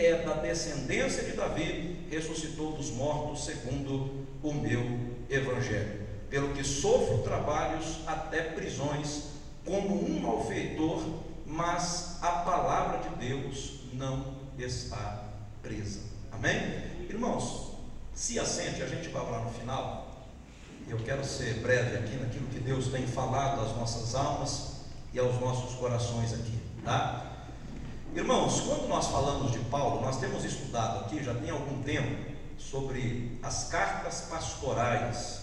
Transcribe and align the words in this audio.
é 0.00 0.22
da 0.22 0.34
descendência 0.34 1.24
de 1.24 1.32
Davi, 1.32 2.06
ressuscitou 2.10 2.72
dos 2.72 2.90
mortos, 2.90 3.44
segundo 3.44 4.26
o 4.42 4.52
meu 4.52 4.82
evangelho. 5.28 6.06
Pelo 6.30 6.54
que 6.54 6.62
sofro 6.62 7.18
trabalhos 7.18 8.00
até 8.06 8.42
prisões, 8.42 9.24
como 9.64 10.04
um 10.04 10.20
malfeitor, 10.20 11.02
mas 11.44 12.18
a 12.22 12.30
palavra 12.30 13.08
de 13.08 13.28
Deus 13.28 13.80
não 13.92 14.34
está 14.58 15.24
presa. 15.62 16.00
Amém? 16.30 16.56
Irmãos, 17.08 17.72
se 18.14 18.38
assente, 18.38 18.82
a 18.82 18.86
gente 18.86 19.08
vai 19.08 19.22
lá 19.30 19.40
no 19.40 19.50
final. 19.50 20.26
Eu 20.88 20.98
quero 20.98 21.24
ser 21.24 21.54
breve 21.60 21.96
aqui 21.96 22.16
naquilo 22.16 22.46
que 22.48 22.60
Deus 22.60 22.88
tem 22.88 23.06
falado 23.06 23.60
às 23.60 23.76
nossas 23.76 24.14
almas 24.14 24.78
e 25.12 25.18
aos 25.18 25.38
nossos 25.40 25.74
corações 25.76 26.32
aqui, 26.32 26.58
tá? 26.84 27.27
Irmãos, 28.14 28.60
quando 28.60 28.88
nós 28.88 29.06
falamos 29.08 29.52
de 29.52 29.58
Paulo, 29.70 30.00
nós 30.00 30.18
temos 30.18 30.42
estudado 30.42 31.04
aqui 31.04 31.22
já 31.22 31.34
tem 31.34 31.50
algum 31.50 31.82
tempo 31.82 32.32
sobre 32.56 33.38
as 33.42 33.68
cartas 33.68 34.22
pastorais. 34.30 35.42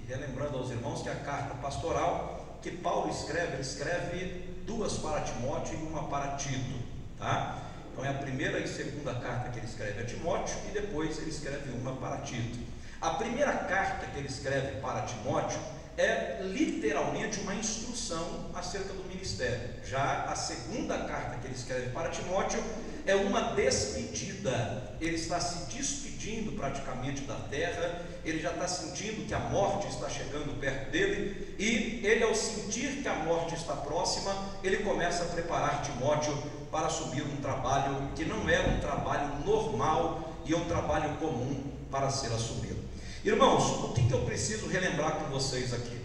E 0.00 0.06
relembrando 0.08 0.56
aos 0.56 0.70
irmãos 0.70 1.02
que 1.02 1.10
a 1.10 1.14
carta 1.14 1.54
pastoral 1.56 2.58
que 2.62 2.70
Paulo 2.70 3.10
escreve, 3.10 3.52
ele 3.52 3.62
escreve 3.62 4.62
duas 4.66 4.94
para 4.94 5.20
Timóteo 5.20 5.78
e 5.78 5.82
uma 5.82 6.04
para 6.04 6.36
Tito, 6.36 6.80
tá? 7.18 7.58
Então 7.92 8.04
é 8.04 8.08
a 8.08 8.14
primeira 8.14 8.58
e 8.58 8.66
segunda 8.66 9.14
carta 9.14 9.50
que 9.50 9.58
ele 9.58 9.66
escreve 9.66 10.00
a 10.02 10.06
Timóteo 10.06 10.56
e 10.68 10.72
depois 10.72 11.18
ele 11.18 11.30
escreve 11.30 11.70
uma 11.70 11.92
para 11.96 12.18
Tito. 12.18 12.58
A 13.00 13.10
primeira 13.10 13.52
carta 13.52 14.06
que 14.06 14.18
ele 14.18 14.28
escreve 14.28 14.80
para 14.80 15.02
Timóteo 15.02 15.60
é 15.96 16.40
literalmente 16.42 17.40
uma 17.40 17.54
instrução 17.54 18.50
acerca 18.54 18.92
do 18.92 19.04
ministério. 19.04 19.70
Já 19.84 20.24
a 20.24 20.36
segunda 20.36 20.98
carta 20.98 21.38
que 21.38 21.46
ele 21.46 21.54
escreve 21.54 21.90
para 21.90 22.10
Timóteo 22.10 22.62
é 23.06 23.14
uma 23.14 23.54
despedida. 23.54 24.94
Ele 25.00 25.14
está 25.14 25.40
se 25.40 25.74
despedindo 25.74 26.52
praticamente 26.52 27.22
da 27.22 27.36
terra, 27.36 28.02
ele 28.24 28.40
já 28.40 28.50
está 28.50 28.66
sentindo 28.66 29.26
que 29.26 29.34
a 29.34 29.38
morte 29.38 29.88
está 29.88 30.08
chegando 30.08 30.58
perto 30.60 30.90
dele, 30.90 31.54
e 31.58 32.04
ele, 32.04 32.24
ao 32.24 32.34
sentir 32.34 33.02
que 33.02 33.08
a 33.08 33.14
morte 33.14 33.54
está 33.54 33.74
próxima, 33.74 34.34
ele 34.62 34.78
começa 34.78 35.22
a 35.22 35.26
preparar 35.28 35.82
Timóteo 35.82 36.36
para 36.70 36.88
assumir 36.88 37.22
um 37.22 37.36
trabalho 37.36 38.10
que 38.16 38.24
não 38.24 38.48
é 38.48 38.60
um 38.60 38.80
trabalho 38.80 39.44
normal 39.44 40.34
e 40.44 40.52
é 40.52 40.56
um 40.56 40.64
trabalho 40.64 41.16
comum 41.16 41.62
para 41.90 42.10
ser 42.10 42.32
assumido. 42.32 42.85
Irmãos, 43.26 43.82
o 43.82 43.92
que, 43.92 44.06
que 44.06 44.14
eu 44.14 44.20
preciso 44.20 44.68
relembrar 44.68 45.16
com 45.16 45.24
vocês 45.32 45.74
aqui? 45.74 46.00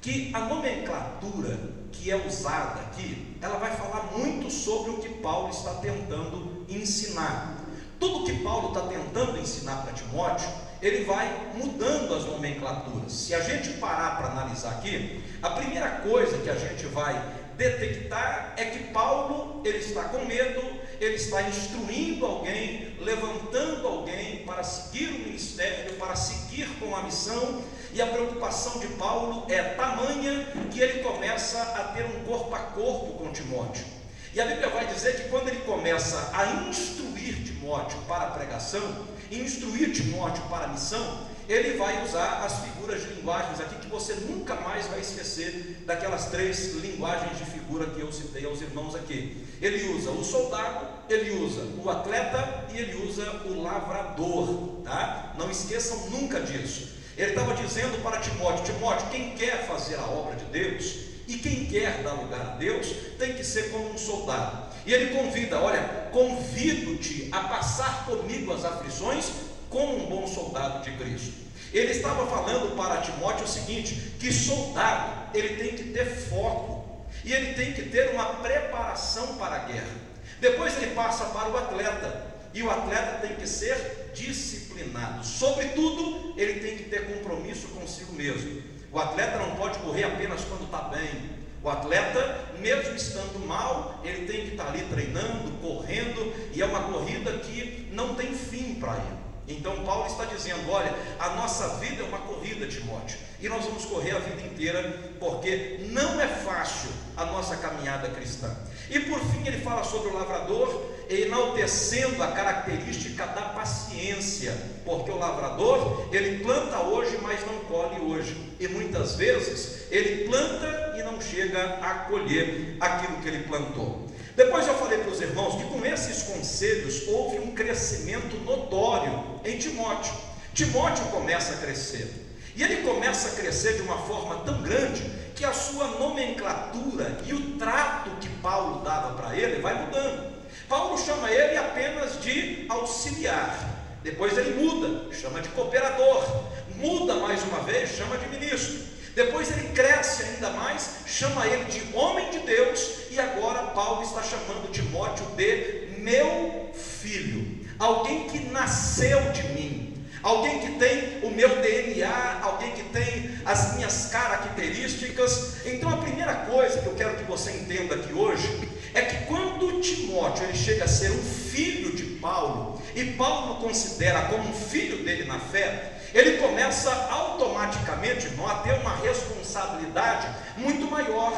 Que 0.00 0.34
a 0.34 0.40
nomenclatura 0.46 1.60
que 1.92 2.10
é 2.10 2.16
usada 2.16 2.80
aqui, 2.80 3.36
ela 3.42 3.58
vai 3.58 3.76
falar 3.76 4.04
muito 4.16 4.50
sobre 4.50 4.92
o 4.92 4.96
que 4.96 5.10
Paulo 5.20 5.50
está 5.50 5.74
tentando 5.74 6.64
ensinar. 6.70 7.58
Tudo 8.00 8.24
que 8.24 8.42
Paulo 8.42 8.68
está 8.68 8.86
tentando 8.86 9.38
ensinar 9.38 9.82
para 9.82 9.92
Timóteo, 9.92 10.48
ele 10.80 11.04
vai 11.04 11.52
mudando 11.54 12.14
as 12.14 12.24
nomenclaturas. 12.24 13.12
Se 13.12 13.34
a 13.34 13.40
gente 13.42 13.74
parar 13.74 14.16
para 14.16 14.28
analisar 14.28 14.70
aqui, 14.70 15.22
a 15.42 15.50
primeira 15.50 15.90
coisa 15.90 16.38
que 16.38 16.48
a 16.48 16.56
gente 16.56 16.86
vai 16.86 17.34
detectar 17.58 18.54
é 18.56 18.64
que 18.64 18.84
Paulo 18.84 19.60
ele 19.62 19.76
está 19.76 20.04
com 20.04 20.24
medo, 20.24 20.62
ele 21.04 21.16
está 21.16 21.42
instruindo 21.42 22.24
alguém, 22.24 22.94
levantando 23.00 23.88
alguém 23.88 24.38
para 24.46 24.62
seguir 24.62 25.08
o 25.08 25.18
ministério, 25.18 25.94
para 25.94 26.14
seguir 26.14 26.68
com 26.78 26.94
a 26.94 27.02
missão, 27.02 27.62
e 27.92 28.00
a 28.00 28.06
preocupação 28.06 28.78
de 28.78 28.86
Paulo 28.88 29.44
é 29.50 29.62
tamanha 29.62 30.46
que 30.70 30.80
ele 30.80 31.02
começa 31.02 31.60
a 31.60 31.92
ter 31.94 32.04
um 32.04 32.24
corpo 32.24 32.54
a 32.54 32.58
corpo 32.58 33.18
com 33.18 33.32
Timóteo. 33.32 33.84
E 34.32 34.40
a 34.40 34.46
Bíblia 34.46 34.68
vai 34.70 34.86
dizer 34.86 35.20
que 35.20 35.28
quando 35.28 35.48
ele 35.48 35.60
começa 35.62 36.30
a 36.32 36.68
instruir 36.68 37.42
Timóteo 37.44 37.98
para 38.08 38.28
a 38.28 38.30
pregação, 38.30 39.06
instruir 39.30 39.92
Timóteo 39.92 40.42
para 40.44 40.66
a 40.66 40.68
missão, 40.68 41.26
ele 41.48 41.76
vai 41.76 42.02
usar 42.04 42.44
as 42.44 42.60
figuras 42.60 43.02
de 43.02 43.08
linguagens 43.14 43.60
aqui 43.60 43.74
que 43.74 43.88
você 43.88 44.14
nunca 44.14 44.54
mais 44.54 44.86
vai 44.86 45.00
esquecer 45.00 45.82
daquelas 45.84 46.26
três 46.26 46.74
linguagens 46.76 47.36
de 47.38 47.44
figura 47.44 47.86
que 47.86 48.00
eu 48.00 48.12
citei 48.12 48.46
aos 48.46 48.60
irmãos 48.62 48.94
aqui. 48.94 49.44
Ele 49.62 49.94
usa 49.94 50.10
o 50.10 50.24
soldado, 50.24 50.88
ele 51.08 51.30
usa 51.38 51.62
o 51.80 51.88
atleta 51.88 52.66
e 52.74 52.78
ele 52.78 53.06
usa 53.06 53.24
o 53.46 53.62
lavrador, 53.62 54.80
tá? 54.82 55.34
Não 55.38 55.48
esqueçam 55.48 56.10
nunca 56.10 56.40
disso. 56.40 56.88
Ele 57.16 57.30
estava 57.30 57.54
dizendo 57.54 58.02
para 58.02 58.18
Timóteo: 58.18 58.64
Timóteo, 58.64 59.06
quem 59.10 59.36
quer 59.36 59.64
fazer 59.68 59.94
a 60.00 60.04
obra 60.04 60.34
de 60.34 60.46
Deus 60.46 60.96
e 61.28 61.36
quem 61.36 61.66
quer 61.66 62.02
dar 62.02 62.14
lugar 62.14 62.40
a 62.40 62.56
Deus 62.56 62.88
tem 63.16 63.34
que 63.34 63.44
ser 63.44 63.70
como 63.70 63.88
um 63.88 63.96
soldado. 63.96 64.66
E 64.84 64.92
ele 64.92 65.14
convida: 65.16 65.60
Olha, 65.60 66.08
convido-te 66.10 67.28
a 67.30 67.44
passar 67.44 68.04
comigo 68.04 68.52
as 68.52 68.64
aflições 68.64 69.30
como 69.70 69.96
um 69.96 70.06
bom 70.06 70.26
soldado 70.26 70.82
de 70.82 70.90
Cristo. 70.96 71.34
Ele 71.72 71.92
estava 71.92 72.26
falando 72.26 72.74
para 72.76 73.00
Timóteo 73.00 73.44
o 73.44 73.48
seguinte: 73.48 73.94
que 74.18 74.32
soldado 74.32 75.30
ele 75.32 75.54
tem 75.54 75.76
que 75.76 75.92
ter 75.92 76.04
foco 76.04 76.81
e 77.24 77.32
ele 77.32 77.54
tem 77.54 77.72
que 77.72 77.82
ter 77.82 78.10
uma 78.10 78.26
preparação 78.36 79.36
para 79.36 79.56
a 79.56 79.64
guerra. 79.64 80.12
Depois 80.40 80.76
ele 80.76 80.94
passa 80.94 81.26
para 81.26 81.48
o 81.48 81.56
atleta 81.56 82.26
e 82.54 82.62
o 82.62 82.70
atleta 82.70 83.26
tem 83.26 83.36
que 83.36 83.46
ser 83.46 84.10
disciplinado. 84.14 85.24
Sobretudo, 85.24 86.34
ele 86.36 86.60
tem 86.60 86.76
que 86.76 86.84
ter 86.84 87.06
compromisso 87.06 87.68
consigo 87.68 88.12
mesmo. 88.12 88.62
O 88.90 88.98
atleta 88.98 89.38
não 89.38 89.54
pode 89.56 89.78
correr 89.78 90.04
apenas 90.04 90.42
quando 90.44 90.64
está 90.64 90.82
bem. 90.82 91.42
O 91.62 91.70
atleta, 91.70 92.40
mesmo 92.58 92.94
estando 92.94 93.38
mal, 93.46 94.00
ele 94.04 94.26
tem 94.26 94.46
que 94.46 94.52
estar 94.52 94.66
ali 94.66 94.82
treinando, 94.82 95.52
correndo, 95.60 96.34
e 96.52 96.60
é 96.60 96.64
uma 96.64 96.82
corrida 96.92 97.38
que 97.38 97.88
não 97.92 98.16
tem 98.16 98.34
fim 98.34 98.74
para 98.74 98.94
ele. 98.96 99.22
Então 99.58 99.84
Paulo 99.84 100.06
está 100.06 100.24
dizendo: 100.24 100.70
olha, 100.70 100.94
a 101.18 101.30
nossa 101.30 101.76
vida 101.78 102.02
é 102.02 102.06
uma 102.06 102.18
corrida, 102.18 102.66
Timóteo, 102.66 103.18
e 103.40 103.48
nós 103.48 103.64
vamos 103.64 103.84
correr 103.84 104.12
a 104.12 104.18
vida 104.18 104.42
inteira, 104.42 105.12
porque 105.18 105.80
não 105.90 106.20
é 106.20 106.26
fácil 106.26 106.90
a 107.16 107.24
nossa 107.26 107.56
caminhada 107.56 108.08
cristã. 108.08 108.54
E 108.90 109.00
por 109.00 109.20
fim 109.20 109.46
ele 109.46 109.58
fala 109.58 109.84
sobre 109.84 110.10
o 110.10 110.14
lavrador, 110.14 110.82
enaltecendo 111.08 112.22
a 112.22 112.28
característica 112.28 113.26
da 113.26 113.42
paciência, 113.42 114.56
porque 114.84 115.10
o 115.10 115.18
lavrador 115.18 116.08
ele 116.12 116.42
planta 116.42 116.80
hoje, 116.80 117.18
mas 117.22 117.40
não 117.46 117.58
colhe 117.60 118.00
hoje, 118.00 118.54
e 118.58 118.68
muitas 118.68 119.16
vezes 119.16 119.90
ele 119.90 120.28
planta 120.28 120.94
e 120.96 121.02
não 121.02 121.20
chega 121.20 121.78
a 121.80 121.94
colher 122.08 122.76
aquilo 122.80 123.16
que 123.18 123.28
ele 123.28 123.44
plantou. 123.44 124.11
Depois 124.34 124.66
eu 124.66 124.74
falei 124.74 124.98
para 124.98 125.10
os 125.10 125.20
irmãos 125.20 125.56
que 125.56 125.68
com 125.68 125.84
esses 125.84 126.22
conselhos 126.22 127.06
houve 127.08 127.38
um 127.38 127.54
crescimento 127.54 128.36
notório 128.44 129.24
em 129.44 129.58
Timóteo. 129.58 130.14
Timóteo 130.54 131.04
começa 131.06 131.54
a 131.54 131.56
crescer. 131.58 132.10
E 132.54 132.62
ele 132.62 132.82
começa 132.82 133.28
a 133.28 133.40
crescer 133.40 133.74
de 133.76 133.82
uma 133.82 133.98
forma 133.98 134.40
tão 134.40 134.62
grande 134.62 135.02
que 135.34 135.44
a 135.44 135.52
sua 135.52 135.86
nomenclatura 135.98 137.18
e 137.26 137.32
o 137.32 137.58
trato 137.58 138.10
que 138.20 138.28
Paulo 138.40 138.82
dava 138.82 139.14
para 139.14 139.36
ele 139.36 139.60
vai 139.60 139.74
mudando. 139.84 140.32
Paulo 140.68 140.98
chama 140.98 141.30
ele 141.30 141.56
apenas 141.56 142.22
de 142.22 142.66
auxiliar. 142.68 143.70
Depois 144.02 144.36
ele 144.36 144.62
muda, 144.62 145.12
chama 145.14 145.40
de 145.40 145.48
cooperador. 145.50 146.44
Muda 146.76 147.14
mais 147.16 147.42
uma 147.44 147.60
vez, 147.60 147.90
chama 147.90 148.16
de 148.16 148.28
ministro. 148.28 148.91
Depois 149.14 149.50
ele 149.50 149.68
cresce 149.68 150.22
ainda 150.22 150.50
mais, 150.50 150.90
chama 151.06 151.46
ele 151.46 151.64
de 151.64 151.94
homem 151.94 152.30
de 152.30 152.38
Deus, 152.40 153.10
e 153.10 153.20
agora 153.20 153.70
Paulo 153.70 154.02
está 154.02 154.22
chamando 154.22 154.70
Timóteo 154.72 155.26
de 155.36 155.92
meu 155.98 156.70
filho, 156.74 157.60
alguém 157.78 158.26
que 158.26 158.38
nasceu 158.50 159.20
de 159.32 159.42
mim, 159.48 160.06
alguém 160.22 160.60
que 160.60 160.78
tem 160.78 161.18
o 161.22 161.30
meu 161.30 161.60
DNA, 161.60 162.40
alguém 162.42 162.72
que 162.72 162.84
tem 162.84 163.38
as 163.44 163.74
minhas 163.74 164.06
características. 164.06 165.66
Então 165.66 165.90
a 165.90 165.98
primeira 165.98 166.34
coisa 166.34 166.80
que 166.80 166.86
eu 166.86 166.94
quero 166.94 167.16
que 167.16 167.24
você 167.24 167.50
entenda 167.50 167.96
aqui 167.96 168.14
hoje 168.14 168.68
é 168.94 169.02
que 169.02 169.26
quando 169.26 169.80
Timóteo 169.80 170.44
ele 170.44 170.56
chega 170.56 170.84
a 170.84 170.88
ser 170.88 171.10
um 171.10 171.22
filho 171.22 171.94
de 171.94 172.04
Paulo, 172.16 172.80
e 172.94 173.04
Paulo 173.12 173.54
o 173.54 173.56
considera 173.56 174.22
como 174.22 174.48
um 174.48 174.54
filho 174.54 175.04
dele 175.04 175.24
na 175.24 175.38
fé, 175.38 175.98
ele 176.14 176.38
começa 176.38 176.90
automaticamente 177.10 178.26
irmão, 178.26 178.46
a 178.46 178.56
ter 178.56 178.74
uma 178.74 178.96
responsabilidade 178.96 180.28
muito 180.56 180.90
maior, 180.90 181.32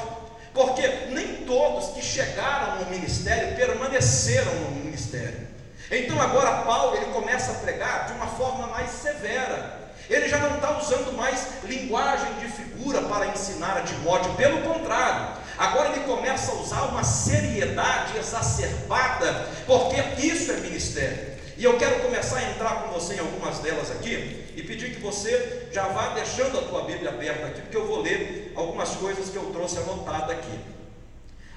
porque 0.53 0.87
nem 1.11 1.45
todos 1.45 1.91
que 1.95 2.03
chegaram 2.03 2.81
no 2.81 2.91
ministério 2.91 3.57
permaneceram 3.57 4.53
no 4.53 4.71
ministério. 4.73 5.49
Então 5.91 6.21
agora 6.21 6.63
Paulo 6.63 6.97
ele 6.97 7.07
começa 7.07 7.53
a 7.53 7.55
pregar 7.57 8.07
de 8.07 8.15
uma 8.15 8.27
forma 8.27 8.67
mais 8.69 8.91
severa. 8.91 9.85
Ele 10.09 10.29
já 10.29 10.39
não 10.39 10.57
está 10.57 10.77
usando 10.79 11.17
mais 11.17 11.47
linguagem 11.65 12.33
de 12.35 12.49
figura 12.49 13.03
para 13.03 13.29
ensinar 13.29 13.79
a 13.79 13.83
Timóteo, 13.83 14.35
pelo 14.35 14.61
contrário, 14.63 15.39
agora 15.57 15.91
ele 15.91 16.01
começa 16.01 16.53
a 16.53 16.57
usar 16.57 16.83
uma 16.83 17.03
seriedade 17.03 18.19
exacerbada, 18.19 19.49
porque 19.67 20.27
isso 20.27 20.53
é 20.53 20.57
ministério. 20.57 21.35
E 21.57 21.65
eu 21.65 21.79
quero 21.79 22.01
começar 22.01 22.39
a 22.39 22.51
entrar 22.51 22.83
com 22.83 22.93
você 22.93 23.15
em 23.15 23.21
algumas 23.21 23.61
delas 23.61 23.91
aqui 23.91 24.44
e 24.57 24.63
pedir 24.63 24.95
que 24.95 25.01
você 25.01 25.69
já 25.73 25.89
vá 25.89 26.15
deixando 26.15 26.59
a 26.59 26.63
tua 26.63 26.83
Bíblia 26.85 27.11
aberta 27.11 27.47
aqui, 27.47 27.61
porque 27.63 27.77
eu 27.77 27.87
vou 27.87 28.03
ler 28.03 28.53
algumas 28.55 28.91
coisas 28.91 29.31
que 29.31 29.37
eu 29.37 29.45
trouxe 29.53 29.79
anotada 29.79 30.33
aqui. 30.33 30.59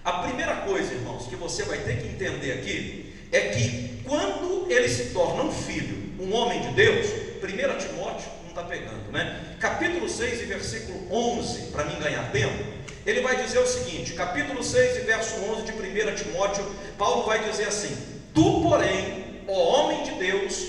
A 0.04 0.14
primeira 0.24 0.56
coisa, 0.58 0.94
irmãos, 0.94 1.28
que 1.28 1.36
você 1.36 1.64
vai 1.64 1.80
ter 1.80 1.98
que 2.00 2.08
entender 2.08 2.54
aqui 2.54 3.14
é 3.32 3.50
que 3.50 4.02
quando 4.06 4.66
ele 4.72 4.88
se 4.88 5.10
torna 5.10 5.44
um 5.44 5.52
filho, 5.52 6.14
um 6.20 6.34
homem 6.34 6.62
de 6.62 6.70
Deus, 6.70 7.08
1 7.44 7.78
Timóteo 7.78 8.32
não 8.44 8.50
está 8.50 8.64
pegando, 8.64 9.12
né? 9.12 9.56
Capítulo 9.60 10.08
6 10.08 10.42
e 10.42 10.46
versículo 10.46 11.12
11, 11.12 11.72
para 11.72 11.84
mim 11.86 12.00
ganhar 12.00 12.32
tempo, 12.32 12.64
ele 13.06 13.22
vai 13.22 13.44
dizer 13.44 13.60
o 13.60 13.68
seguinte: 13.68 14.14
capítulo 14.14 14.64
6 14.64 14.98
e 14.98 15.00
verso 15.02 15.36
11 15.44 15.64
de 15.64 15.72
1 15.72 16.16
Timóteo, 16.16 16.66
Paulo 16.98 17.26
vai 17.26 17.44
dizer 17.50 17.68
assim: 17.68 17.96
Tu, 18.34 18.62
porém, 18.62 19.42
ó 19.48 19.54
homem 19.54 20.04
de 20.04 20.12
Deus, 20.12 20.68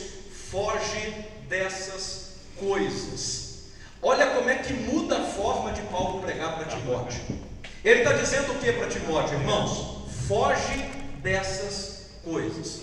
foge 0.50 1.14
dessas 1.48 2.17
coisas. 2.58 3.48
Olha 4.00 4.28
como 4.28 4.48
é 4.48 4.56
que 4.56 4.72
muda 4.72 5.18
a 5.18 5.24
forma 5.24 5.72
de 5.72 5.82
Paulo 5.82 6.20
pregar 6.20 6.56
para 6.56 6.66
Timóteo. 6.66 7.20
Ele 7.84 8.00
está 8.00 8.12
dizendo 8.12 8.52
o 8.52 8.58
que 8.58 8.72
para 8.72 8.88
Timóteo, 8.88 9.38
irmãos? 9.38 10.08
Foge 10.28 10.90
dessas 11.22 12.10
coisas. 12.22 12.82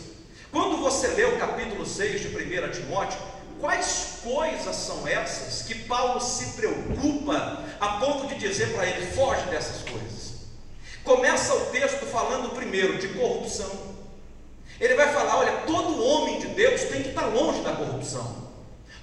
Quando 0.51 0.77
você 0.77 1.07
lê 1.09 1.25
o 1.25 1.37
capítulo 1.37 1.85
6 1.85 2.21
de 2.21 2.27
1 2.27 2.71
Timóteo, 2.71 3.19
quais 3.59 4.19
coisas 4.23 4.75
são 4.75 5.07
essas 5.07 5.67
que 5.67 5.75
Paulo 5.75 6.19
se 6.19 6.53
preocupa 6.53 7.63
a 7.79 7.87
ponto 7.99 8.27
de 8.27 8.35
dizer 8.35 8.73
para 8.73 8.85
ele: 8.85 9.05
foge 9.07 9.43
dessas 9.47 9.81
coisas? 9.89 10.35
Começa 11.03 11.53
o 11.53 11.65
texto 11.67 12.05
falando 12.05 12.55
primeiro 12.55 12.97
de 12.97 13.09
corrupção. 13.09 13.69
Ele 14.79 14.95
vai 14.95 15.13
falar: 15.13 15.37
olha, 15.37 15.51
todo 15.67 16.03
homem 16.03 16.39
de 16.39 16.47
Deus 16.47 16.81
tem 16.83 17.03
que 17.03 17.09
estar 17.09 17.25
longe 17.27 17.61
da 17.61 17.73
corrupção. 17.73 18.44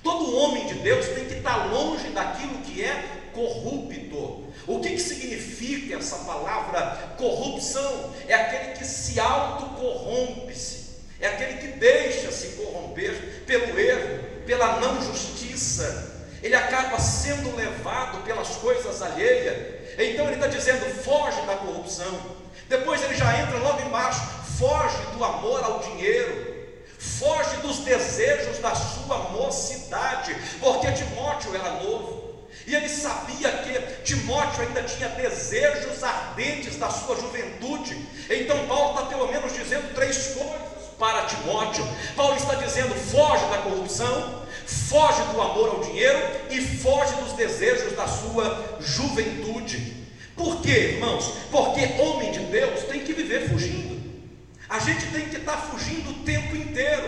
Todo 0.03 0.37
homem 0.37 0.67
de 0.67 0.75
Deus 0.75 1.07
tem 1.09 1.27
que 1.27 1.35
estar 1.35 1.71
longe 1.73 2.09
daquilo 2.09 2.59
que 2.59 2.83
é 2.83 3.05
corrupto. 3.33 4.45
O 4.67 4.81
que, 4.81 4.91
que 4.91 5.01
significa 5.01 5.97
essa 5.97 6.17
palavra 6.19 7.15
corrupção? 7.17 8.13
É 8.27 8.35
aquele 8.35 8.73
que 8.73 8.85
se 8.85 9.19
autocorrompe-se, 9.21 10.97
é 11.21 11.29
aquele 11.29 11.59
que 11.59 11.79
deixa 11.79 12.31
se 12.33 12.49
corromper 12.49 13.45
pelo 13.47 13.79
erro, 13.79 14.25
pela 14.45 14.81
não 14.81 15.03
justiça. 15.03 16.11
Ele 16.43 16.55
acaba 16.57 16.99
sendo 16.99 17.55
levado 17.55 18.25
pelas 18.25 18.49
coisas 18.57 19.01
alheias. 19.03 19.83
Então 19.99 20.27
ele 20.27 20.35
está 20.35 20.49
dizendo: 20.49 20.85
foge 21.03 21.41
da 21.47 21.57
corrupção. 21.57 22.43
Depois 22.69 23.03
ele 23.03 23.15
já 23.15 23.39
entra 23.41 23.59
logo 23.59 23.81
embaixo: 23.83 24.21
foge 24.59 24.97
do 25.17 25.25
amor 25.25 25.63
ao 25.63 25.79
dinheiro 25.79 26.52
foge 27.23 27.57
dos 27.59 27.79
desejos 27.79 28.59
da 28.59 28.75
sua 28.75 29.19
mocidade, 29.31 30.37
porque 30.59 30.91
Timóteo 30.91 31.55
era 31.55 31.81
novo. 31.83 32.33
E 32.67 32.75
ele 32.75 32.89
sabia 32.89 33.51
que 33.51 34.03
Timóteo 34.03 34.63
ainda 34.63 34.83
tinha 34.83 35.09
desejos 35.09 36.03
ardentes 36.03 36.77
da 36.77 36.91
sua 36.91 37.17
juventude. 37.17 37.97
Então 38.29 38.67
Paulo 38.67 38.91
está 38.91 39.07
pelo 39.07 39.29
menos 39.29 39.53
dizendo 39.53 39.95
três 39.95 40.35
coisas 40.35 40.73
para 40.99 41.27
Timóteo. 41.27 41.87
Paulo 42.17 42.37
está 42.37 42.55
dizendo: 42.57 42.95
foge 42.95 43.47
da 43.47 43.59
corrupção, 43.59 44.43
foge 44.67 45.23
do 45.33 45.41
amor 45.41 45.71
ao 45.71 45.81
dinheiro 45.81 46.19
e 46.51 46.61
foge 46.61 47.15
dos 47.15 47.33
desejos 47.35 47.97
da 47.97 48.07
sua 48.07 48.79
juventude. 48.81 49.97
Por 50.37 50.61
quê, 50.61 50.95
irmãos? 50.95 51.33
Porque 51.51 52.01
homem 52.01 52.33
de 52.33 52.41
Deus 52.41 52.85
tem 52.85 53.01
que 53.01 53.13
viver 53.13 53.49
fugindo. 53.49 53.92
A 54.73 54.79
gente 54.79 55.05
tem 55.09 55.29
que 55.29 55.37
estar 55.37 55.59
fugindo 55.59 56.09
o 56.13 56.25
tempo 56.25 56.57
inteiro, 56.57 57.07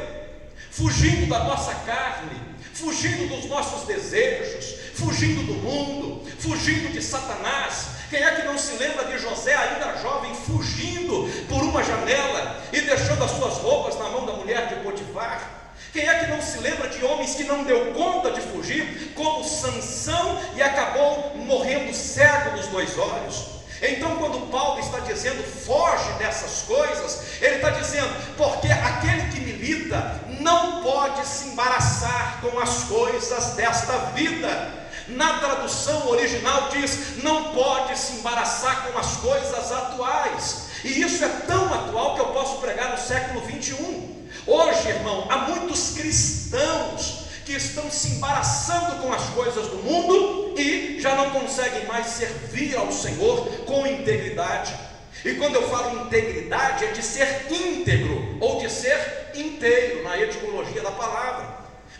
fugindo 0.70 1.26
da 1.30 1.44
nossa 1.44 1.74
carne, 1.76 2.38
fugindo 2.74 3.26
dos 3.26 3.46
nossos 3.46 3.86
desejos, 3.86 4.80
fugindo 4.92 5.46
do 5.46 5.54
mundo, 5.54 6.30
fugindo 6.40 6.92
de 6.92 7.00
Satanás. 7.00 7.86
Quem 8.10 8.22
é 8.22 8.32
que 8.32 8.42
não 8.42 8.58
se 8.58 8.76
lembra 8.76 9.06
de 9.06 9.18
José, 9.18 9.54
ainda 9.54 9.96
jovem, 9.96 10.34
fugindo 10.34 11.26
por 11.48 11.62
uma 11.62 11.82
janela 11.82 12.62
e 12.70 12.82
deixando 12.82 13.24
as 13.24 13.30
suas 13.30 13.54
roupas 13.54 13.98
na 13.98 14.10
mão 14.10 14.26
da 14.26 14.34
mulher 14.34 14.68
de 14.68 14.74
Potifar? 14.84 15.72
Quem 15.90 16.06
é 16.06 16.18
que 16.18 16.26
não 16.26 16.42
se 16.42 16.58
lembra 16.58 16.90
de 16.90 17.02
homens 17.02 17.34
que 17.34 17.44
não 17.44 17.64
deu 17.64 17.94
conta 17.94 18.30
de 18.30 18.42
fugir, 18.42 19.14
como 19.14 19.42
Sansão, 19.42 20.38
e 20.54 20.60
acabou 20.60 21.34
morrendo 21.38 21.94
cego 21.94 22.58
nos 22.58 22.66
dois 22.66 22.98
olhos? 22.98 23.53
Então, 23.90 24.16
quando 24.16 24.50
Paulo 24.50 24.80
está 24.80 25.00
dizendo 25.00 25.42
foge 25.42 26.10
dessas 26.18 26.62
coisas, 26.62 27.40
ele 27.40 27.56
está 27.56 27.70
dizendo, 27.70 28.08
porque 28.36 28.68
aquele 28.68 29.30
que 29.30 29.40
milita 29.40 30.20
não 30.40 30.82
pode 30.82 31.26
se 31.26 31.48
embaraçar 31.48 32.40
com 32.40 32.58
as 32.58 32.84
coisas 32.84 33.54
desta 33.54 33.98
vida. 34.14 34.84
Na 35.08 35.38
tradução 35.38 36.08
original 36.08 36.70
diz: 36.70 37.22
não 37.22 37.52
pode 37.52 37.98
se 37.98 38.14
embaraçar 38.14 38.86
com 38.86 38.98
as 38.98 39.16
coisas 39.16 39.70
atuais. 39.70 40.68
E 40.82 41.02
isso 41.02 41.24
é 41.24 41.28
tão 41.46 41.72
atual 41.72 42.14
que 42.14 42.20
eu 42.20 42.26
posso 42.26 42.58
pregar 42.58 42.90
no 42.90 42.98
século 42.98 43.40
21. 43.42 44.24
Hoje, 44.46 44.88
irmão, 44.88 45.26
há 45.30 45.38
muitos 45.38 45.90
cristãos 45.90 47.24
que 47.44 47.52
estão 47.52 47.90
se 47.90 48.12
embaraçando 48.12 49.02
com 49.02 49.12
as 49.12 49.22
coisas 49.30 49.66
do 49.68 49.76
mundo 49.76 50.54
e 50.58 50.93
já 51.04 51.14
não 51.16 51.28
conseguem 51.32 51.84
mais 51.84 52.06
servir 52.06 52.74
ao 52.78 52.90
Senhor 52.90 53.46
com 53.66 53.86
integridade. 53.86 54.74
E 55.22 55.34
quando 55.34 55.56
eu 55.56 55.68
falo 55.68 56.06
integridade, 56.06 56.86
é 56.86 56.92
de 56.92 57.02
ser 57.02 57.46
íntegro 57.52 58.38
ou 58.40 58.58
de 58.58 58.70
ser 58.70 59.30
inteiro, 59.34 60.02
na 60.02 60.18
etimologia 60.18 60.80
da 60.80 60.90
palavra. 60.90 61.46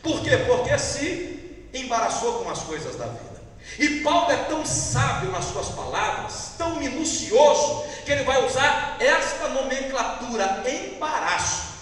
Por 0.02 0.22
quê? 0.22 0.38
Porque 0.46 0.78
se 0.78 1.68
embaraçou 1.74 2.44
com 2.44 2.50
as 2.50 2.60
coisas 2.60 2.96
da 2.96 3.04
vida. 3.04 3.42
E 3.78 4.00
Paulo 4.00 4.32
é 4.32 4.36
tão 4.44 4.64
sábio 4.64 5.30
nas 5.30 5.44
suas 5.44 5.68
palavras, 5.68 6.52
tão 6.56 6.76
minucioso, 6.76 7.84
que 8.06 8.12
ele 8.12 8.24
vai 8.24 8.42
usar 8.46 8.96
esta 9.00 9.48
nomenclatura, 9.48 10.64
embaraço 10.66 11.74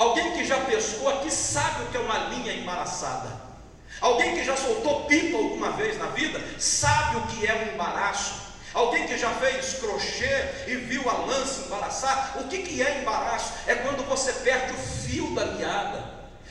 Alguém 0.00 0.32
que 0.32 0.46
já 0.46 0.58
pescou 0.60 1.10
aqui 1.10 1.30
sabe 1.30 1.82
o 1.82 1.86
que 1.88 1.96
é 1.98 2.00
uma 2.00 2.16
linha 2.30 2.54
embaraçada. 2.54 3.39
Alguém 4.00 4.34
que 4.34 4.44
já 4.44 4.56
soltou 4.56 5.04
pipa 5.04 5.36
alguma 5.36 5.72
vez 5.72 5.98
na 5.98 6.06
vida 6.06 6.40
sabe 6.58 7.16
o 7.16 7.26
que 7.28 7.46
é 7.46 7.54
um 7.54 7.74
embaraço. 7.74 8.50
Alguém 8.72 9.06
que 9.06 9.18
já 9.18 9.30
fez 9.30 9.74
crochê 9.74 10.44
e 10.68 10.76
viu 10.76 11.08
a 11.08 11.12
lança 11.26 11.66
embaraçar, 11.66 12.36
o 12.40 12.44
que, 12.44 12.58
que 12.58 12.82
é 12.82 13.00
embaraço? 13.00 13.52
É 13.66 13.74
quando 13.74 14.06
você 14.08 14.32
perde 14.32 14.72
o 14.72 14.76
fio 14.76 15.34
da 15.34 15.44
meada, 15.46 16.04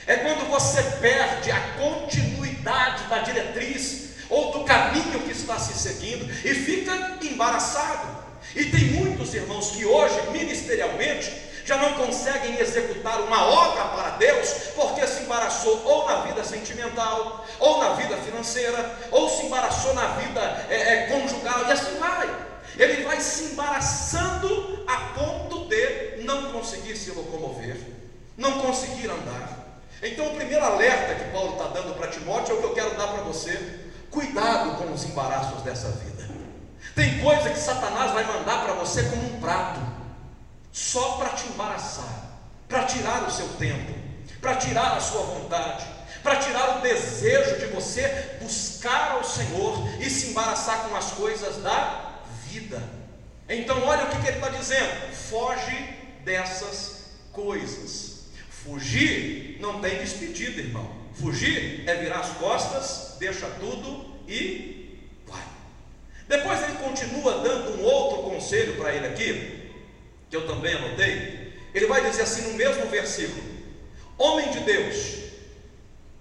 é 0.06 0.18
quando 0.18 0.50
você 0.50 0.84
perde 1.00 1.50
a 1.50 1.60
continuidade 1.78 3.04
da 3.06 3.19
diretriz 3.19 4.10
ou 4.30 4.52
do 4.52 4.66
caminho 4.66 5.22
que 5.22 5.31
está 5.31 5.57
se 5.57 5.74
seguindo 5.74 6.30
e 6.45 6.54
fica 6.54 7.18
embaraçado. 7.22 8.19
E 8.56 8.66
tem 8.66 8.86
muitos 8.86 9.34
irmãos 9.34 9.72
que 9.72 9.86
hoje, 9.86 10.19
ministerialmente, 10.31 11.31
já 11.69 11.77
não 11.77 11.94
conseguem 11.94 12.60
executar 12.60 13.21
uma 13.21 13.45
obra 13.45 13.83
para 13.89 14.10
Deus 14.18 14.50
porque 14.75 15.06
se 15.06 15.21
embaraçou 15.21 15.80
ou 15.86 16.07
na 16.07 16.21
vida 16.21 16.44
sentimental, 16.44 17.45
ou 17.59 17.78
na 17.78 17.94
vida 17.94 18.18
financeira, 18.18 18.97
ou 19.11 19.30
se 19.30 19.45
embaraçou 19.45 19.94
na 19.94 20.07
vida 20.07 20.66
é, 20.68 20.76
é, 20.76 21.07
conjugal, 21.07 21.68
e 21.68 21.71
assim 21.71 21.99
vai. 21.99 22.28
Ele 22.76 23.04
vai 23.04 23.21
se 23.21 23.52
embaraçando 23.52 24.83
a 24.88 24.97
ponto 25.14 25.68
de 25.68 26.23
não 26.23 26.52
conseguir 26.52 26.95
se 26.95 27.11
locomover, 27.11 27.78
não 28.35 28.61
conseguir 28.61 29.07
andar. 29.07 29.59
Então, 30.02 30.26
o 30.26 30.35
primeiro 30.35 30.66
alerta 30.66 31.23
que 31.23 31.31
Paulo 31.31 31.52
está 31.52 31.66
dando 31.66 31.95
para 31.95 32.07
Timóteo 32.07 32.56
é 32.56 32.57
o 32.57 32.61
que 32.61 32.68
eu 32.68 32.73
quero 32.73 32.97
dar 32.97 33.09
para 33.09 33.21
você: 33.21 33.81
cuidado 34.09 34.76
com 34.78 34.92
os 34.92 35.04
embaraços 35.04 35.61
dessa 35.61 35.90
vida. 35.90 36.28
Tem 36.95 37.19
coisa 37.19 37.52
que 37.52 37.59
Satanás 37.59 38.11
vai 38.11 38.23
mandar 38.23 38.64
para 38.64 38.73
você 38.73 39.04
como 39.04 39.35
um 39.35 39.40
prato 39.40 39.89
só 40.71 41.18
para 41.18 41.30
te 41.30 41.47
embaraçar, 41.47 42.38
para 42.68 42.85
tirar 42.85 43.28
o 43.28 43.31
seu 43.31 43.47
tempo, 43.57 43.94
para 44.42 44.56
tirar 44.56 44.97
a 44.97 44.99
sua 44.99 45.21
vontade, 45.21 45.85
para 46.23 46.38
tirar 46.38 46.78
o 46.78 46.81
desejo 46.81 47.59
de 47.59 47.66
você 47.68 48.38
buscar 48.42 49.11
ao 49.11 49.23
Senhor 49.23 49.88
e 49.99 50.09
se 50.09 50.31
embaraçar 50.31 50.88
com 50.88 50.95
as 50.95 51.11
coisas 51.11 51.57
da 51.57 52.21
vida. 52.47 52.81
Então, 53.47 53.83
olha 53.83 54.06
o 54.06 54.09
que, 54.09 54.21
que 54.21 54.28
ele 54.28 54.38
está 54.38 54.49
dizendo: 54.49 55.14
foge 55.14 55.95
dessas 56.23 57.06
coisas. 57.31 58.19
Fugir 58.49 59.57
não 59.59 59.80
tem 59.80 59.97
despedida, 59.97 60.61
irmão. 60.61 60.99
Fugir 61.14 61.83
é 61.88 61.95
virar 61.95 62.19
as 62.19 62.31
costas, 62.38 63.16
deixa 63.19 63.47
tudo 63.59 64.06
e 64.28 64.99
vai. 65.26 65.44
Depois 66.28 66.61
ele 66.64 66.78
continua 66.78 67.40
dando 67.40 67.80
um 67.80 67.83
outro 67.83 68.30
conselho 68.30 68.76
para 68.78 68.94
ele 68.94 69.07
aqui, 69.07 69.58
que 70.30 70.36
eu 70.36 70.48
também 70.48 70.76
anotei, 70.76 71.54
ele 71.74 71.88
vai 71.88 72.07
dizer 72.07 72.24
assim 72.24 72.52
no 72.52 72.54
mesmo 72.54 72.86
versículo: 72.88 73.44
Homem 74.18 74.52
de 74.52 74.59
Deus, 74.62 75.19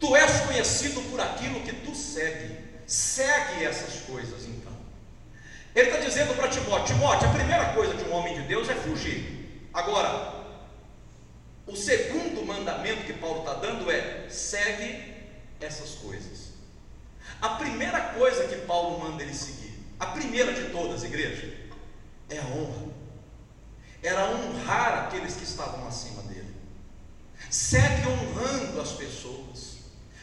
tu 0.00 0.16
és 0.16 0.40
conhecido 0.40 1.00
por 1.10 1.20
aquilo 1.20 1.60
que 1.60 1.72
tu 1.72 1.94
segue, 1.94 2.56
segue 2.86 3.64
essas 3.64 4.02
coisas 4.02 4.44
então. 4.44 4.72
Ele 5.74 5.90
está 5.90 6.00
dizendo 6.00 6.34
para 6.34 6.48
Timóteo: 6.48 6.94
Timóteo, 6.94 7.28
a 7.28 7.32
primeira 7.32 7.66
coisa 7.72 7.94
de 7.94 8.04
um 8.04 8.12
homem 8.12 8.34
de 8.34 8.42
Deus 8.42 8.68
é 8.68 8.74
fugir. 8.74 9.68
Agora, 9.72 10.34
o 11.66 11.76
segundo 11.76 12.44
mandamento 12.44 13.04
que 13.04 13.12
Paulo 13.12 13.40
está 13.40 13.54
dando 13.54 13.90
é: 13.90 14.26
segue 14.28 15.14
essas 15.60 15.90
coisas. 15.96 16.48
A 17.40 17.50
primeira 17.50 18.00
coisa 18.00 18.48
que 18.48 18.56
Paulo 18.62 18.98
manda 18.98 19.22
ele 19.22 19.34
seguir, 19.34 19.78
a 20.00 20.06
primeira 20.06 20.52
de 20.52 20.70
todas, 20.70 21.04
igreja, 21.04 21.54
é 22.28 22.38
a 22.38 22.46
honra 22.46 22.87
era 24.02 24.30
honrar 24.30 25.06
aqueles 25.06 25.34
que 25.34 25.44
estavam 25.44 25.86
acima 25.86 26.22
dele. 26.22 26.54
Segue 27.50 28.06
honrando 28.08 28.80
as 28.80 28.92
pessoas, 28.92 29.78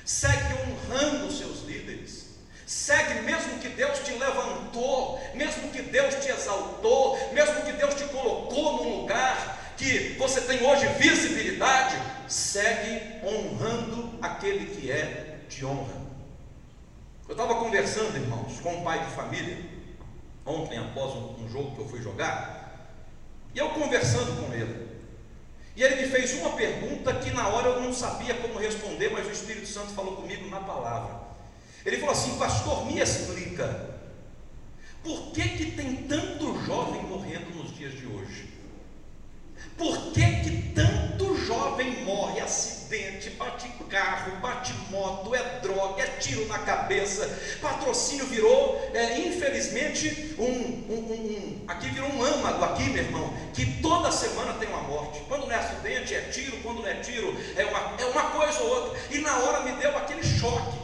segue 0.06 0.54
honrando 0.54 1.28
os 1.28 1.38
seus 1.38 1.64
líderes. 1.64 2.26
Segue 2.66 3.22
mesmo 3.22 3.60
que 3.60 3.70
Deus 3.70 4.00
te 4.00 4.12
levantou, 4.14 5.22
mesmo 5.36 5.70
que 5.70 5.84
Deus 5.84 6.16
te 6.16 6.30
exaltou, 6.30 7.16
mesmo 7.32 7.62
que 7.62 7.74
Deus 7.74 7.94
te 7.94 8.06
colocou 8.06 8.84
num 8.84 9.02
lugar 9.02 9.74
que 9.78 10.16
você 10.18 10.42
tem 10.42 10.66
hoje 10.66 10.88
visibilidade, 10.98 11.96
segue 12.28 13.24
honrando 13.24 14.18
aquele 14.22 14.66
que 14.66 14.92
é 14.92 15.42
de 15.48 15.66
honra. 15.66 16.06
Eu 17.28 17.32
estava 17.32 17.56
conversando, 17.56 18.16
irmãos, 18.16 18.60
com 18.62 18.78
um 18.78 18.84
pai 18.84 19.04
de 19.06 19.12
família, 19.12 19.58
ontem 20.46 20.78
após 20.78 21.14
um, 21.16 21.50
jogo 21.50 21.76
que 21.76 21.82
eu 21.82 21.88
fui 21.88 22.02
jogar, 22.02 22.65
e 23.56 23.58
eu 23.58 23.70
conversando 23.70 24.46
com 24.46 24.54
ele, 24.54 24.86
e 25.76 25.84
ele 25.84 26.02
me 26.02 26.08
fez 26.08 26.34
uma 26.40 26.52
pergunta 26.52 27.14
que 27.16 27.32
na 27.32 27.48
hora 27.48 27.70
eu 27.70 27.82
não 27.82 27.94
sabia 27.94 28.34
como 28.36 28.60
responder, 28.60 29.10
mas 29.12 29.26
o 29.26 29.32
Espírito 29.32 29.68
Santo 29.68 29.94
falou 29.94 30.18
comigo 30.18 30.50
na 30.50 30.60
palavra. 30.60 31.26
Ele 31.86 31.98
falou 31.98 32.14
assim: 32.14 32.38
Pastor, 32.38 32.86
me 32.86 33.00
explica, 33.00 33.98
por 35.04 35.32
que, 35.32 35.50
que 35.50 35.72
tem 35.72 35.96
tanto 36.08 36.66
jovem 36.66 37.04
morrendo 37.04 37.50
nos 37.56 37.76
dias 37.76 37.94
de 37.94 38.06
hoje? 38.06 38.55
Por 39.78 40.14
que, 40.14 40.22
que 40.22 40.72
tanto 40.74 41.36
jovem 41.38 42.04
morre 42.04 42.40
acidente, 42.40 43.30
bate 43.32 43.68
carro, 43.90 44.38
bate 44.42 44.74
moto, 44.90 45.34
é 45.34 45.60
droga, 45.62 46.04
é 46.04 46.08
tiro 46.20 46.46
na 46.48 46.60
cabeça? 46.60 47.28
Patrocínio 47.62 48.26
virou, 48.26 48.82
é, 48.94 49.20
infelizmente, 49.20 50.36
um, 50.38 50.44
um, 50.44 50.98
um, 50.98 51.66
aqui 51.68 51.88
virou 51.90 52.10
um 52.10 52.24
âmago 52.24 52.64
aqui, 52.66 52.84
meu 52.90 53.04
irmão, 53.04 53.34
que 53.54 53.82
toda 53.82 54.12
semana 54.12 54.54
tem 54.54 54.68
uma 54.68 54.82
morte. 54.84 55.22
Quando 55.28 55.46
não 55.46 55.52
é 55.52 55.56
acidente, 55.56 56.14
é 56.14 56.22
tiro, 56.22 56.58
quando 56.62 56.82
não 56.82 56.88
é 56.88 56.96
tiro, 56.96 57.36
é 57.56 57.66
uma, 57.66 58.02
é 58.02 58.06
uma 58.06 58.24
coisa 58.32 58.60
ou 58.62 58.70
outra. 58.70 59.00
E 59.12 59.20
na 59.20 59.38
hora 59.38 59.62
me 59.62 59.72
deu 59.74 59.98
aquele 59.98 60.24
choque. 60.24 60.78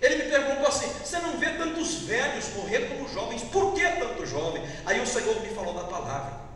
Ele 0.00 0.24
me 0.24 0.30
perguntou 0.30 0.68
assim: 0.68 0.88
você 1.04 1.18
não 1.18 1.38
vê 1.38 1.50
tantos 1.50 2.02
velhos 2.02 2.54
morrer 2.54 2.88
como 2.88 3.08
jovens? 3.08 3.42
Por 3.42 3.74
que 3.74 3.86
tanto 3.88 4.26
jovem? 4.26 4.62
Aí 4.86 5.00
o 5.00 5.06
Senhor 5.06 5.40
me 5.40 5.48
falou 5.48 5.74
da 5.74 5.84
palavra. 5.84 6.48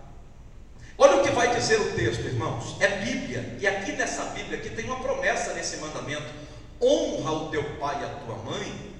Olha 0.98 1.16
o 1.16 1.22
que 1.22 1.30
vai 1.30 1.51
dizer 1.62 1.80
o 1.80 1.92
texto, 1.92 2.24
irmãos. 2.24 2.76
É 2.80 2.88
Bíblia. 2.88 3.56
E 3.60 3.66
aqui 3.66 3.92
nessa 3.92 4.24
Bíblia 4.26 4.58
aqui 4.58 4.70
tem 4.70 4.84
uma 4.84 5.00
promessa 5.00 5.54
nesse 5.54 5.76
mandamento: 5.78 6.26
honra 6.80 7.32
o 7.32 7.50
teu 7.50 7.62
pai 7.78 8.02
e 8.02 8.04
a 8.04 8.08
tua 8.08 8.36
mãe, 8.36 8.92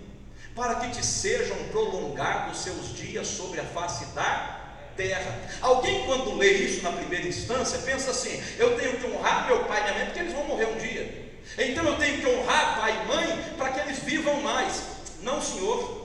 para 0.54 0.76
que 0.76 0.90
te 0.90 1.04
sejam 1.04 1.56
prolongados 1.70 2.58
seus 2.58 2.96
dias 2.96 3.26
sobre 3.26 3.60
a 3.60 3.64
face 3.64 4.06
da 4.14 4.60
terra. 4.96 5.38
Alguém, 5.60 6.04
quando 6.06 6.36
lê 6.36 6.52
isso 6.52 6.82
na 6.82 6.92
primeira 6.92 7.26
instância, 7.26 7.78
pensa 7.80 8.12
assim: 8.12 8.40
eu 8.58 8.78
tenho 8.78 8.96
que 8.96 9.06
honrar 9.06 9.46
meu 9.46 9.64
pai 9.64 9.80
e 9.80 9.82
minha 9.84 9.94
mãe, 9.94 10.04
porque 10.06 10.20
eles 10.20 10.32
vão 10.32 10.44
morrer 10.44 10.66
um 10.66 10.78
dia. 10.78 11.32
Então 11.58 11.84
eu 11.84 11.98
tenho 11.98 12.20
que 12.20 12.26
honrar 12.26 12.78
pai 12.78 13.02
e 13.02 13.06
mãe 13.08 13.54
para 13.58 13.72
que 13.72 13.80
eles 13.80 13.98
vivam 13.98 14.40
mais. 14.40 14.82
Não, 15.22 15.42
Senhor. 15.42 16.01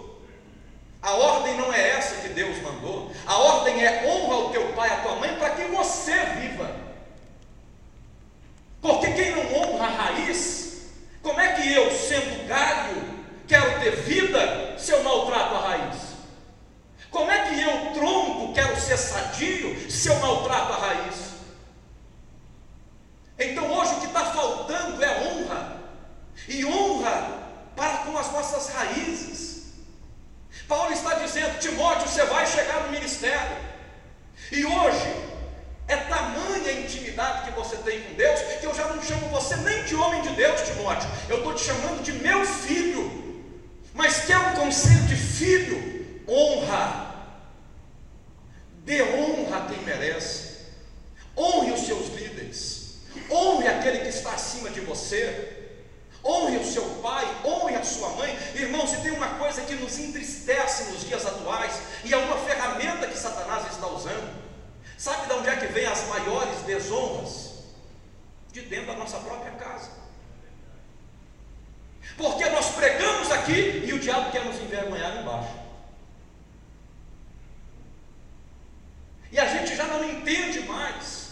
A 1.07 1.13
ordem 1.13 1.55
não 1.55 1.73
é 1.73 1.91
essa 1.91 2.15
que 2.15 2.27
Deus 2.33 2.61
mandou. 2.61 3.09
A 3.25 3.37
ordem 3.37 3.81
é 3.81 4.05
honra 4.05 4.39
o 4.39 4.49
teu 4.49 4.73
pai 4.73 4.89
e 4.89 4.91
a 4.91 5.01
tua 5.03 5.15
mãe 5.15 5.33
para 5.35 5.51
que 5.51 5.63
você 5.63 6.13
viva. 6.35 6.69
Porque 8.81 9.13
quem 9.13 9.31
não 9.31 9.55
honra 9.55 9.85
a 9.85 9.89
raiz, 9.89 10.89
como 11.23 11.39
é 11.39 11.53
que 11.53 11.71
eu, 11.71 11.89
sendo 11.93 12.45
galho, 12.45 13.23
quero 13.47 13.79
ter 13.79 13.95
vida 14.01 14.77
se 14.77 14.91
eu 14.91 15.01
maltrato 15.01 15.55
a 15.55 15.59
raiz? 15.59 15.95
Como 17.09 17.31
é 17.31 17.47
que 17.47 17.61
eu, 17.61 17.93
tronco, 17.93 18.53
quero 18.53 18.77
ser 18.77 18.97
sadio 18.97 19.89
se 19.89 20.09
eu 20.09 20.15
maltrato 20.19 20.73
a 20.73 20.75
raiz? 20.75 21.15
Então 23.39 23.71
hoje 23.71 23.93
o 23.93 23.99
que 24.01 24.07
está 24.07 24.25
faltando 24.25 25.01
é 25.01 25.23
honra, 25.23 25.77
e 26.49 26.65
honra 26.65 27.43
para 27.77 27.99
com 27.99 28.17
as 28.17 28.29
nossas 28.33 28.67
raízes. 28.73 29.56
Paulo 30.67 30.91
está 30.93 31.15
dizendo: 31.15 31.59
Timóteo, 31.59 32.07
você 32.07 32.25
vai 32.25 32.45
chegar 32.45 32.83
no 32.83 32.91
ministério, 32.91 33.57
e 34.51 34.65
hoje 34.65 35.15
é 35.87 35.95
tamanha 35.95 36.69
a 36.69 36.81
intimidade 36.81 37.49
que 37.49 37.57
você 37.57 37.77
tem 37.77 38.01
com 38.01 38.13
Deus, 38.13 38.39
que 38.59 38.65
eu 38.65 38.75
já 38.75 38.87
não 38.87 39.01
chamo 39.01 39.29
você 39.29 39.55
nem 39.57 39.83
de 39.83 39.95
homem 39.95 40.21
de 40.21 40.29
Deus, 40.29 40.61
Timóteo, 40.61 41.09
eu 41.29 41.37
estou 41.37 41.53
te 41.53 41.63
chamando 41.63 42.03
de 42.03 42.11
meu 42.13 42.45
filho. 42.45 43.41
Mas 43.93 44.25
quer 44.25 44.37
um 44.37 44.53
conselho 44.53 45.03
de 45.07 45.15
filho? 45.15 46.23
Honra, 46.27 47.15
dê 48.83 49.01
honra 49.01 49.57
a 49.57 49.65
quem 49.67 49.81
merece, 49.83 50.57
honre 51.37 51.71
os 51.71 51.81
seus 51.81 52.07
líderes. 52.09 52.77
Honre 53.31 53.67
aquele 53.67 53.99
que 53.99 54.09
está 54.09 54.33
acima 54.33 54.69
de 54.69 54.81
você, 54.81 55.71
honre 56.23 56.57
o 56.57 56.65
seu 56.65 56.83
pai, 57.01 57.25
honre 57.43 57.75
a 57.75 57.83
sua 57.83 58.09
mãe. 58.09 58.37
Irmão, 58.55 58.85
se 58.85 58.96
tem 58.96 58.96
uma 59.17 59.37
coisa 59.39 59.61
que 59.63 59.75
nos 59.75 59.97
entristece 59.97 60.91
nos 60.91 61.01
dias 61.01 61.25
atuais, 61.25 61.73
e 62.05 62.13
é 62.13 62.17
uma 62.17 62.37
ferramenta 62.37 63.07
que 63.07 63.17
Satanás 63.17 63.67
está 63.71 63.87
usando, 63.87 64.33
sabe 64.97 65.27
de 65.27 65.33
onde 65.33 65.49
é 65.49 65.55
que 65.57 65.67
vem 65.67 65.85
as 65.85 66.07
maiores 66.07 66.59
desonras? 66.61 67.47
De 68.51 68.61
dentro 68.61 68.87
da 68.87 68.93
nossa 68.93 69.17
própria 69.17 69.51
casa. 69.51 69.89
Porque 72.15 72.47
nós 72.49 72.69
pregamos 72.71 73.31
aqui 73.31 73.83
e 73.85 73.93
o 73.93 73.99
diabo 73.99 74.31
quer 74.31 74.45
nos 74.45 74.59
envergonhar 74.61 75.17
embaixo. 75.17 75.53
E 79.31 79.39
a 79.39 79.45
gente 79.45 79.75
já 79.75 79.85
não 79.85 80.03
entende 80.03 80.61
mais 80.61 81.27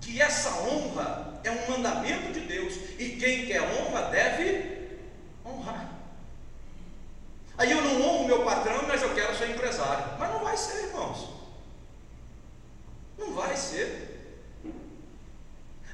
que 0.00 0.20
essa 0.20 0.50
honra 0.60 1.40
é 1.42 1.50
um 1.50 1.70
mandamento 1.70 2.32
de 2.32 2.40
Deus 2.40 2.74
e 2.98 3.16
quem 3.18 3.46
quer 3.46 3.62
honra 3.62 4.02
deve 4.10 4.98
honrar. 5.44 5.95
Aí 7.58 7.70
eu 7.70 7.82
não 7.82 8.02
honro 8.02 8.26
meu 8.26 8.44
patrão, 8.44 8.84
mas 8.86 9.02
eu 9.02 9.14
quero 9.14 9.36
ser 9.36 9.50
empresário. 9.50 10.04
Mas 10.18 10.30
não 10.30 10.40
vai 10.40 10.56
ser, 10.56 10.84
irmãos. 10.84 11.28
Não 13.18 13.32
vai 13.32 13.56
ser. 13.56 14.12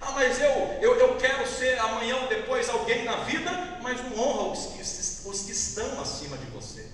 Ah, 0.01 0.11
mas 0.13 0.41
eu, 0.41 0.51
eu, 0.81 0.97
eu 0.97 1.17
quero 1.17 1.47
ser 1.47 1.79
amanhã 1.79 2.17
ou 2.17 2.29
depois 2.29 2.69
alguém 2.69 3.05
na 3.05 3.17
vida, 3.19 3.79
mas 3.81 4.03
não 4.03 4.19
honra 4.19 4.53
os 4.53 4.67
que, 4.67 4.81
os 5.29 5.43
que 5.43 5.53
estão 5.53 6.01
acima 6.01 6.37
de 6.37 6.47
você. 6.47 6.87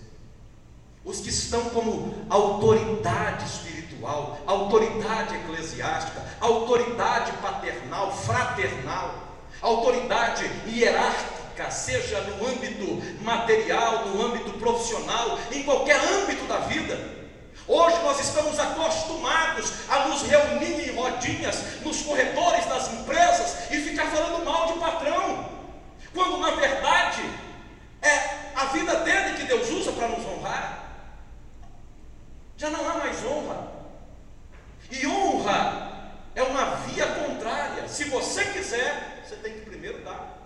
Os 1.05 1.21
que 1.21 1.31
estão 1.31 1.71
como 1.71 2.27
autoridade 2.29 3.45
espiritual 3.47 3.79
espiritual, 3.99 4.39
autoridade 4.47 5.35
eclesiástica, 5.35 6.23
autoridade 6.41 7.33
paternal, 7.39 8.13
fraternal, 8.13 9.15
autoridade 9.61 10.45
hierárquica, 10.67 11.38
seja 11.71 12.21
no 12.23 12.47
âmbito 12.47 13.03
material, 13.23 14.07
no 14.07 14.27
âmbito 14.27 14.53
profissional, 14.55 15.39
em 15.53 15.63
qualquer 15.65 15.99
âmbito 15.99 16.45
da 16.45 16.59
vida. 16.61 17.19
Hoje 17.67 17.97
nós 18.03 18.19
estamos 18.21 18.59
acostumados 18.59 19.73
a 19.91 20.09
nos 20.09 20.23
reunir 20.23 20.89
em 20.89 20.95
rodinhas 20.95 21.83
nos 21.83 22.01
corredores 22.03 22.65
das 22.65 22.93
empresas 22.93 23.71
e 23.71 23.77
ficar 23.83 24.07
falando 24.07 24.45
mal 24.45 24.73
de 24.73 24.79
patrão, 24.79 25.51
quando 26.15 26.39
na 26.39 26.53
verdade 26.53 27.23
é 28.01 28.51
a 28.55 28.65
vida 28.67 29.01
dele 29.01 29.37
que 29.37 29.45
Deus 29.45 29.69
usa 29.71 29.93
para 29.93 30.09
nos 30.09 30.25
honrar. 30.25 30.79
Já 32.57 32.71
não 32.71 32.89
há 32.89 32.95
mais 32.95 33.23
honra. 33.25 33.69
E 34.91 35.07
honra 35.07 35.89
é 36.35 36.43
uma 36.43 36.77
via 36.77 37.07
contrária. 37.07 37.87
Se 37.87 38.05
você 38.05 38.45
quiser, 38.47 39.23
você 39.25 39.37
tem 39.37 39.53
que 39.53 39.61
primeiro 39.61 40.03
dar. 40.03 40.39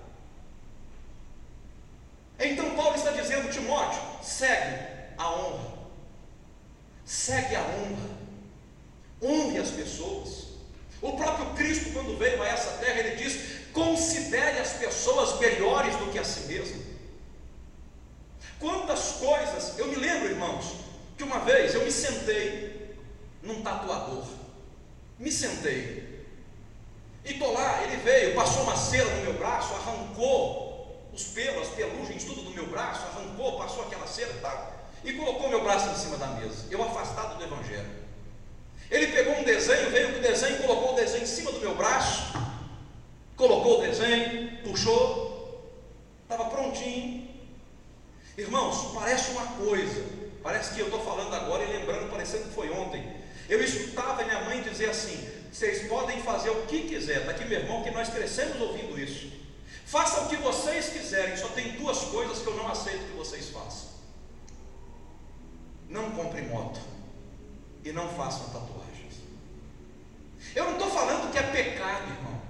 Então 2.38 2.70
Paulo 2.74 2.96
está 2.96 3.12
dizendo, 3.12 3.52
Timóteo, 3.72 4.02
segue 4.22 4.86
a 5.16 5.30
honra. 5.32 5.72
Segue 7.06 7.56
a 7.56 7.62
honra. 7.62 8.10
Honre 9.22 9.58
as 9.58 9.70
pessoas. 9.70 10.52
O 11.00 11.16
próprio 11.16 11.54
Cristo, 11.54 11.92
quando 11.92 12.18
veio 12.18 12.42
a 12.42 12.48
essa 12.48 12.78
terra, 12.78 13.00
ele 13.00 13.16
diz: 13.16 13.70
considere 13.72 14.58
as 14.58 14.74
pessoas 14.74 15.40
melhores 15.40 15.96
do 15.96 16.10
que 16.12 16.18
a 16.18 16.24
si 16.24 16.40
mesmo. 16.52 16.82
Quantas 18.60 19.12
coisas, 19.12 19.78
eu 19.78 19.88
me 19.88 19.96
lembro, 19.96 20.28
irmãos, 20.28 20.76
que 21.16 21.24
uma 21.24 21.40
vez 21.40 21.74
eu 21.74 21.82
me 21.82 21.90
sentei 21.90 22.94
num 23.42 23.62
tatuador. 23.62 24.24
Me 25.18 25.32
sentei. 25.32 26.26
E 27.24 27.32
estou 27.32 27.52
lá, 27.52 27.82
ele 27.84 27.96
veio, 27.98 28.34
passou 28.34 28.64
uma 28.64 28.76
cera 28.76 29.08
no 29.16 29.22
meu 29.22 29.34
braço, 29.34 29.74
arrancou 29.74 30.61
os 31.12 31.24
pelos, 31.24 31.68
as 31.68 31.74
pelugens, 31.74 32.24
tudo 32.24 32.42
do 32.42 32.50
meu 32.50 32.66
braço, 32.66 33.02
arrancou, 33.06 33.58
passou 33.58 33.84
aquela 33.84 34.06
cera 34.06 34.30
e 34.30 34.40
tal, 34.40 34.72
e 35.04 35.12
colocou 35.12 35.48
meu 35.48 35.62
braço 35.62 35.90
em 35.90 35.94
cima 35.94 36.16
da 36.16 36.28
mesa, 36.28 36.66
eu 36.70 36.82
afastado 36.82 37.36
do 37.36 37.44
Evangelho. 37.44 38.02
Ele 38.90 39.06
pegou 39.08 39.34
um 39.38 39.44
desenho, 39.44 39.90
veio 39.90 40.12
com 40.12 40.18
o 40.18 40.22
desenho, 40.22 40.58
colocou 40.58 40.92
o 40.92 40.96
desenho 40.96 41.22
em 41.22 41.26
cima 41.26 41.50
do 41.50 41.60
meu 41.60 41.74
braço, 41.74 42.34
colocou 43.36 43.78
o 43.78 43.82
desenho, 43.82 44.58
puxou, 44.62 45.72
estava 46.22 46.50
prontinho. 46.50 47.28
Irmãos, 48.36 48.92
parece 48.94 49.30
uma 49.32 49.46
coisa, 49.64 50.04
parece 50.42 50.74
que 50.74 50.80
eu 50.80 50.86
estou 50.86 51.02
falando 51.02 51.34
agora 51.34 51.64
e 51.64 51.78
lembrando, 51.78 52.10
parecendo 52.10 52.44
que 52.44 52.54
foi 52.54 52.70
ontem. 52.70 53.16
Eu 53.48 53.62
escutava 53.62 54.24
minha 54.24 54.40
mãe 54.44 54.62
dizer 54.62 54.88
assim: 54.88 55.28
vocês 55.52 55.86
podem 55.86 56.22
fazer 56.22 56.50
o 56.50 56.66
que 56.66 56.88
quiser. 56.88 57.18
Está 57.18 57.32
aqui 57.32 57.44
meu 57.44 57.60
irmão, 57.60 57.82
que 57.82 57.90
nós 57.90 58.08
crescemos 58.08 58.60
ouvindo 58.60 58.98
isso. 58.98 59.30
Faça 59.92 60.22
o 60.22 60.28
que 60.30 60.36
vocês 60.36 60.88
quiserem, 60.88 61.36
só 61.36 61.48
tem 61.48 61.72
duas 61.72 61.98
coisas 62.04 62.38
que 62.38 62.46
eu 62.46 62.56
não 62.56 62.66
aceito 62.66 63.10
que 63.10 63.18
vocês 63.18 63.50
façam. 63.50 63.90
Não 65.86 66.12
compre 66.12 66.40
moto 66.40 66.80
e 67.84 67.92
não 67.92 68.08
façam 68.08 68.46
tatuagens. 68.46 69.16
Eu 70.56 70.64
não 70.64 70.72
estou 70.72 70.90
falando 70.90 71.30
que 71.30 71.36
é 71.36 71.42
pecado, 71.42 72.10
irmão. 72.10 72.40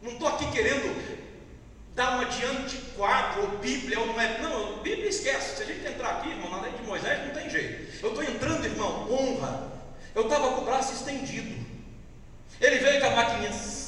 Não 0.00 0.12
estou 0.12 0.28
aqui 0.28 0.48
querendo 0.52 1.28
dar 1.96 2.12
uma 2.14 2.26
de 2.26 2.44
antiquado, 2.44 3.40
ou 3.40 3.58
Bíblia, 3.58 3.98
ou 3.98 4.06
não 4.06 4.20
é. 4.20 4.38
Não, 4.38 4.80
Bíblia 4.80 5.08
esquece. 5.08 5.56
Se 5.56 5.62
a 5.64 5.66
gente 5.66 5.84
entrar 5.88 6.18
aqui, 6.18 6.28
irmão, 6.28 6.52
na 6.52 6.60
lei 6.60 6.70
de 6.70 6.84
Moisés, 6.84 7.26
não 7.26 7.34
tem 7.34 7.50
jeito. 7.50 8.00
Eu 8.00 8.10
estou 8.10 8.22
entrando, 8.22 8.64
irmão, 8.64 9.10
honra. 9.10 9.72
Eu 10.14 10.22
estava 10.22 10.52
com 10.52 10.60
o 10.60 10.64
braço 10.64 10.92
estendido. 10.92 11.66
Ele 12.60 12.78
veio 12.78 13.00
com 13.00 13.08
a 13.08 13.16
maquininha. 13.16 13.79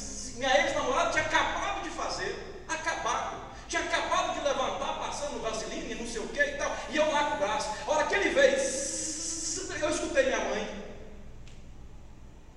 Minha 0.43 0.59
ex-namorada 0.59 1.11
tinha 1.11 1.23
acabado 1.23 1.83
de 1.83 1.89
fazer. 1.91 2.63
Acabado. 2.67 3.37
Tinha 3.65 3.81
acabado 3.81 4.33
de 4.33 4.41
levantar, 4.41 4.99
passando 4.99 5.41
vaseline, 5.41 5.95
não 5.95 6.05
sei 6.05 6.19
o 6.19 6.27
que 6.27 6.41
e 6.41 6.57
tal. 6.57 6.69
E 6.89 6.97
eu 6.97 7.09
lá 7.09 7.29
com 7.29 7.35
o 7.35 7.39
braço. 7.39 7.69
A 7.87 7.91
hora 7.91 8.07
que 8.07 8.15
ele 8.15 8.29
veio, 8.31 8.51
eu 8.51 9.89
escutei 9.89 10.25
minha 10.25 10.39
mãe. 10.39 10.83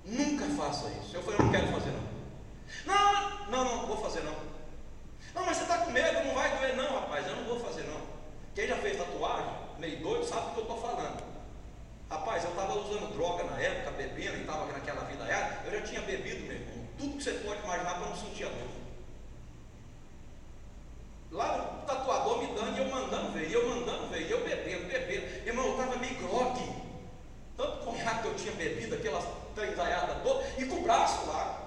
Nunca 0.03 0.45
faça 0.61 0.89
isso. 1.01 1.15
Eu 1.15 1.23
falei, 1.23 1.39
eu 1.39 1.45
não 1.45 1.51
quero 1.53 1.67
fazer 1.67 1.91
não. 1.91 2.07
Não, 2.85 3.47
não, 3.51 3.63
não, 3.63 3.87
vou 3.87 4.01
fazer 4.01 4.19
não. 4.19 4.35
Não, 5.33 5.45
mas 5.45 5.55
você 5.55 5.63
está 5.63 5.77
com 5.77 5.91
medo, 5.91 6.25
não 6.25 6.35
vai 6.35 6.57
doer 6.57 6.75
não, 6.75 6.93
rapaz. 6.93 7.25
Eu 7.25 7.37
não 7.37 7.45
vou 7.45 7.59
fazer 7.61 7.83
não. 7.83 8.01
Quem 8.53 8.67
já 8.67 8.75
fez 8.75 8.97
tatuagem, 8.97 9.53
meio 9.79 10.01
doido, 10.01 10.25
sabe 10.25 10.47
o 10.47 10.51
que 10.51 10.57
eu 10.57 10.63
estou 10.63 10.81
falando. 10.81 11.23
Rapaz, 12.09 12.43
eu 12.43 12.49
estava 12.49 12.73
usando 12.73 13.15
droga 13.15 13.45
na 13.45 13.57
época, 13.61 13.91
bebendo, 13.91 14.35
e 14.35 14.41
estava 14.41 14.65
naquela 14.73 15.05
vida 15.05 15.25
errada. 15.25 15.61
Eu 15.65 15.79
já 15.79 15.85
tinha 15.85 16.01
bebido, 16.01 16.47
meu 16.47 16.55
irmão, 16.55 16.76
tudo 16.97 17.17
que 17.17 17.23
você 17.23 17.31
pode 17.33 17.63
imaginar 17.63 17.95
para 17.95 18.09
não 18.09 18.15
sentir 18.15 18.45
a 18.45 18.49
dor. 18.49 18.77
Lá 21.31 21.81
o 21.83 21.85
tatuador 21.85 22.39
me 22.39 22.47
dando 22.55 22.77
e 22.77 22.79
eu 22.79 22.89
mandando 22.89 23.31
ver, 23.33 23.49
e 23.49 23.53
eu 23.53 23.69
mandando 23.69 24.07
ver, 24.07 24.27
e 24.27 24.31
eu 24.31 24.43
bebendo, 24.43 24.87
bebendo. 24.87 25.47
Irmão, 25.47 25.65
eu 25.65 25.71
estava 25.71 25.97
meio 25.97 26.15
grogue. 26.15 26.87
Tanto 27.57 27.85
conhaque 27.85 28.21
que 28.21 28.27
eu 28.27 28.35
tinha 28.35 28.53
bebido, 28.53 28.95
aquelas 28.95 29.25
trenzaiadas 29.55 30.21
todas, 30.23 30.59
e 30.59 30.65
com 30.65 30.75
o 30.75 30.83
braço 30.83 31.25
lá. 31.27 31.63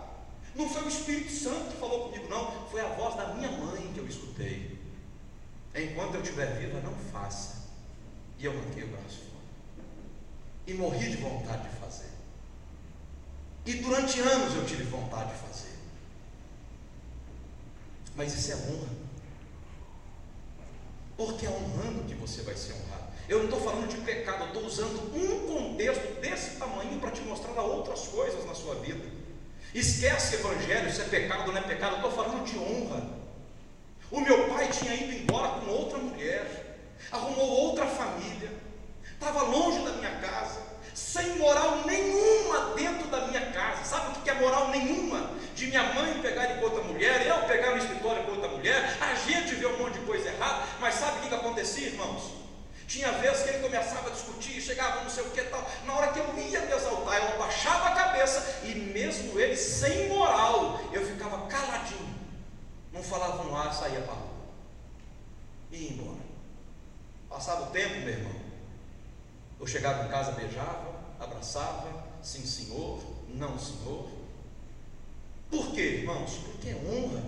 Não 0.54 0.68
foi 0.68 0.82
o 0.82 0.88
Espírito 0.88 1.30
Santo 1.30 1.70
que 1.70 1.76
falou 1.76 2.08
comigo, 2.08 2.28
não. 2.28 2.66
Foi 2.68 2.80
a 2.80 2.88
voz 2.88 3.14
da 3.16 3.28
minha 3.34 3.50
mãe 3.50 3.92
que 3.92 4.00
eu 4.00 4.06
escutei. 4.06 4.78
Enquanto 5.74 6.14
eu 6.14 6.22
estiver 6.22 6.58
viva, 6.58 6.80
não 6.80 6.94
faça. 7.12 7.68
E 8.38 8.44
eu 8.44 8.54
manquei 8.54 8.84
o 8.84 8.88
braço 8.88 9.18
fora. 9.18 9.44
E 10.66 10.74
morri 10.74 11.10
de 11.10 11.16
vontade 11.18 11.68
de 11.68 11.76
fazer. 11.76 12.10
E 13.70 13.74
durante 13.74 14.18
anos 14.18 14.56
eu 14.56 14.66
tive 14.66 14.82
vontade 14.82 15.32
de 15.32 15.38
fazer. 15.38 15.70
Mas 18.16 18.34
isso 18.34 18.50
é 18.50 18.56
honra. 18.56 18.88
Porque 21.16 21.46
é 21.46 21.50
honrando 21.50 22.02
que 22.02 22.14
você 22.16 22.42
vai 22.42 22.56
ser 22.56 22.72
honrado. 22.72 23.04
Eu 23.28 23.38
não 23.38 23.44
estou 23.44 23.60
falando 23.60 23.88
de 23.88 23.98
pecado, 23.98 24.40
eu 24.40 24.46
estou 24.48 24.64
usando 24.64 25.14
um 25.14 25.46
contexto 25.46 26.20
desse 26.20 26.56
tamanho 26.56 26.98
para 26.98 27.12
te 27.12 27.20
mostrar 27.20 27.62
outras 27.62 28.08
coisas 28.08 28.44
na 28.44 28.56
sua 28.56 28.74
vida. 28.74 29.04
Esquece 29.72 30.34
evangelho, 30.34 30.92
se 30.92 31.02
é 31.02 31.04
pecado 31.04 31.46
ou 31.46 31.52
não 31.52 31.60
é 31.60 31.62
pecado, 31.62 31.92
eu 31.92 32.08
estou 32.08 32.10
falando 32.10 32.44
de 32.44 32.58
honra. 32.58 33.08
O 34.10 34.20
meu 34.20 34.48
pai 34.48 34.68
tinha 34.72 34.96
ido 34.96 35.12
embora 35.12 35.60
com 35.60 35.70
outra 35.70 35.98
mulher, 35.98 36.76
arrumou 37.12 37.48
outra 37.48 37.86
família, 37.86 38.50
estava 39.12 39.42
longe 39.42 39.84
da 39.84 39.92
minha 39.92 40.18
casa, 40.18 40.69
sem 41.00 41.38
moral 41.38 41.82
nenhuma 41.86 42.74
dentro 42.74 43.08
da 43.08 43.26
minha 43.26 43.50
casa. 43.52 43.84
Sabe 43.84 44.18
o 44.18 44.22
que 44.22 44.28
é 44.28 44.34
moral 44.34 44.68
nenhuma? 44.68 45.30
De 45.54 45.66
minha 45.66 45.82
mãe 45.94 46.20
pegar 46.20 46.46
com 46.56 46.64
outra 46.64 46.82
mulher, 46.84 47.26
eu 47.26 47.42
pegar 47.48 47.70
no 47.70 47.78
escritório 47.78 48.22
com 48.24 48.32
outra 48.32 48.48
mulher, 48.48 48.96
a 49.00 49.14
gente 49.14 49.54
vê 49.54 49.66
um 49.66 49.78
monte 49.78 49.98
de 49.98 50.04
coisa 50.06 50.28
errada, 50.28 50.62
mas 50.78 50.94
sabe 50.94 51.18
o 51.18 51.28
que, 51.28 51.34
acontecia, 51.34 51.88
irmãos? 51.88 52.32
Tinha 52.86 53.10
vezes 53.12 53.42
que 53.42 53.50
ele 53.50 53.62
começava 53.62 54.08
a 54.08 54.12
discutir, 54.12 54.60
chegava 54.60 55.02
não 55.02 55.10
sei 55.10 55.24
o 55.24 55.30
que 55.30 55.42
tal. 55.42 55.64
Na 55.86 55.94
hora 55.94 56.12
que 56.12 56.18
eu 56.18 56.26
ia 56.38 56.60
me 56.60 56.72
exaltar, 56.72 57.16
eu 57.22 57.34
abaixava 57.34 57.88
a 57.88 57.92
cabeça 57.92 58.60
e 58.64 58.74
mesmo 58.74 59.38
ele 59.38 59.56
sem 59.56 60.08
moral, 60.08 60.80
eu 60.92 61.06
ficava 61.06 61.46
caladinho. 61.46 62.14
Não 62.92 63.02
falava 63.02 63.42
um 63.42 63.56
ar, 63.56 63.72
saía 63.72 64.00
para 64.00 64.12
a 64.12 64.16
rua. 64.16 64.30
E 65.70 65.76
ia 65.76 65.90
embora. 65.92 66.20
Passava 67.28 67.62
o 67.62 67.66
tempo, 67.66 68.00
meu 68.00 68.08
irmão. 68.08 68.39
Eu 69.60 69.66
chegava 69.66 70.06
em 70.06 70.08
casa, 70.08 70.32
beijava, 70.32 70.94
abraçava, 71.20 71.86
sim 72.22 72.46
senhor, 72.46 72.98
não 73.34 73.58
senhor. 73.58 74.08
Por 75.50 75.72
quê, 75.72 75.98
irmãos? 76.00 76.38
Porque 76.46 76.70
é 76.70 76.74
honra. 76.76 77.22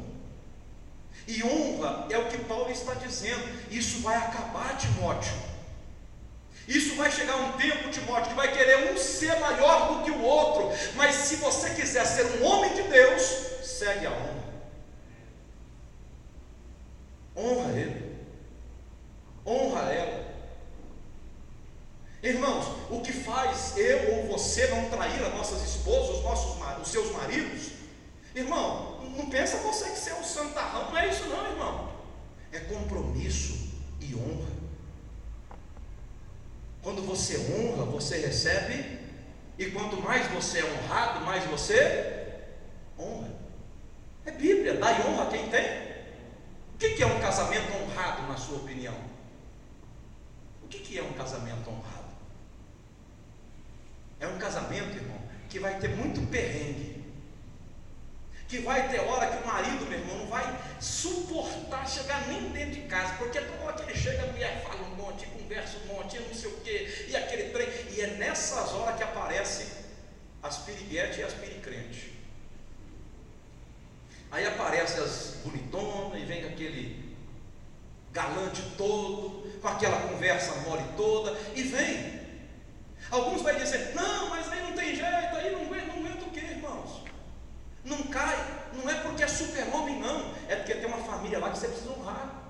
E 1.28 1.44
honra 1.44 2.06
é 2.10 2.16
o 2.16 2.30
que 2.30 2.38
Paulo 2.44 2.70
está 2.70 2.94
dizendo. 2.94 3.70
Isso 3.70 4.00
vai 4.00 4.16
acabar, 4.16 4.78
Timóteo. 4.78 5.34
Isso 6.66 6.94
vai 6.94 7.10
chegar 7.10 7.36
um 7.36 7.52
tempo, 7.52 7.90
Timóteo, 7.90 8.30
que 8.30 8.34
vai 8.34 8.50
querer 8.50 8.92
um 8.92 8.96
ser 8.96 9.38
maior 9.38 9.98
do 9.98 10.04
que 10.04 10.10
o 10.10 10.22
outro. 10.22 10.70
Mas 10.96 11.14
se 11.16 11.36
você 11.36 11.70
quiser 11.74 12.06
ser 12.06 12.24
um 12.40 12.46
homem 12.46 12.72
de 12.74 12.82
Deus, 12.84 13.22
segue 13.62 14.06
a 14.06 14.10
honra. 14.10 14.42
Honra 17.36 17.78
ele. 17.78 18.16
Honra 19.44 19.92
ela. 19.92 20.31
Irmãos, 22.22 22.66
o 22.88 23.00
que 23.00 23.12
faz 23.12 23.76
eu 23.76 24.14
ou 24.14 24.28
você 24.28 24.68
não 24.68 24.88
trair 24.88 25.20
as 25.24 25.34
nossas 25.34 25.60
esposas, 25.62 26.18
os, 26.18 26.22
nossos, 26.22 26.56
os 26.80 26.88
seus 26.88 27.10
maridos? 27.12 27.72
Irmão, 28.34 29.00
não 29.16 29.28
pensa 29.28 29.56
você 29.56 29.90
que 29.90 30.10
é 30.10 30.20
um 30.20 30.22
santarrão, 30.22 30.90
não 30.90 30.98
é 30.98 31.08
isso 31.08 31.24
não, 31.24 31.44
irmão. 31.50 31.92
É 32.52 32.60
compromisso 32.60 33.72
e 34.00 34.14
honra. 34.14 34.52
Quando 36.80 37.02
você 37.02 37.38
honra, 37.52 37.84
você 37.86 38.18
recebe, 38.18 39.00
e 39.58 39.66
quanto 39.72 40.00
mais 40.00 40.26
você 40.28 40.60
é 40.60 40.64
honrado, 40.64 41.24
mais 41.24 41.44
você 41.44 42.44
honra. 42.98 43.32
É 44.24 44.30
Bíblia, 44.30 44.74
dá 44.74 44.90
honra 44.90 45.24
a 45.24 45.30
quem 45.30 45.48
tem. 45.48 45.82
O 46.74 46.78
que 46.78 47.02
é 47.02 47.06
um 47.06 47.20
casamento 47.20 47.72
honrado, 47.82 48.22
na 48.28 48.36
sua 48.36 48.58
opinião? 48.58 48.94
O 50.62 50.68
que 50.68 50.98
é 50.98 51.02
um 51.02 51.12
casamento 51.12 51.68
honrado? 51.68 52.01
É 54.22 54.26
um 54.28 54.38
casamento, 54.38 54.96
irmão, 54.96 55.18
que 55.50 55.58
vai 55.58 55.80
ter 55.80 55.88
muito 55.88 56.20
perrengue, 56.30 57.02
que 58.46 58.60
vai 58.60 58.88
ter 58.88 59.00
hora 59.00 59.26
que 59.26 59.42
o 59.42 59.46
marido, 59.46 59.84
meu 59.86 59.98
irmão, 59.98 60.18
não 60.18 60.26
vai 60.28 60.44
suportar 60.80 61.88
chegar 61.88 62.28
nem 62.28 62.50
dentro 62.50 62.80
de 62.80 62.82
casa, 62.82 63.14
porque 63.14 63.40
toda 63.40 63.64
hora 63.64 63.72
que 63.72 63.90
ele 63.90 63.98
chega, 63.98 64.22
a 64.22 64.26
mulher 64.26 64.62
fala 64.62 64.80
um 64.82 64.94
monte, 64.94 65.26
conversa 65.26 65.76
um 65.78 65.94
monte, 65.94 66.20
não 66.20 66.32
sei 66.32 66.50
o 66.50 66.60
quê, 66.60 67.06
e 67.08 67.16
aquele 67.16 67.50
trem, 67.50 67.68
e 67.90 68.00
é 68.00 68.06
nessas 68.18 68.72
horas 68.74 68.96
que 68.96 69.02
aparece 69.02 69.66
as 70.40 70.58
piriguetes 70.58 71.18
e 71.18 71.22
as 71.24 71.32
piricrentes. 71.34 72.12
Aí 74.30 74.46
aparece 74.46 75.00
as 75.00 75.38
bonitonas 75.44 76.22
e 76.22 76.24
vem 76.24 76.44
aquele 76.44 77.16
galante 78.12 78.62
todo, 78.78 79.50
com 79.60 79.66
aquela 79.66 80.00
conversa 80.08 80.54
mole 80.60 80.84
toda, 80.96 81.36
e 81.56 81.62
vem. 81.64 82.11
Alguns 83.12 83.42
vão 83.42 83.54
dizer, 83.54 83.92
não, 83.94 84.30
mas 84.30 84.50
aí 84.50 84.62
não 84.62 84.72
tem 84.72 84.96
jeito, 84.96 85.36
aí 85.36 85.52
não 85.52 85.66
aguenta, 85.66 85.86
não 85.86 85.98
aguenta 85.98 86.24
o 86.24 86.30
quê, 86.30 86.40
irmãos? 86.40 87.02
Não 87.84 88.04
cai, 88.04 88.64
não 88.72 88.88
é 88.88 88.94
porque 89.02 89.22
é 89.22 89.28
super-homem, 89.28 90.00
não, 90.00 90.32
é 90.48 90.56
porque 90.56 90.74
tem 90.74 90.86
uma 90.86 90.96
família 90.96 91.38
lá 91.38 91.50
que 91.50 91.58
você 91.58 91.68
precisa 91.68 91.90
honrar. 91.90 92.42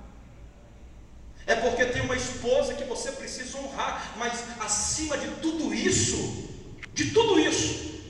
É 1.49 1.57
porque 1.57 1.85
tem 1.87 2.03
uma 2.03 2.15
esposa 2.15 2.75
que 2.75 2.85
você 2.85 3.11
precisa 3.11 3.59
honrar, 3.59 4.13
mas 4.17 4.45
acima 4.61 5.19
de 5.19 5.33
tudo 5.41 5.75
isso, 5.75 6.49
de 6.95 7.11
tudo 7.11 7.41
isso, 7.41 8.01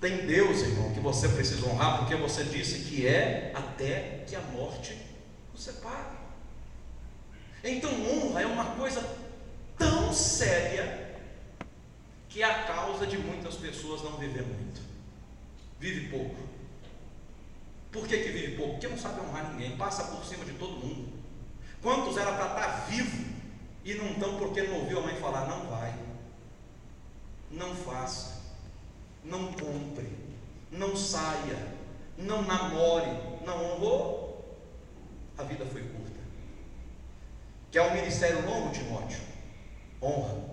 tem 0.00 0.24
Deus, 0.24 0.60
irmão, 0.60 0.92
que 0.92 1.00
você 1.00 1.28
precisa 1.30 1.66
honrar, 1.66 1.98
porque 1.98 2.14
você 2.14 2.44
disse 2.44 2.88
que 2.88 3.08
é 3.08 3.50
até 3.56 4.22
que 4.28 4.36
a 4.36 4.40
morte 4.40 4.96
o 5.52 5.58
separe. 5.58 6.16
Então, 7.64 7.90
honra 7.90 8.42
é 8.42 8.46
uma 8.46 8.66
coisa 8.76 9.04
tão 9.76 10.12
séria 10.12 11.01
que 12.32 12.42
é 12.42 12.46
a 12.46 12.64
causa 12.64 13.06
de 13.06 13.18
muitas 13.18 13.56
pessoas 13.56 14.02
não 14.02 14.12
viver 14.12 14.42
muito 14.42 14.92
vive 15.82 16.08
pouco. 16.08 16.36
Por 17.90 18.06
que, 18.06 18.16
que 18.16 18.30
vive 18.30 18.56
pouco? 18.56 18.74
Porque 18.74 18.86
não 18.86 18.96
sabe 18.96 19.20
honrar 19.20 19.52
ninguém, 19.52 19.76
passa 19.76 20.04
por 20.04 20.24
cima 20.24 20.44
de 20.44 20.52
todo 20.52 20.76
mundo. 20.76 21.12
Quantos 21.82 22.16
era 22.16 22.32
para 22.32 22.46
estar 22.46 22.86
vivo 22.88 23.32
e 23.84 23.94
não 23.94 24.12
estão 24.12 24.38
porque 24.38 24.62
não 24.62 24.78
ouviu 24.78 25.00
a 25.00 25.02
mãe 25.02 25.16
falar, 25.16 25.46
não 25.48 25.66
vai, 25.66 25.92
não 27.50 27.74
faça, 27.74 28.40
não 29.24 29.52
compre, 29.52 30.08
não 30.70 30.96
saia, 30.96 31.74
não 32.16 32.42
namore, 32.42 33.10
não 33.44 33.72
honrou, 33.72 34.56
a 35.36 35.42
vida 35.42 35.66
foi 35.66 35.82
curta. 35.82 36.20
Quer 37.72 37.82
um 37.82 37.94
ministério 37.94 38.46
longo, 38.46 38.72
Timóteo? 38.72 39.18
Honra. 40.00 40.52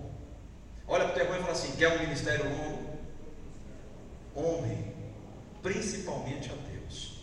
Olha 0.88 1.04
para 1.04 1.12
o 1.12 1.14
teu 1.14 1.24
irmão 1.24 1.38
e 1.38 1.39
fala 1.50 1.52
assim: 1.52 1.72
quer 1.72 1.88
um 1.88 1.98
ministério 1.98 2.44
longo? 2.44 2.90
Honre 4.36 4.90
principalmente 5.62 6.50
a 6.50 6.54
Deus. 6.70 7.20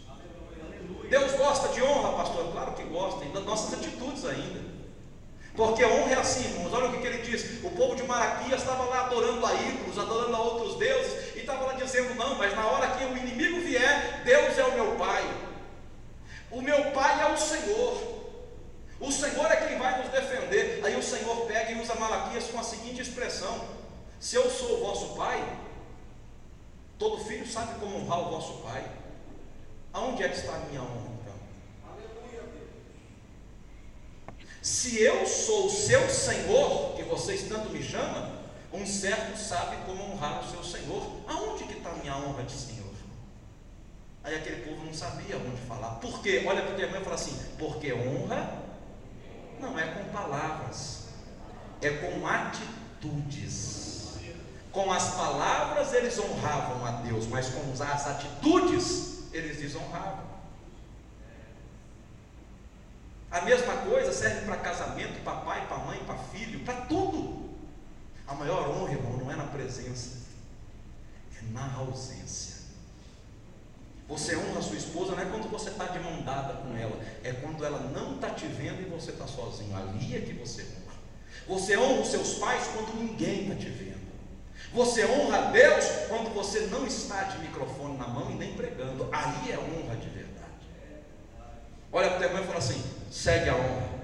das 3.34 3.46
nossas 3.46 3.74
atitudes 3.74 4.26
ainda. 4.26 4.68
Porque 5.56 5.84
honra 5.84 6.12
é 6.12 6.20
assim, 6.20 6.44
irmãos. 6.44 6.74
Olha 6.74 6.90
o 6.90 6.94
que, 6.94 7.00
que 7.00 7.08
ele 7.08 7.22
diz: 7.24 7.64
o 7.64 7.72
povo 7.72 7.96
de 7.96 8.04
Maraquias 8.04 8.62
estava 8.62 8.84
lá 8.84 9.06
adorando 9.06 9.46
a 9.46 9.54
ídolos, 9.54 9.98
adorando 9.98 10.36
a 10.36 10.40
outros 10.40 10.76
deuses, 10.78 11.36
e 11.36 11.40
estava 11.40 11.66
lá 11.66 11.74
dizendo: 11.74 12.14
não, 12.16 12.36
mas 12.36 12.54
na 12.54 12.68
hora 12.68 12.96
que 12.96 13.06
o 13.06 13.18
inimigo 13.18 13.62
vier, 13.62 14.24
Deus 14.24 14.58
é 14.58 14.64
o 14.66 14.74
meu 14.74 14.96
Pai. 14.96 15.24
O 16.52 16.62
meu 16.62 16.92
Pai 16.92 17.22
é 17.22 17.34
o 17.34 17.38
Senhor. 17.38 18.18
O 19.00 19.12
Senhor 19.12 19.52
é 19.52 19.56
quem 19.58 19.78
vai 19.78 20.02
nos 20.02 20.12
defender. 20.12 20.82
Aí 20.84 20.96
o 20.96 21.04
Senhor 21.04 21.46
pega 21.46 21.72
e 21.72 21.82
usa 21.82 21.96
Malaquias 21.96 22.46
com 22.46 22.60
a 22.60 22.64
seguinte 22.64 23.02
expressão: 23.02 23.77
Se 24.20 24.36
eu 24.36 24.50
sou 24.50 24.78
o 24.78 24.86
vosso 24.86 25.16
Pai, 25.16 25.60
todo 26.98 27.24
filho 27.24 27.48
sabe 27.48 27.80
como 27.80 27.98
honrar 27.98 28.20
o 28.22 28.32
vosso 28.32 28.54
Pai. 28.64 28.90
Aonde 29.94 30.24
é 30.24 30.30
que 30.30 30.38
está 30.38 30.56
a 30.56 30.60
minha 30.60 30.82
honra 30.82 31.12
então? 31.22 31.36
Se 34.62 35.02
eu 35.02 35.26
sou 35.26 35.68
o 35.68 35.70
seu 35.70 36.10
Senhor, 36.10 36.96
que 36.96 37.04
vocês 37.04 37.44
tanto 37.48 37.70
me 37.70 37.82
chamam, 37.82 38.38
um 38.74 38.86
servo 38.86 39.38
sabe 39.38 39.78
como 39.86 40.12
honrar 40.12 40.44
o 40.44 40.52
seu 40.52 40.64
Senhor. 40.64 41.04
Aonde 41.28 41.64
que 41.64 41.78
está 41.78 41.90
a 41.92 41.96
minha 41.96 42.16
honra 42.18 42.44
de 42.44 42.52
Senhor? 42.52 42.88
Aí 44.24 44.36
aquele 44.36 44.70
povo 44.70 44.84
não 44.84 44.94
sabia 44.94 45.38
onde 45.38 45.62
falar. 45.62 45.96
Por 46.02 46.22
quê? 46.22 46.44
Olha 46.46 46.62
para 46.62 46.74
o 46.74 46.76
teu 46.76 46.86
irmão 46.86 47.00
e 47.00 47.04
fala 47.04 47.16
assim: 47.16 47.38
porque 47.58 47.94
honra 47.94 48.62
não 49.60 49.80
é 49.80 49.88
com 49.88 50.04
palavras, 50.12 51.08
é 51.82 51.90
com 51.90 52.28
atitudes. 52.28 53.87
Com 54.72 54.92
as 54.92 55.16
palavras 55.16 55.94
eles 55.94 56.18
honravam 56.20 56.86
a 56.86 56.92
Deus, 57.02 57.28
mas 57.28 57.50
com 57.50 57.72
as 57.72 58.08
atitudes 58.08 59.24
eles 59.34 59.58
desonravam. 59.58 60.28
A 63.30 63.42
mesma 63.42 63.76
coisa 63.78 64.14
serve 64.14 64.46
para 64.46 64.58
casamento, 64.58 65.22
para 65.24 65.42
pai, 65.42 65.68
para 65.68 65.78
mãe, 65.78 66.00
para 66.06 66.18
filho, 66.18 66.60
para 66.62 66.82
tudo. 66.82 67.50
A 68.28 68.34
maior 68.34 68.70
honra, 68.70 68.94
irmão, 68.94 69.18
não 69.18 69.32
é 69.32 69.36
na 69.36 69.46
presença, 69.46 70.26
é 71.38 71.52
na 71.52 71.76
ausência. 71.76 72.58
Você 74.08 74.38
honra 74.38 74.60
a 74.60 74.62
sua 74.62 74.78
esposa 74.78 75.12
não 75.12 75.22
é 75.22 75.26
quando 75.26 75.50
você 75.50 75.70
está 75.70 75.86
de 75.86 76.00
mão 76.00 76.22
dada 76.22 76.54
com 76.54 76.76
ela, 76.78 76.98
é 77.24 77.34
quando 77.34 77.66
ela 77.66 77.80
não 77.80 78.16
está 78.16 78.30
te 78.30 78.48
vendo 78.48 78.82
e 78.82 78.86
você 78.86 79.12
está 79.12 79.28
sozinho. 79.28 79.76
Ali 79.76 80.16
é 80.16 80.22
que 80.22 80.34
você 80.34 80.64
honra. 80.64 80.96
Você 81.48 81.78
honra 81.78 82.02
os 82.02 82.08
seus 82.08 82.36
pais 82.36 82.68
quando 82.68 82.98
ninguém 82.98 83.44
está 83.44 83.56
te 83.56 83.70
vendo. 83.70 83.97
Você 84.74 85.06
honra 85.06 85.38
a 85.38 85.52
Deus 85.52 85.86
quando 86.08 86.34
você 86.34 86.62
não 86.62 86.86
está 86.86 87.24
de 87.24 87.40
microfone 87.40 87.98
na 87.98 88.08
mão 88.08 88.30
e 88.32 88.36
nem 88.36 88.54
pregando. 88.54 89.10
Aí 89.12 89.52
é 89.52 89.58
honra 89.58 89.96
de 89.96 90.10
verdade. 90.10 90.28
Olha 91.92 92.10
para 92.10 92.18
o 92.18 92.20
teu 92.20 92.30
irmão 92.30 92.44
e 92.44 92.48
fala 92.48 92.60
assim: 92.60 92.84
segue 93.10 93.50
a 93.50 93.56
honra. 93.56 93.98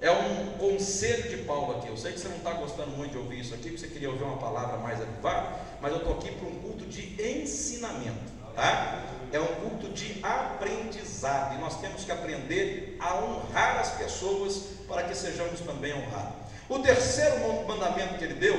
É 0.00 0.10
um 0.10 0.58
conselho 0.58 1.30
de 1.30 1.38
Paulo 1.44 1.78
aqui. 1.78 1.88
Eu 1.88 1.96
sei 1.96 2.12
que 2.12 2.20
você 2.20 2.28
não 2.28 2.36
está 2.36 2.52
gostando 2.52 2.90
muito 2.90 3.12
de 3.12 3.18
ouvir 3.18 3.40
isso 3.40 3.54
aqui, 3.54 3.70
porque 3.70 3.78
você 3.78 3.88
queria 3.88 4.10
ouvir 4.10 4.24
uma 4.24 4.36
palavra 4.36 4.76
mais 4.78 5.00
avivada, 5.00 5.58
mas 5.80 5.90
eu 5.92 5.98
estou 5.98 6.18
aqui 6.18 6.32
para 6.32 6.46
um 6.46 6.54
culto 6.56 6.84
de 6.84 7.20
ensinamento, 7.22 8.30
tá? 8.54 9.02
É 9.32 9.40
um 9.40 9.46
culto 9.46 9.88
de 9.88 10.20
aprendizado, 10.22 11.56
e 11.56 11.58
nós 11.58 11.80
temos 11.80 12.04
que 12.04 12.12
aprender 12.12 12.96
a 13.00 13.16
honrar 13.16 13.80
as 13.80 13.92
pessoas 13.96 14.64
para 14.86 15.04
que 15.04 15.14
sejamos 15.14 15.60
também 15.60 15.94
honrados. 15.94 16.45
O 16.68 16.78
terceiro 16.80 17.38
mandamento 17.66 18.18
que 18.18 18.24
ele 18.24 18.34
deu, 18.34 18.56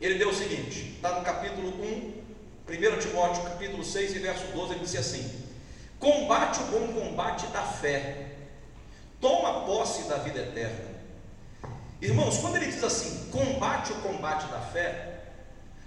ele 0.00 0.18
deu 0.18 0.30
o 0.30 0.34
seguinte: 0.34 0.94
está 0.96 1.18
no 1.18 1.24
capítulo 1.24 1.68
1, 1.68 2.22
1 2.68 2.98
Timóteo, 2.98 3.42
capítulo 3.42 3.84
6 3.84 4.16
e 4.16 4.18
verso 4.18 4.46
12, 4.52 4.72
ele 4.72 4.80
disse 4.80 4.98
assim: 4.98 5.44
Combate 5.98 6.60
o 6.60 6.66
bom 6.66 6.92
combate 6.92 7.46
da 7.48 7.62
fé 7.62 8.30
toma 9.20 9.66
posse 9.66 10.08
da 10.08 10.16
vida 10.16 10.40
eterna. 10.40 10.90
Irmãos, 12.00 12.38
quando 12.38 12.56
ele 12.56 12.66
diz 12.66 12.82
assim, 12.82 13.28
combate 13.30 13.92
o 13.92 13.96
combate 13.96 14.46
da 14.50 14.60
fé, 14.60 15.20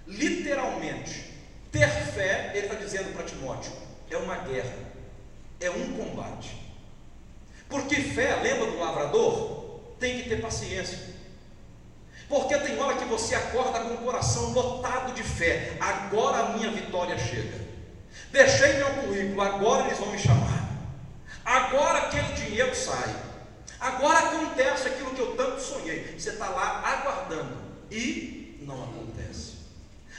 literalmente, 0.06 1.34
ter 1.72 1.90
fé, 1.90 2.52
ele 2.54 2.68
está 2.68 2.76
dizendo 2.76 3.12
para 3.14 3.26
Timóteo, 3.26 3.72
é 4.10 4.18
uma 4.18 4.38
guerra, 4.38 4.78
é 5.60 5.72
um 5.72 5.94
combate. 5.94 6.56
Porque 7.68 7.96
fé, 7.96 8.36
lembra 8.36 8.70
do 8.70 8.78
lavrador? 8.78 9.80
Tem 10.00 10.22
que 10.22 10.30
ter 10.30 10.40
paciência. 10.40 11.00
Porque 12.30 12.56
tem 12.60 12.80
hora 12.80 12.96
que 12.96 13.03
você 13.14 13.36
acorda 13.36 13.80
com 13.80 13.94
o 13.94 13.98
coração 13.98 14.52
lotado 14.54 15.14
de 15.14 15.24
fé. 15.24 15.78
Agora 15.80 16.38
a 16.38 16.50
minha 16.58 16.72
vitória 16.72 17.18
chega. 17.18 17.62
Deixei 18.32 18.74
meu 18.74 18.90
currículo, 18.96 19.42
agora 19.42 19.86
eles 19.86 20.00
vão 20.00 20.12
me 20.12 20.18
chamar. 20.18 20.70
Agora 21.46 22.00
aquele 22.00 22.34
dinheiro 22.34 22.76
sai. 22.76 23.16
Agora 23.80 24.18
acontece 24.20 24.88
aquilo 24.88 25.12
que 25.12 25.22
eu 25.22 25.36
tanto 25.36 25.62
sonhei. 25.62 26.16
Você 26.18 26.32
está 26.32 26.50
lá 26.50 26.82
aguardando 26.84 27.58
e 27.92 28.58
não 28.62 28.84
acontece. 28.84 29.58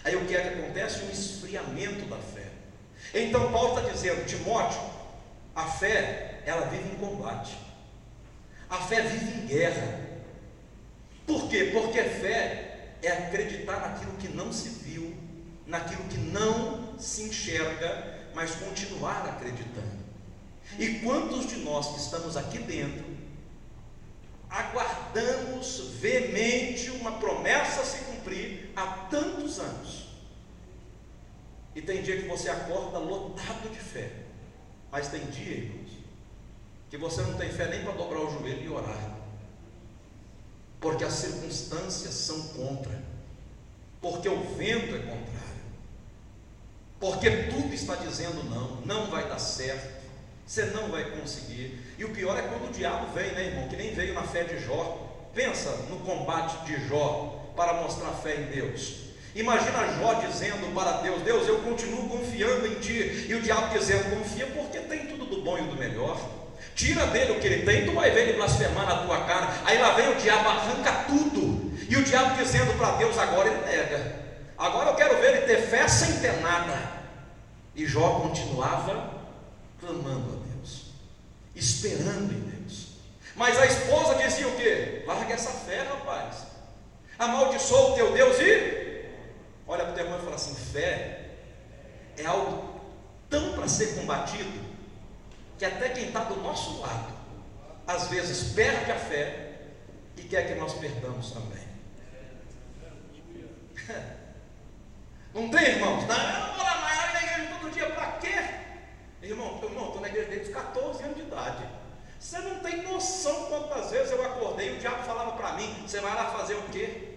Aí 0.05 0.15
o 0.15 0.27
que 0.27 0.37
é 0.37 0.41
que 0.43 0.61
acontece? 0.61 1.03
Um 1.05 1.11
esfriamento 1.11 2.05
da 2.07 2.19
fé. 2.19 2.49
Então 3.13 3.51
Paulo 3.51 3.77
está 3.77 3.91
dizendo, 3.91 4.25
Timóteo, 4.27 4.81
a 5.57 5.65
fé, 5.65 6.43
ela 6.47 6.67
vive 6.67 6.91
em 6.91 6.97
combate. 6.97 7.57
A 8.71 8.77
fé 8.77 9.03
vive 9.03 9.41
em 9.41 9.47
guerra. 9.47 10.01
Por 11.27 11.49
quê? 11.49 11.71
Porque 11.73 12.03
fé 12.03 12.74
é 13.07 13.27
acreditar 13.27 13.81
naquilo 13.81 14.13
que 14.19 14.29
não 14.29 14.53
se 14.53 14.69
viu, 14.69 15.15
naquilo 15.67 16.05
que 16.05 16.19
não 16.19 16.99
se 16.99 17.23
enxerga, 17.23 18.29
mas 18.35 18.55
continuar 18.55 19.27
acreditando. 19.27 20.05
E 20.79 21.01
quantos 21.01 21.47
de 21.47 21.57
nós 21.57 21.89
que 21.89 22.01
estamos 22.01 22.37
aqui 22.37 22.59
dentro 22.59 23.15
aguardamos 24.49 25.99
veemente 26.01 26.91
uma 26.91 27.13
promessa 27.19 27.81
a 27.81 27.85
se 27.85 28.05
cumprir 28.05 28.71
há 28.77 28.87
tantos 29.11 29.59
anos? 29.59 30.09
E 31.75 31.83
tem 31.83 32.03
dia 32.03 32.23
que 32.23 32.29
você 32.29 32.49
acorda 32.49 32.99
lotado 32.99 33.69
de 33.71 33.79
fé, 33.79 34.11
mas 34.93 35.09
tem 35.09 35.25
dia, 35.27 35.57
irmãos, 35.57 35.91
que 36.89 36.97
você 36.97 37.21
não 37.23 37.35
tem 37.35 37.51
fé 37.51 37.67
nem 37.67 37.83
para 37.83 37.93
dobrar 37.93 38.21
o 38.21 38.31
joelho 38.31 38.63
e 38.63 38.69
orar, 38.69 39.14
porque 40.85 41.03
as 41.03 41.15
circunstâncias 41.15 42.15
são 42.15 42.41
contra, 42.49 43.03
porque 44.01 44.29
o 44.29 44.41
vento 44.55 44.95
é 44.95 44.99
contrário, 44.99 45.65
porque 47.01 47.31
tudo 47.51 47.75
está 47.75 47.97
dizendo 47.97 48.45
não, 48.45 48.83
não 48.83 49.11
vai 49.11 49.29
dar 49.29 49.41
certo 49.41 50.05
você 50.47 50.67
não 50.67 50.89
vai 50.89 51.05
conseguir. 51.11 51.81
E 51.99 52.05
o 52.05 52.11
pior 52.11 52.39
é 52.39 52.43
quando 52.43 52.69
o 52.69 52.73
diabo 52.73 53.13
vem, 53.15 53.33
né, 53.33 53.47
irmão? 53.47 53.69
Que 53.69 53.77
nem 53.77 53.95
veio 53.95 54.13
na 54.15 54.23
fé 54.23 54.45
de 54.45 54.59
Jó. 54.59 55.31
Pensa 55.35 55.71
no 55.89 55.99
combate 56.01 56.67
de 56.67 56.87
Jó 56.87 57.53
para 57.57 57.83
mostrar 57.83 58.13
fé 58.13 58.37
em 58.37 58.45
Deus. 58.47 59.05
Imagina 59.35 59.99
Jó 59.99 60.15
dizendo 60.15 60.73
para 60.75 60.99
Deus: 60.99 61.23
Deus, 61.23 61.49
eu 61.49 61.61
continuo 61.63 62.09
confiando 62.09 62.67
em 62.67 62.75
Ti. 62.79 63.27
E 63.29 63.35
o 63.35 63.41
diabo 63.41 63.77
dizendo: 63.77 64.17
Confia 64.17 64.47
porque 64.49 64.81
tem 64.81 65.07
tudo 65.07 65.25
do 65.25 65.43
bom 65.43 65.59
e 65.59 65.63
do 65.63 65.77
melhor. 65.77 66.44
Tira 66.75 67.07
dele 67.07 67.33
o 67.33 67.41
que 67.41 67.47
ele 67.47 67.65
tem, 67.65 67.87
tu 67.87 67.93
vai 67.93 68.11
ver 68.11 68.29
ele 68.29 68.33
blasfemar 68.35 68.85
na 68.85 69.05
tua 69.05 69.25
cara. 69.25 69.49
Aí 69.65 69.79
lá 69.79 69.93
vem 69.93 70.11
o 70.11 70.17
diabo, 70.17 70.49
arranca 70.49 71.05
tudo. 71.07 71.73
E 71.89 71.97
o 71.97 72.03
diabo 72.03 72.37
dizendo 72.37 72.77
para 72.77 72.97
Deus: 72.97 73.17
Agora 73.17 73.49
ele 73.49 73.65
nega. 73.65 74.25
Agora 74.59 74.91
eu 74.91 74.97
quero 74.97 75.17
ver 75.21 75.37
ele 75.37 75.47
ter 75.47 75.63
fé 75.69 75.87
sem 75.87 76.21
ter 76.21 76.41
nada. 76.41 76.95
E 77.77 77.87
Jó 77.87 78.21
continuava 78.21 79.11
clamando 79.81 80.35
a 80.35 80.55
Deus, 80.55 80.93
esperando 81.55 82.33
em 82.33 82.41
Deus. 82.41 82.89
Mas 83.37 83.59
a 83.59 83.67
esposa 83.67 84.17
dizia 84.17 84.49
o 84.49 84.57
quê? 84.57 85.05
Larga 85.07 85.35
essa 85.35 85.51
fé, 85.51 85.83
rapaz. 85.83 86.47
Amaldiçoa 87.19 87.93
o 87.93 87.95
teu 87.95 88.13
Deus 88.13 88.37
e 88.41 89.05
olha 89.67 89.85
para 89.85 89.93
o 89.93 89.95
teu 89.95 90.05
irmão 90.05 90.19
e 90.19 90.25
fala 90.25 90.37
assim: 90.37 90.55
fé 90.55 91.21
é 92.19 92.27
algo 92.27 92.81
tão 93.31 93.53
para 93.53 93.69
ser 93.69 93.95
combatido 93.95 94.74
que 95.65 95.67
até 95.67 95.89
quem 95.89 96.09
está 96.09 96.25
do 96.25 96.37
nosso 96.43 96.81
lado 96.81 97.15
às 97.87 98.09
vezes 98.09 98.53
perde 98.53 98.93
a 98.93 98.99
fé 98.99 99.53
e 100.17 100.23
quer 100.23 100.47
que 100.47 100.55
nós 100.61 100.75
perdamos 100.75 101.31
também. 101.33 101.65
Não 105.33 105.51
tem, 105.51 105.63
irmãos? 105.63 106.07
Não, 106.07 106.17
eu 106.17 106.55
vou 106.55 106.65
lá 106.65 107.13
na 107.13 107.23
igreja 107.23 107.59
todo 107.59 107.71
dia, 107.73 107.91
para 107.91 108.13
quê? 108.13 108.35
Irmão, 109.23 109.59
irmão, 109.63 109.87
estou 109.87 110.01
na 110.01 110.09
igreja 110.09 110.29
desde 110.29 110.49
os 110.49 110.55
14 110.55 111.03
anos 111.03 111.17
de 111.17 111.23
idade. 111.23 111.67
Você 112.21 112.39
não 112.39 112.61
tem 112.61 112.83
noção 112.83 113.47
quantas 113.47 113.91
vezes 113.91 114.13
eu 114.13 114.25
acordei 114.25 114.71
e 114.71 114.77
o 114.77 114.79
diabo 114.79 115.03
falava 115.03 115.33
para 115.33 115.55
mim: 115.55 115.85
você 115.87 116.01
vai 116.01 116.15
lá 116.15 116.31
fazer 116.31 116.55
o 116.55 116.63
quê? 116.69 117.17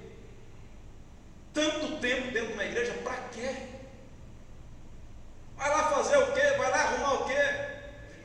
Tanto 1.53 1.97
tempo 1.99 2.31
dentro 2.31 2.47
de 2.47 2.53
uma 2.53 2.65
igreja, 2.65 2.93
para 3.03 3.15
quê? 3.31 3.55
Vai 5.55 5.69
lá 5.69 5.91
fazer 5.91 6.17
o 6.17 6.33
quê? 6.33 6.41
Vai 6.57 6.71
lá 6.71 6.77
arrumar 6.77 7.13
o 7.13 7.25
quê? 7.25 7.76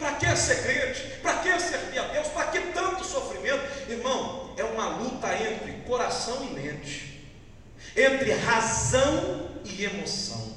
Para 0.03 0.15
que 0.15 0.37
ser 0.37 0.63
crente? 0.65 1.01
Para 1.23 1.35
que 1.35 1.61
servir 1.61 2.01
a 2.01 2.03
Deus? 2.09 2.27
Para 2.27 2.47
que 2.47 2.61
tanto 2.73 3.05
sofrimento? 3.05 3.63
Irmão, 3.89 4.53
é 4.57 4.65
uma 4.65 4.89
luta 4.97 5.29
entre 5.33 5.73
coração 5.87 6.45
e 6.45 6.53
mente, 6.53 7.31
entre 7.97 8.33
razão 8.33 9.49
e 9.65 9.85
emoção. 9.85 10.57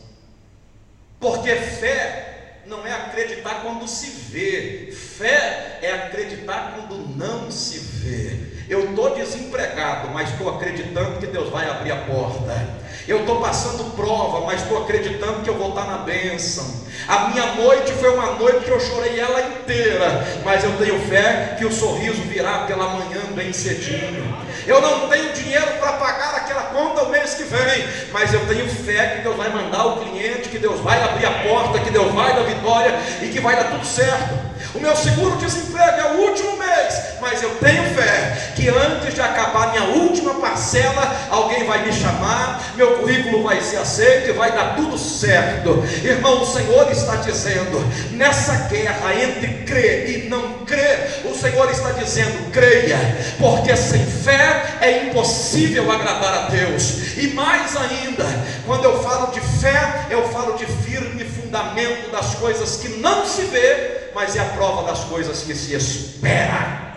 Porque 1.19 1.55
fé 1.55 2.62
não 2.65 2.88
é 2.88 2.91
acreditar 2.91 3.62
quando 3.62 3.88
se 3.88 4.10
vê, 4.10 4.91
fé 4.91 5.77
é 5.84 5.91
acreditar 5.91 6.73
quando 6.75 7.15
não 7.15 7.51
se 7.51 7.77
vê. 7.77 8.39
Eu 8.67 8.89
estou 8.89 9.13
desempregado, 9.13 10.10
mas 10.10 10.31
estou 10.31 10.49
acreditando 10.55 11.19
que 11.19 11.27
Deus 11.27 11.51
vai 11.51 11.69
abrir 11.69 11.91
a 11.91 11.97
porta. 11.97 12.85
Eu 13.07 13.19
estou 13.19 13.39
passando 13.39 13.95
prova, 13.95 14.45
mas 14.47 14.63
estou 14.63 14.81
acreditando 14.81 15.41
que 15.41 15.49
eu 15.49 15.55
vou 15.55 15.69
estar 15.69 15.85
na 15.85 15.97
bênção. 15.99 16.65
A 17.07 17.29
minha 17.29 17.53
noite 17.53 17.91
foi 17.93 18.11
uma 18.11 18.31
noite 18.33 18.65
que 18.65 18.71
eu 18.71 18.79
chorei 18.79 19.19
ela 19.19 19.41
inteira, 19.41 20.25
mas 20.43 20.63
eu 20.63 20.75
tenho 20.77 20.99
fé 21.01 21.55
que 21.57 21.65
o 21.65 21.71
sorriso 21.71 22.21
virá 22.23 22.59
pela 22.65 22.87
manhã 22.87 23.21
bem 23.35 23.53
cedinho. 23.53 24.35
Eu 24.65 24.81
não 24.81 25.07
tenho 25.07 25.31
dinheiro 25.33 25.67
para 25.79 25.93
pagar 25.93 26.35
aquela 26.35 26.63
conta 26.63 27.03
o 27.03 27.09
mês 27.11 27.35
que 27.35 27.43
vem, 27.43 27.87
mas 28.11 28.33
eu 28.33 28.43
tenho 28.47 28.67
fé 28.67 29.17
que 29.17 29.21
Deus 29.21 29.35
vai 29.35 29.49
mandar 29.49 29.85
o 29.85 29.97
cliente, 29.99 30.49
que 30.49 30.57
Deus 30.57 30.79
vai 30.79 31.03
abrir 31.03 31.27
a 31.27 31.31
porta, 31.43 31.79
que 31.79 31.91
Deus 31.91 32.11
vai 32.11 32.35
dar 32.35 32.41
vitória 32.41 32.91
e 33.21 33.27
que 33.27 33.39
vai 33.39 33.55
dar 33.55 33.65
tudo 33.65 33.85
certo. 33.85 34.44
O 34.73 34.80
meu 34.80 34.95
seguro-desemprego 34.95 35.99
é 35.99 36.12
o 36.13 36.21
último 36.21 36.58
mês, 36.58 36.95
mas 37.21 37.41
eu 37.41 37.49
tenho 37.56 37.84
fé 37.95 38.54
que 38.56 38.69
antes 38.69 39.13
de 39.13 39.21
acabar 39.21 39.71
minha 39.71 39.84
última 39.84 40.36
parcela, 40.36 41.15
alguém 41.30 41.65
vai 41.65 41.86
me 41.86 41.93
chamar, 41.93 42.62
meu 42.75 42.97
currículo 42.97 43.43
vai 43.43 43.62
ser 43.62 43.78
aceito 43.78 44.30
e 44.30 44.34
vai 44.34 44.51
dar 44.51 44.75
tudo 44.75 44.97
certo. 44.97 45.84
Irmão, 46.04 46.41
o 46.41 46.45
Senhor 46.45 46.91
está 46.91 47.17
dizendo, 47.17 47.80
nessa 48.12 48.67
guerra 48.67 49.13
entre 49.15 49.47
crer 49.65 50.10
e 50.10 50.30
não 50.30 50.65
crer, 50.65 51.21
o 51.25 51.36
Senhor 51.36 51.69
está 51.69 51.91
dizendo: 51.91 52.51
creia, 52.51 52.97
porque 53.39 53.75
sem 53.75 54.06
fé 54.06 54.78
é 54.82 55.06
impossível 55.06 55.91
agradar 55.91 56.34
a 56.34 56.49
Deus. 56.49 57.17
E 57.17 57.28
mais 57.30 57.75
ainda, 57.75 58.25
quando 58.65 58.86
eu 58.86 59.01
falo 59.04 59.32
de 59.32 59.39
fé, 59.39 60.06
eu 60.10 60.28
falo 60.30 60.58
de 60.58 60.65
firme 60.65 61.23
fundamento 61.23 62.12
das 62.12 62.36
coisas 62.36 62.78
que 62.78 62.89
não 62.99 63.25
se 63.25 63.43
vê, 63.43 64.04
mas 64.15 64.34
é 64.38 64.39
a 64.39 64.49
prova 64.51 64.84
das 64.84 65.04
coisas 65.04 65.43
que 65.43 65.54
se 65.54 65.75
espera. 65.75 66.95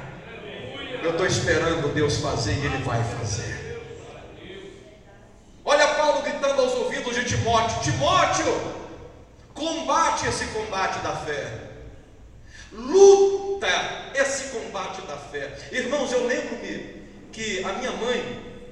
Eu 1.02 1.11
estou 1.11 1.26
esperando 1.26 1.92
Deus 1.92 2.18
fazer 2.18 2.52
e 2.52 2.64
Ele 2.64 2.78
vai 2.85 3.02
fazer. 3.02 3.59
Olha 5.64 5.88
Paulo 5.94 6.22
gritando 6.22 6.62
aos 6.62 6.74
ouvidos 6.74 7.16
de 7.16 7.24
Timóteo: 7.24 7.81
Timóteo, 7.83 8.46
combate 9.52 10.28
esse 10.28 10.44
combate 10.46 11.00
da 11.00 11.16
fé. 11.16 11.70
Luta 12.70 13.66
esse 14.14 14.57
combate 14.57 15.02
da 15.02 15.16
fé. 15.16 15.59
Irmãos, 15.72 16.12
eu 16.12 16.24
lembro-me 16.24 17.04
que 17.33 17.64
a 17.64 17.72
minha 17.72 17.90
mãe, 17.92 18.62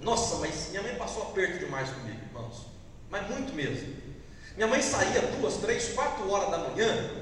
nossa, 0.00 0.36
mas 0.36 0.70
minha 0.70 0.82
mãe 0.82 0.94
passou 0.94 1.24
aperto 1.24 1.58
demais 1.58 1.90
comigo, 1.90 2.20
irmãos, 2.26 2.68
mas 3.10 3.28
muito 3.28 3.52
mesmo. 3.52 3.94
Minha 4.56 4.66
mãe 4.66 4.80
saía 4.80 5.20
duas, 5.38 5.56
três, 5.56 5.92
quatro 5.92 6.30
horas 6.30 6.50
da 6.50 6.58
manhã. 6.58 7.21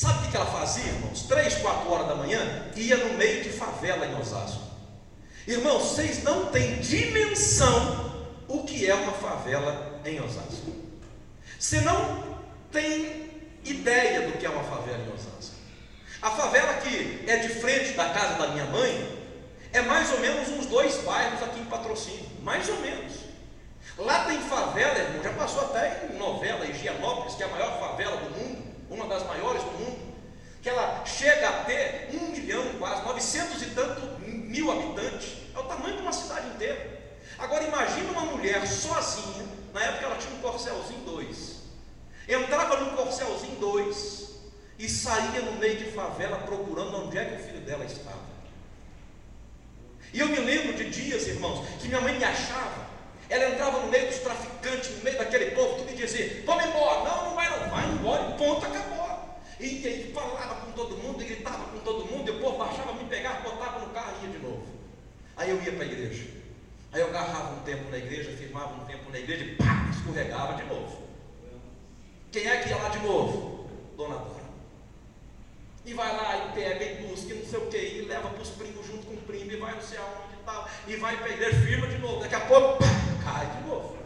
Sabe 0.00 0.26
o 0.26 0.30
que 0.30 0.36
ela 0.38 0.46
fazia, 0.46 0.82
irmãos? 0.82 1.24
Três, 1.24 1.56
quatro 1.56 1.92
horas 1.92 2.08
da 2.08 2.14
manhã, 2.14 2.40
ia 2.74 2.96
no 2.96 3.18
meio 3.18 3.42
de 3.42 3.50
favela 3.50 4.06
em 4.06 4.18
Osasco. 4.18 4.62
Irmãos, 5.46 5.90
vocês 5.90 6.22
não 6.22 6.46
têm 6.46 6.76
dimensão 6.76 8.24
o 8.48 8.64
que 8.64 8.88
é 8.88 8.94
uma 8.94 9.12
favela 9.12 10.00
em 10.06 10.18
Osasco. 10.22 10.74
Você 11.58 11.82
não 11.82 12.38
tem 12.72 13.30
ideia 13.62 14.26
do 14.26 14.38
que 14.38 14.46
é 14.46 14.48
uma 14.48 14.64
favela 14.64 15.04
em 15.06 15.12
Osasco. 15.12 15.56
A 16.22 16.30
favela 16.30 16.72
que 16.78 17.22
é 17.28 17.36
de 17.36 17.50
frente 17.50 17.92
da 17.92 18.08
casa 18.08 18.38
da 18.38 18.48
minha 18.54 18.64
mãe 18.64 19.18
é 19.70 19.82
mais 19.82 20.10
ou 20.12 20.20
menos 20.20 20.48
uns 20.48 20.64
dois 20.64 20.96
bairros 21.02 21.42
aqui 21.42 21.60
em 21.60 21.66
Patrocínio, 21.66 22.24
mais 22.42 22.66
ou 22.70 22.80
menos. 22.80 23.16
Lá 23.98 24.24
tem 24.24 24.40
favela, 24.40 24.98
irmão, 24.98 25.22
já 25.22 25.32
passou 25.34 25.60
até 25.66 26.08
em 26.10 26.16
novela, 26.16 26.64
Higienópolis, 26.64 27.34
que 27.34 27.42
é 27.42 27.46
a 27.46 27.50
maior 27.50 27.78
favela 27.78 28.16
do 28.16 28.30
mundo, 28.30 28.59
uma 28.90 29.06
das 29.06 29.24
maiores 29.24 29.62
do 29.62 29.70
mundo, 29.70 30.10
que 30.60 30.68
ela 30.68 31.04
chega 31.06 31.48
a 31.48 31.64
ter 31.64 32.10
um 32.12 32.28
milhão 32.28 32.62
quase, 32.78 33.02
900 33.04 33.62
e 33.62 33.66
tanto 33.66 34.20
mil 34.20 34.70
habitantes, 34.70 35.38
é 35.54 35.58
o 35.58 35.62
tamanho 35.62 35.96
de 35.96 36.02
uma 36.02 36.12
cidade 36.12 36.48
inteira. 36.48 37.00
Agora 37.38 37.64
imagine 37.64 38.10
uma 38.10 38.22
mulher 38.22 38.66
sozinha, 38.66 39.46
na 39.72 39.82
época 39.82 40.04
ela 40.04 40.16
tinha 40.16 40.34
um 40.34 40.40
Corcelzinho 40.40 41.00
2, 41.06 41.56
entrava 42.28 42.80
no 42.80 42.96
Corcelzinho 42.96 43.56
2 43.56 44.30
e 44.78 44.88
saía 44.88 45.40
no 45.42 45.52
meio 45.52 45.78
de 45.78 45.92
favela 45.92 46.38
procurando 46.38 47.04
onde 47.04 47.16
é 47.16 47.24
que 47.24 47.42
o 47.42 47.46
filho 47.46 47.60
dela 47.60 47.84
estava. 47.84 48.30
E 50.12 50.18
eu 50.18 50.26
me 50.26 50.40
lembro 50.40 50.74
de 50.74 50.90
dias, 50.90 51.28
irmãos, 51.28 51.64
que 51.80 51.86
minha 51.86 52.00
mãe 52.00 52.18
me 52.18 52.24
achava 52.24 52.90
ela 53.30 53.48
entrava 53.48 53.78
no 53.78 53.86
meio 53.86 54.08
dos 54.08 54.18
traficantes, 54.18 54.90
no 54.90 55.04
meio 55.04 55.16
daquele 55.16 55.52
povo, 55.52 55.76
tudo 55.76 55.92
e 55.92 55.94
dizia: 55.94 56.42
Vamos 56.44 56.64
embora. 56.64 57.08
Não, 57.08 57.30
não 57.30 57.39
embora 58.00 58.30
e 58.30 58.38
ponto, 58.38 58.66
acabou. 58.66 59.00
E 59.60 59.86
aí 59.86 60.12
falava 60.14 60.66
com 60.66 60.72
todo 60.72 60.96
mundo, 60.96 61.18
gritava 61.18 61.64
com 61.64 61.78
todo 61.80 62.06
mundo, 62.06 62.40
povo 62.40 62.58
baixava, 62.58 62.94
me 62.94 63.04
pegava, 63.04 63.48
botava 63.48 63.80
no 63.80 63.92
carro 63.92 64.14
e 64.22 64.26
ia 64.26 64.32
de 64.32 64.38
novo. 64.38 64.66
Aí 65.36 65.50
eu 65.50 65.62
ia 65.62 65.72
para 65.72 65.84
a 65.84 65.86
igreja. 65.86 66.26
Aí 66.92 67.00
eu 67.00 67.08
agarrava 67.08 67.54
um 67.54 67.60
tempo 67.60 67.90
na 67.90 67.98
igreja, 67.98 68.36
firmava 68.36 68.74
um 68.74 68.86
tempo 68.86 69.10
na 69.10 69.18
igreja 69.18 69.44
e 69.44 69.54
pá, 69.56 69.86
escorregava 69.90 70.54
de 70.54 70.64
novo. 70.64 71.02
Quem 72.32 72.46
é 72.46 72.62
que 72.62 72.70
ia 72.70 72.76
lá 72.76 72.88
de 72.88 72.98
novo? 73.00 73.68
Dona 73.96 74.16
Dora. 74.16 74.40
E 75.84 75.94
vai 75.94 76.16
lá 76.16 76.46
e 76.46 76.52
pega 76.52 76.84
e 76.84 77.06
busca, 77.06 77.32
e 77.32 77.38
não 77.38 77.46
sei 77.46 77.58
o 77.58 77.66
que, 77.66 77.76
e 77.76 78.02
leva 78.02 78.28
para 78.30 78.42
os 78.42 78.50
primos 78.50 78.86
junto 78.86 79.06
com 79.06 79.14
o 79.14 79.18
primo, 79.18 79.52
e 79.52 79.56
vai 79.56 79.74
não 79.74 79.82
sei 79.82 79.98
aonde 79.98 80.34
e 80.40 80.44
tal, 80.44 80.68
e 80.86 80.96
vai 80.96 81.16
para 81.16 81.26
a 81.26 81.30
igreja, 81.30 81.60
firma 81.60 81.86
de 81.86 81.98
novo. 81.98 82.20
Daqui 82.20 82.34
a 82.34 82.40
pouco, 82.40 82.78
pá, 82.78 82.86
cai 83.24 83.46
de 83.46 83.68
novo. 83.68 83.98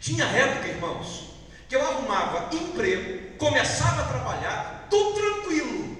Tinha 0.00 0.24
época, 0.24 0.68
irmãos, 0.68 1.37
que 1.68 1.76
eu 1.76 1.86
arrumava 1.86 2.54
emprego, 2.54 3.36
começava 3.36 4.02
a 4.02 4.06
trabalhar, 4.06 4.86
tudo 4.88 5.14
tranquilo. 5.14 5.98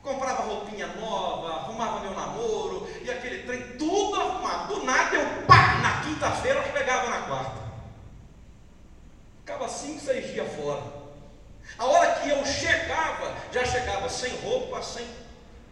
Comprava 0.00 0.42
roupinha 0.42 0.86
nova, 0.86 1.48
arrumava 1.48 2.00
meu 2.00 2.12
namoro, 2.12 2.88
e 3.02 3.10
aquele 3.10 3.42
trem, 3.42 3.76
tudo 3.76 4.20
arrumado. 4.20 4.74
Do 4.74 4.84
nada 4.84 5.16
eu, 5.16 5.46
pá, 5.46 5.78
na 5.82 6.02
quinta-feira 6.02 6.60
eu 6.60 6.72
pegava 6.72 7.10
na 7.10 7.22
quarta. 7.22 7.62
Ficava 9.40 9.68
cinco, 9.68 10.00
seis 10.00 10.32
dias 10.32 10.52
fora. 10.54 10.82
A 11.78 11.84
hora 11.84 12.14
que 12.20 12.28
eu 12.28 12.44
chegava, 12.44 13.36
já 13.52 13.64
chegava 13.64 14.08
sem 14.08 14.34
roupa, 14.40 14.82
sem 14.82 15.06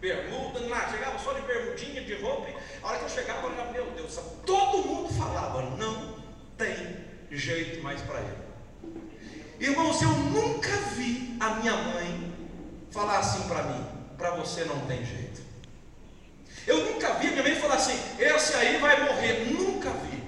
bermuda, 0.01 0.61
nada, 0.61 0.91
chegava 0.91 1.19
só 1.19 1.33
de 1.33 1.43
bermudinha, 1.43 2.03
de 2.03 2.15
roupa. 2.21 2.49
A 2.83 2.89
hora 2.89 2.99
que 2.99 3.05
eu 3.05 3.09
chegava, 3.09 3.47
eu 3.47 3.57
já, 3.57 3.65
meu 3.67 3.91
Deus, 3.93 4.19
todo 4.47 4.87
mundo 4.87 5.13
falava, 5.15 5.63
não 5.63 6.17
tem 6.57 7.05
jeito 7.31 7.83
mais 7.83 8.01
para 8.03 8.21
ele. 8.21 8.50
Irmãos, 9.61 10.01
eu 10.01 10.09
nunca 10.09 10.75
vi 10.97 11.37
a 11.39 11.51
minha 11.57 11.77
mãe 11.77 12.33
falar 12.91 13.19
assim 13.19 13.43
para 13.47 13.63
mim, 13.65 13.87
para 14.17 14.31
você 14.31 14.65
não 14.65 14.81
tem 14.87 15.05
jeito. 15.05 15.43
Eu 16.67 16.85
nunca 16.87 17.13
vi 17.15 17.29
a 17.29 17.31
minha 17.31 17.43
mãe 17.43 17.55
falar 17.57 17.75
assim, 17.75 17.99
esse 18.19 18.55
aí 18.55 18.79
vai 18.79 19.05
morrer. 19.05 19.53
Nunca 19.53 19.91
vi. 19.91 20.23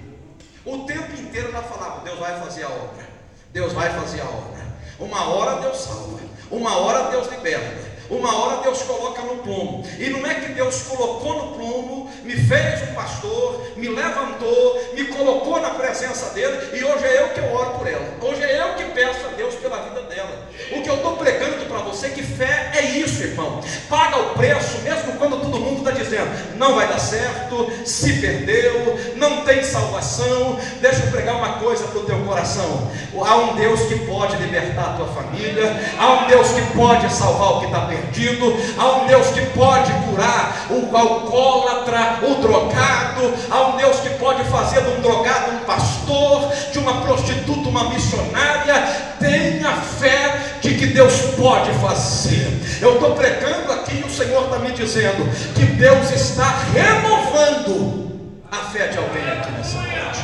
O 0.63 0.85
tempo 0.85 1.19
inteiro 1.19 1.49
ela 1.49 1.63
falava, 1.63 2.01
Deus 2.01 2.19
vai 2.19 2.39
fazer 2.39 2.63
a 2.63 2.69
obra. 2.69 3.07
Deus 3.51 3.73
vai 3.73 3.89
fazer 3.99 4.21
a 4.21 4.25
obra. 4.25 4.63
Uma 4.99 5.25
hora 5.29 5.61
Deus 5.61 5.77
salva, 5.77 6.19
uma 6.51 6.77
hora 6.77 7.09
Deus 7.09 7.27
liberta. 7.27 7.92
Uma 8.09 8.35
hora 8.35 8.61
Deus 8.61 8.81
coloca 8.83 9.21
no 9.21 9.37
plumo. 9.37 9.83
E 9.97 10.09
não 10.09 10.25
é 10.25 10.35
que 10.35 10.53
Deus 10.53 10.83
colocou 10.83 11.45
no 11.45 11.53
plumo, 11.55 12.11
me 12.23 12.35
fez 12.35 12.81
um 12.89 12.93
pastor, 12.93 13.73
me 13.75 13.89
levantou, 13.89 14.93
me 14.93 15.05
colocou 15.05 15.59
na 15.59 15.71
presença 15.71 16.33
dele, 16.33 16.77
e 16.77 16.83
hoje 16.83 17.05
é 17.05 17.21
eu 17.21 17.29
que 17.29 17.41
oro 17.41 17.79
por 17.79 17.87
ela. 17.87 18.17
Hoje 18.21 18.43
é 18.43 18.61
eu 18.61 18.75
que 18.75 18.85
peço 18.93 19.25
a 19.25 19.29
Deus 19.29 19.55
pela 19.55 19.81
vida 19.81 20.01
dela. 20.03 20.47
O 20.71 20.81
que 20.81 20.89
eu 20.89 20.95
estou 20.95 21.17
pregando 21.17 21.65
para 21.65 21.79
você 21.79 22.07
é 22.07 22.09
que 22.09 22.23
fé 22.23 22.71
é 22.73 22.81
isso, 22.81 23.23
irmão. 23.23 23.61
Paga 23.89 24.17
o 24.17 24.29
preço, 24.29 24.79
mesmo 24.83 25.13
quando 25.13 25.41
todo 25.41 25.59
mundo 25.59 25.79
está 25.79 25.91
dizendo, 25.91 26.57
não 26.57 26.75
vai 26.75 26.87
dar 26.87 26.99
certo, 26.99 27.71
se 27.85 28.13
perdeu, 28.13 28.97
não 29.15 29.43
tem 29.43 29.63
salvação. 29.63 30.57
Deixa 30.81 31.03
eu 31.03 31.11
pregar 31.11 31.35
uma 31.35 31.53
coisa 31.53 31.85
para 31.85 31.99
o 31.99 32.03
teu 32.03 32.19
coração. 32.19 32.91
Há 33.19 33.35
um 33.37 33.55
Deus 33.55 33.81
que 33.81 33.99
pode 34.05 34.35
libertar 34.37 34.91
a 34.91 34.93
tua 34.93 35.07
família, 35.07 35.75
há 35.97 36.23
um 36.23 36.27
Deus 36.27 36.47
que 36.49 36.61
pode 36.75 37.11
salvar 37.13 37.53
o 37.53 37.59
que 37.59 37.65
está 37.67 37.81
perdido 37.81 38.53
há 38.77 38.97
um 38.97 39.07
Deus 39.07 39.27
que 39.27 39.41
pode 39.47 39.91
curar 40.05 40.67
o 40.69 40.95
alcoólatra, 40.95 42.19
o 42.23 42.35
drogado, 42.35 43.33
há 43.49 43.67
um 43.67 43.77
Deus 43.77 43.99
que 43.99 44.09
pode 44.11 44.43
fazer 44.45 44.81
de 44.81 44.89
um 44.89 45.01
drogado 45.01 45.51
um 45.51 45.59
pastor, 45.59 46.51
de 46.71 46.79
uma 46.79 47.01
prostituta 47.01 47.69
uma 47.69 47.89
missionária. 47.89 49.12
Tenha 49.23 49.77
fé 49.77 50.59
de 50.59 50.75
que 50.75 50.87
Deus 50.87 51.13
pode 51.37 51.71
fazer. 51.79 52.45
Eu 52.81 52.95
estou 52.95 53.15
pregando 53.15 53.71
aqui 53.71 53.95
e 53.99 54.03
o 54.03 54.09
Senhor 54.09 54.43
está 54.43 54.59
me 54.59 54.73
dizendo 54.73 55.23
que 55.55 55.65
Deus 55.65 56.11
está 56.11 56.57
renovando 56.73 58.41
a 58.51 58.57
fé 58.65 58.87
de 58.87 58.97
alguém 58.97 59.23
aqui 59.23 59.49
nessa 59.51 59.77
noite. 59.77 60.19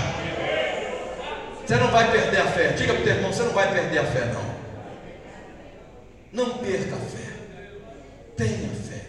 Você 1.65 1.75
não 1.77 1.91
vai 1.91 2.11
perder 2.11 2.41
a 2.41 2.47
fé. 2.47 2.73
Diga 2.73 2.91
para 2.91 3.01
o 3.01 3.05
teu 3.05 3.15
irmão, 3.15 3.31
você 3.31 3.43
não 3.43 3.53
vai 3.53 3.71
perder 3.71 3.99
a 3.99 4.03
fé, 4.03 4.25
não. 4.33 4.49
Não 6.33 6.57
perca 6.57 6.95
a 6.95 6.99
fé. 6.99 7.31
Tenha 8.35 8.69
fé. 8.89 9.05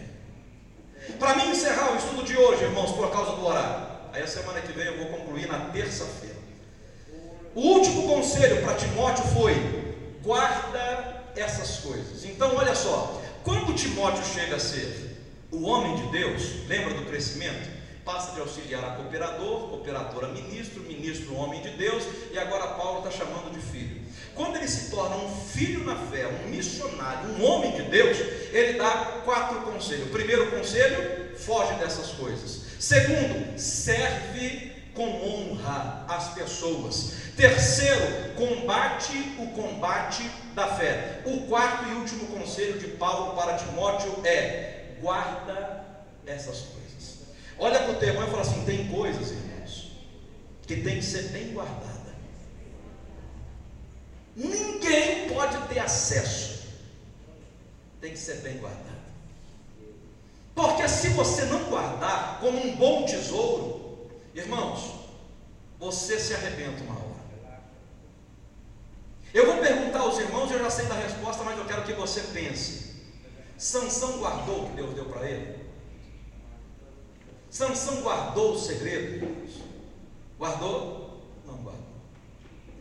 Para 1.19 1.35
mim 1.35 1.51
encerrar 1.51 1.91
o 1.91 1.97
estudo 1.97 2.23
de 2.23 2.37
hoje, 2.37 2.63
irmãos, 2.63 2.91
por 2.91 3.11
causa 3.11 3.31
do 3.31 3.45
horário. 3.45 3.87
Aí 4.13 4.23
a 4.23 4.27
semana 4.27 4.61
que 4.61 4.71
vem 4.71 4.85
eu 4.85 4.97
vou 4.99 5.07
concluir 5.07 5.49
na 5.49 5.59
terça-feira. 5.71 6.35
O 7.53 7.59
último 7.61 8.07
conselho 8.07 8.61
para 8.61 8.75
Timóteo 8.75 9.25
foi: 9.33 9.80
guarda 10.23 11.21
coisas. 11.77 12.25
Então, 12.25 12.55
olha 12.55 12.75
só, 12.75 13.21
quando 13.43 13.73
Timóteo 13.75 14.23
chega 14.23 14.55
a 14.55 14.59
ser 14.59 15.17
o 15.51 15.63
homem 15.63 15.95
de 15.95 16.11
Deus, 16.11 16.67
lembra 16.67 16.93
do 16.93 17.05
crescimento? 17.05 17.81
passa 18.05 18.31
de 18.33 18.39
auxiliar 18.39 18.83
a 18.83 18.95
cooperador, 18.95 19.69
cooperador 19.69 20.25
a 20.25 20.27
ministro, 20.29 20.81
ministro 20.83 21.35
homem 21.35 21.61
de 21.61 21.69
Deus, 21.71 22.03
e 22.31 22.37
agora 22.37 22.67
Paulo 22.69 22.99
está 22.99 23.11
chamando 23.11 23.53
de 23.53 23.59
filho. 23.59 24.01
Quando 24.33 24.55
ele 24.55 24.67
se 24.67 24.89
torna 24.89 25.17
um 25.17 25.29
filho 25.45 25.83
na 25.83 25.95
fé, 25.95 26.27
um 26.27 26.49
missionário, 26.49 27.29
um 27.29 27.45
homem 27.45 27.71
de 27.73 27.83
Deus, 27.83 28.17
ele 28.51 28.77
dá 28.77 29.21
quatro 29.23 29.61
conselhos. 29.61 30.09
Primeiro 30.09 30.49
conselho, 30.49 31.37
foge 31.37 31.73
dessas 31.75 32.07
coisas. 32.11 32.61
Segundo, 32.79 33.59
serve 33.59 34.70
com 34.93 35.03
honra 35.03 36.05
as 36.07 36.33
pessoas. 36.33 37.13
Terceiro, 37.35 38.33
combate 38.35 39.13
o 39.39 39.47
combate 39.47 40.23
da 40.53 40.67
fé. 40.67 41.21
O 41.25 41.47
quarto 41.47 41.89
e 41.89 41.93
último 41.93 42.27
conselho 42.27 42.79
de 42.79 42.87
Paulo 42.87 43.35
para 43.35 43.57
Timóteo 43.57 44.25
é: 44.25 44.95
guarda 44.99 45.85
essas 46.25 46.59
coisas. 46.61 47.19
Olha 47.57 47.79
para 47.79 47.91
o 47.91 47.95
teu 47.95 48.09
irmão 48.09 48.27
e 48.27 48.29
fala 48.29 48.41
assim: 48.41 48.65
tem 48.65 48.87
coisas, 48.89 49.31
irmãos, 49.31 49.91
que 50.67 50.77
tem 50.77 50.97
que 50.97 51.05
ser 51.05 51.29
bem 51.29 51.53
guardada. 51.53 52.01
Ninguém 54.35 55.29
pode 55.29 55.57
ter 55.67 55.79
acesso. 55.79 56.61
Tem 57.99 58.11
que 58.11 58.19
ser 58.19 58.37
bem 58.37 58.57
guardado. 58.57 59.01
Porque 60.55 60.87
se 60.87 61.09
você 61.09 61.45
não 61.45 61.63
guardar 61.65 62.39
como 62.39 62.57
um 62.65 62.75
bom 62.75 63.05
tesouro, 63.05 63.80
irmãos, 64.33 65.09
você 65.79 66.19
se 66.19 66.33
arrebenta 66.33 66.83
uma 66.83 66.95
hora. 66.95 67.11
Eu 69.33 69.45
vou 69.45 69.57
perguntar 69.57 69.99
aos 69.99 70.17
irmãos, 70.17 70.51
eu 70.51 70.59
já 70.59 70.69
sei 70.69 70.85
da 70.85 70.95
resposta, 70.95 71.43
mas 71.43 71.57
eu 71.57 71.65
quero 71.65 71.83
que 71.83 71.93
você 71.93 72.21
pense. 72.21 72.91
Sansão 73.57 74.19
guardou 74.19 74.63
o 74.63 74.69
que 74.69 74.75
Deus 74.75 74.93
deu 74.93 75.05
para 75.05 75.29
ele? 75.29 75.61
Sansão 77.49 78.01
guardou 78.01 78.53
o 78.53 78.59
segredo, 78.59 79.27
Guardou? 80.41 81.21
Não 81.45 81.57
guardou. 81.57 81.85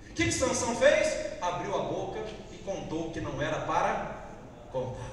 O 0.09 0.15
que, 0.15 0.25
que 0.25 0.33
Sansão 0.33 0.75
fez? 0.77 1.43
Abriu 1.43 1.77
a 1.77 1.83
boca 1.83 2.19
e 2.51 2.57
contou 2.65 3.11
que 3.11 3.21
não 3.21 3.41
era 3.43 3.61
para 3.61 4.29
contar. 4.73 5.11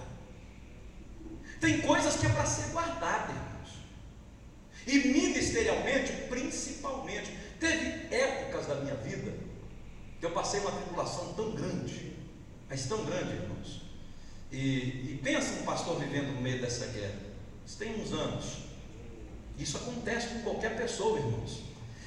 Tem 1.60 1.82
coisas 1.82 2.16
que 2.16 2.26
é 2.26 2.30
para 2.30 2.46
ser 2.46 2.72
guardada, 2.72 3.34
irmãos. 3.34 3.47
E 4.88 5.10
ministerialmente, 5.10 6.14
principalmente, 6.30 7.30
teve 7.60 8.16
épocas 8.16 8.68
da 8.68 8.76
minha 8.76 8.96
vida 8.96 9.34
que 10.18 10.26
eu 10.26 10.32
passei 10.32 10.62
uma 10.62 10.72
tribulação 10.72 11.34
tão 11.34 11.52
grande, 11.52 12.14
mas 12.70 12.86
tão 12.86 13.04
grande, 13.04 13.34
irmãos. 13.34 13.82
E, 14.50 14.58
e 14.58 15.20
pensa 15.22 15.60
um 15.60 15.66
pastor 15.66 16.00
vivendo 16.00 16.34
no 16.34 16.42
meio 16.42 16.62
dessa 16.62 16.88
guerra. 16.88 17.20
Isso 17.66 17.78
tem 17.78 18.02
uns 18.02 18.14
anos. 18.14 18.60
Isso 19.60 19.76
acontece 19.76 20.28
com 20.30 20.42
qualquer 20.44 20.78
pessoa, 20.78 21.20
irmãos. 21.20 21.64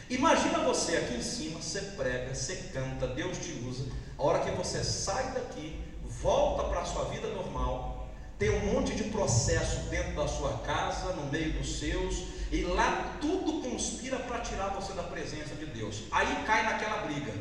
Imagina 0.09 0.61
você 0.61 0.97
aqui 0.97 1.15
em 1.15 1.23
cima, 1.23 1.61
você 1.61 1.81
prega, 1.81 2.35
você 2.35 2.57
canta, 2.73 3.07
Deus 3.09 3.39
te 3.39 3.53
usa. 3.69 3.85
A 4.19 4.23
hora 4.23 4.41
que 4.41 4.51
você 4.53 4.83
sai 4.83 5.33
daqui, 5.35 5.79
volta 6.05 6.65
para 6.65 6.81
a 6.81 6.85
sua 6.85 7.05
vida 7.05 7.29
normal, 7.29 8.09
tem 8.39 8.51
um 8.51 8.73
monte 8.73 8.95
de 8.95 9.05
processo 9.05 9.89
dentro 9.91 10.15
da 10.15 10.27
sua 10.27 10.59
casa, 10.59 11.13
no 11.13 11.31
meio 11.31 11.53
dos 11.53 11.79
seus, 11.79 12.40
e 12.51 12.63
lá 12.63 13.17
tudo 13.21 13.63
conspira 13.63 14.17
para 14.19 14.41
tirar 14.41 14.69
você 14.69 14.93
da 14.93 15.05
presença 15.05 15.55
de 15.55 15.67
Deus. 15.67 16.03
Aí 16.11 16.45
cai 16.45 16.65
naquela 16.65 17.03
briga. 17.03 17.33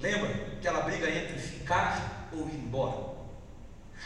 Lembra? 0.00 0.30
Aquela 0.58 0.80
briga 0.82 1.10
entre 1.10 1.38
ficar 1.38 2.28
ou 2.32 2.48
ir 2.48 2.54
embora. 2.54 3.18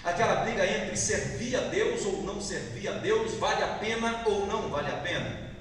Aquela 0.05 0.37
briga 0.42 0.66
entre 0.66 0.96
servir 0.96 1.55
a 1.55 1.61
Deus 1.61 2.05
ou 2.05 2.22
não 2.22 2.40
servir 2.40 2.88
a 2.88 2.92
Deus, 2.92 3.35
vale 3.35 3.62
a 3.62 3.75
pena 3.75 4.22
ou 4.27 4.46
não 4.46 4.68
vale 4.68 4.88
a 4.88 4.96
pena. 4.96 5.53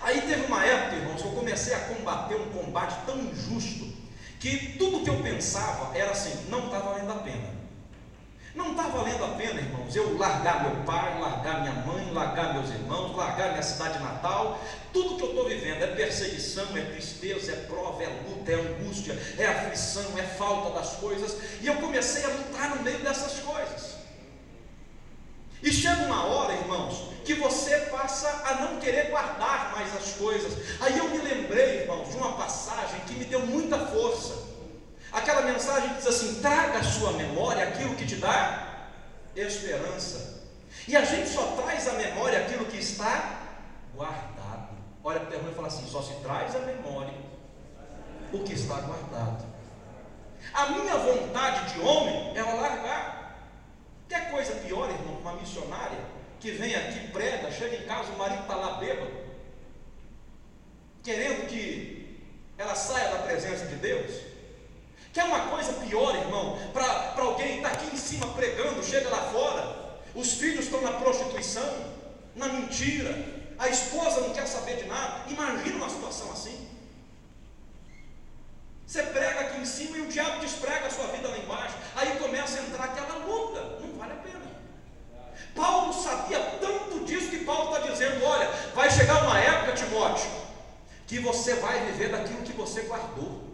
Aí 0.00 0.20
teve 0.22 0.46
uma 0.46 0.64
época, 0.64 0.96
irmãos, 0.96 1.20
que 1.20 1.28
eu 1.28 1.32
comecei 1.32 1.74
a 1.74 1.80
combater 1.80 2.36
um 2.36 2.50
combate 2.50 3.04
tão 3.04 3.18
injusto, 3.18 3.92
que 4.40 4.78
tudo 4.78 5.04
que 5.04 5.10
eu 5.10 5.22
pensava 5.22 5.96
era 5.96 6.12
assim: 6.12 6.48
não 6.48 6.66
está 6.66 6.78
valendo 6.78 7.10
a 7.10 7.16
pena. 7.16 7.56
Não 8.54 8.70
está 8.70 8.84
valendo 8.84 9.22
a 9.22 9.28
pena, 9.36 9.60
irmãos, 9.60 9.94
eu 9.94 10.16
largar 10.16 10.62
meu 10.62 10.82
pai, 10.84 11.20
largar 11.20 11.60
minha 11.60 11.74
mãe, 11.84 12.10
largar 12.12 12.54
meus 12.54 12.70
irmãos, 12.70 13.14
largar 13.14 13.45
minha 13.56 13.62
cidade 13.62 13.98
natal. 13.98 14.60
Tudo 14.92 15.16
que 15.16 15.22
eu 15.22 15.30
estou 15.30 15.48
vivendo 15.48 15.82
é 15.82 15.86
perseguição, 15.88 16.76
é 16.76 16.80
tristeza, 16.82 17.52
é 17.52 17.56
prova, 17.66 18.02
é 18.02 18.08
luta, 18.28 18.52
é 18.52 18.54
angústia, 18.54 19.18
é 19.38 19.46
aflição, 19.46 20.18
é 20.18 20.22
falta 20.22 20.78
das 20.78 20.96
coisas. 20.96 21.36
E 21.60 21.66
eu 21.66 21.76
comecei 21.76 22.24
a 22.24 22.28
lutar 22.28 22.76
no 22.76 22.82
meio 22.82 22.98
dessas 22.98 23.40
coisas. 23.40 23.96
E 25.62 25.72
chega 25.72 26.02
uma 26.02 26.24
hora, 26.26 26.52
irmãos, 26.52 27.10
que 27.24 27.34
você 27.34 27.76
passa 27.90 28.28
a 28.44 28.54
não 28.56 28.78
querer 28.78 29.10
guardar 29.10 29.72
mais 29.72 29.94
as 29.96 30.12
coisas. 30.12 30.52
Aí 30.80 30.96
eu 30.96 31.08
me 31.08 31.18
lembrei, 31.18 31.80
irmãos, 31.80 32.10
de 32.10 32.16
uma 32.16 32.32
passagem 32.34 33.00
que 33.06 33.14
me 33.14 33.24
deu 33.24 33.40
muita 33.46 33.78
força. 33.86 34.34
Aquela 35.10 35.42
mensagem 35.42 35.94
diz 35.94 36.06
assim: 36.06 36.40
traga 36.40 36.78
à 36.78 36.84
sua 36.84 37.12
memória 37.12 37.66
aquilo 37.66 37.94
que 37.96 38.06
te 38.06 38.16
dá 38.16 38.64
esperança. 39.34 40.36
E 40.86 40.96
a 40.96 41.04
gente 41.04 41.28
só 41.28 41.42
traz 41.60 41.88
à 41.88 41.92
memória 41.94 42.38
aquilo 42.38 42.66
que 42.66 42.78
está 42.78 43.35
guardado. 43.96 44.76
Olha 45.02 45.20
para 45.20 45.30
o 45.30 45.34
irmão 45.34 45.50
e 45.50 45.54
fala 45.54 45.68
assim: 45.68 45.86
só 45.86 46.02
se 46.02 46.14
traz 46.16 46.54
à 46.54 46.60
memória 46.60 47.14
o 48.32 48.38
que 48.44 48.52
está 48.52 48.80
guardado. 48.80 49.44
A 50.52 50.66
minha 50.66 50.96
vontade 50.96 51.72
de 51.72 51.80
homem 51.80 52.36
é 52.36 52.42
largar. 52.42 53.16
Quer 54.08 54.30
coisa 54.30 54.54
pior, 54.56 54.88
irmão, 54.88 55.18
uma 55.20 55.32
missionária 55.32 55.98
que 56.38 56.52
vem 56.52 56.74
aqui, 56.76 57.08
prega, 57.08 57.50
chega 57.50 57.76
em 57.76 57.86
casa, 57.86 58.12
o 58.12 58.18
marido 58.18 58.42
está 58.42 58.54
lá 58.54 58.74
bêbado, 58.74 59.10
querendo 61.02 61.48
que 61.48 62.20
ela 62.56 62.74
saia 62.74 63.10
da 63.10 63.18
presença 63.24 63.66
de 63.66 63.74
Deus. 63.76 64.20
Quer 65.12 65.24
uma 65.24 65.48
coisa 65.48 65.72
pior, 65.72 66.14
irmão? 66.14 66.58
Para 66.72 67.22
alguém 67.22 67.56
estar 67.56 67.70
tá 67.70 67.74
aqui 67.74 67.94
em 67.94 67.98
cima 67.98 68.26
pregando, 68.34 68.84
chega 68.84 69.08
lá 69.08 69.30
fora, 69.32 69.98
os 70.14 70.34
filhos 70.34 70.66
estão 70.66 70.80
na 70.82 70.92
prostituição, 70.92 71.94
na 72.34 72.48
mentira, 72.48 73.12
a 73.58 73.68
esposa 73.68 74.20
não 74.20 74.30
quer 74.30 74.46
saber 74.46 74.76
de 74.76 74.84
nada. 74.84 75.24
Imagina 75.28 75.76
uma 75.76 75.90
situação 75.90 76.30
assim. 76.32 76.68
Você 78.86 79.02
prega 79.02 79.40
aqui 79.40 79.60
em 79.60 79.64
cima 79.64 79.96
e 79.96 80.02
o 80.02 80.08
diabo 80.08 80.40
desprega 80.40 80.86
a 80.86 80.90
sua 80.90 81.06
vida 81.08 81.28
lá 81.28 81.38
embaixo. 81.38 81.74
Aí 81.96 82.16
começa 82.18 82.60
a 82.60 82.62
entrar 82.62 82.84
aquela 82.84 83.16
luta. 83.26 83.80
Não 83.80 83.98
vale 83.98 84.12
a 84.12 84.16
pena. 84.16 84.46
Paulo 85.54 85.92
sabia 85.92 86.38
tanto 86.60 87.04
disso 87.04 87.30
que 87.30 87.44
Paulo 87.44 87.74
está 87.74 87.88
dizendo: 87.88 88.24
olha, 88.24 88.48
vai 88.74 88.90
chegar 88.90 89.24
uma 89.24 89.38
época, 89.38 89.72
Timóteo, 89.72 90.30
que 91.06 91.18
você 91.18 91.54
vai 91.54 91.84
viver 91.86 92.10
daquilo 92.10 92.42
que 92.42 92.52
você 92.52 92.82
guardou. 92.82 93.44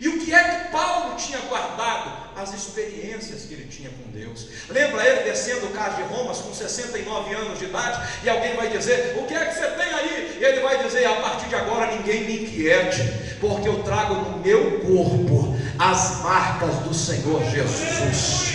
E 0.00 0.08
o 0.08 0.18
que 0.18 0.34
é 0.34 0.42
que 0.42 0.72
Paulo 0.72 1.14
tinha 1.16 1.38
guardado? 1.42 2.21
As 2.42 2.52
experiências 2.54 3.42
que 3.42 3.54
ele 3.54 3.66
tinha 3.66 3.88
com 3.88 4.10
Deus. 4.10 4.48
Lembra 4.68 5.06
ele 5.06 5.22
descendo 5.22 5.66
o 5.66 5.70
carro 5.70 5.96
de 5.96 6.02
Romas 6.12 6.38
com 6.38 6.52
69 6.52 7.32
anos 7.32 7.56
de 7.56 7.66
idade? 7.66 8.04
E 8.24 8.28
alguém 8.28 8.56
vai 8.56 8.68
dizer: 8.68 9.16
O 9.16 9.26
que 9.26 9.34
é 9.34 9.44
que 9.44 9.54
você 9.54 9.66
tem 9.68 9.94
aí? 9.94 10.38
E 10.40 10.44
ele 10.44 10.60
vai 10.60 10.82
dizer: 10.82 11.04
A 11.04 11.20
partir 11.20 11.48
de 11.48 11.54
agora 11.54 11.94
ninguém 11.94 12.24
me 12.24 12.42
inquiete, 12.42 13.00
porque 13.40 13.68
eu 13.68 13.84
trago 13.84 14.16
no 14.16 14.38
meu 14.38 14.80
corpo 14.80 15.56
as 15.78 16.20
marcas 16.22 16.74
do 16.78 16.92
Senhor 16.92 17.48
Jesus. 17.48 18.54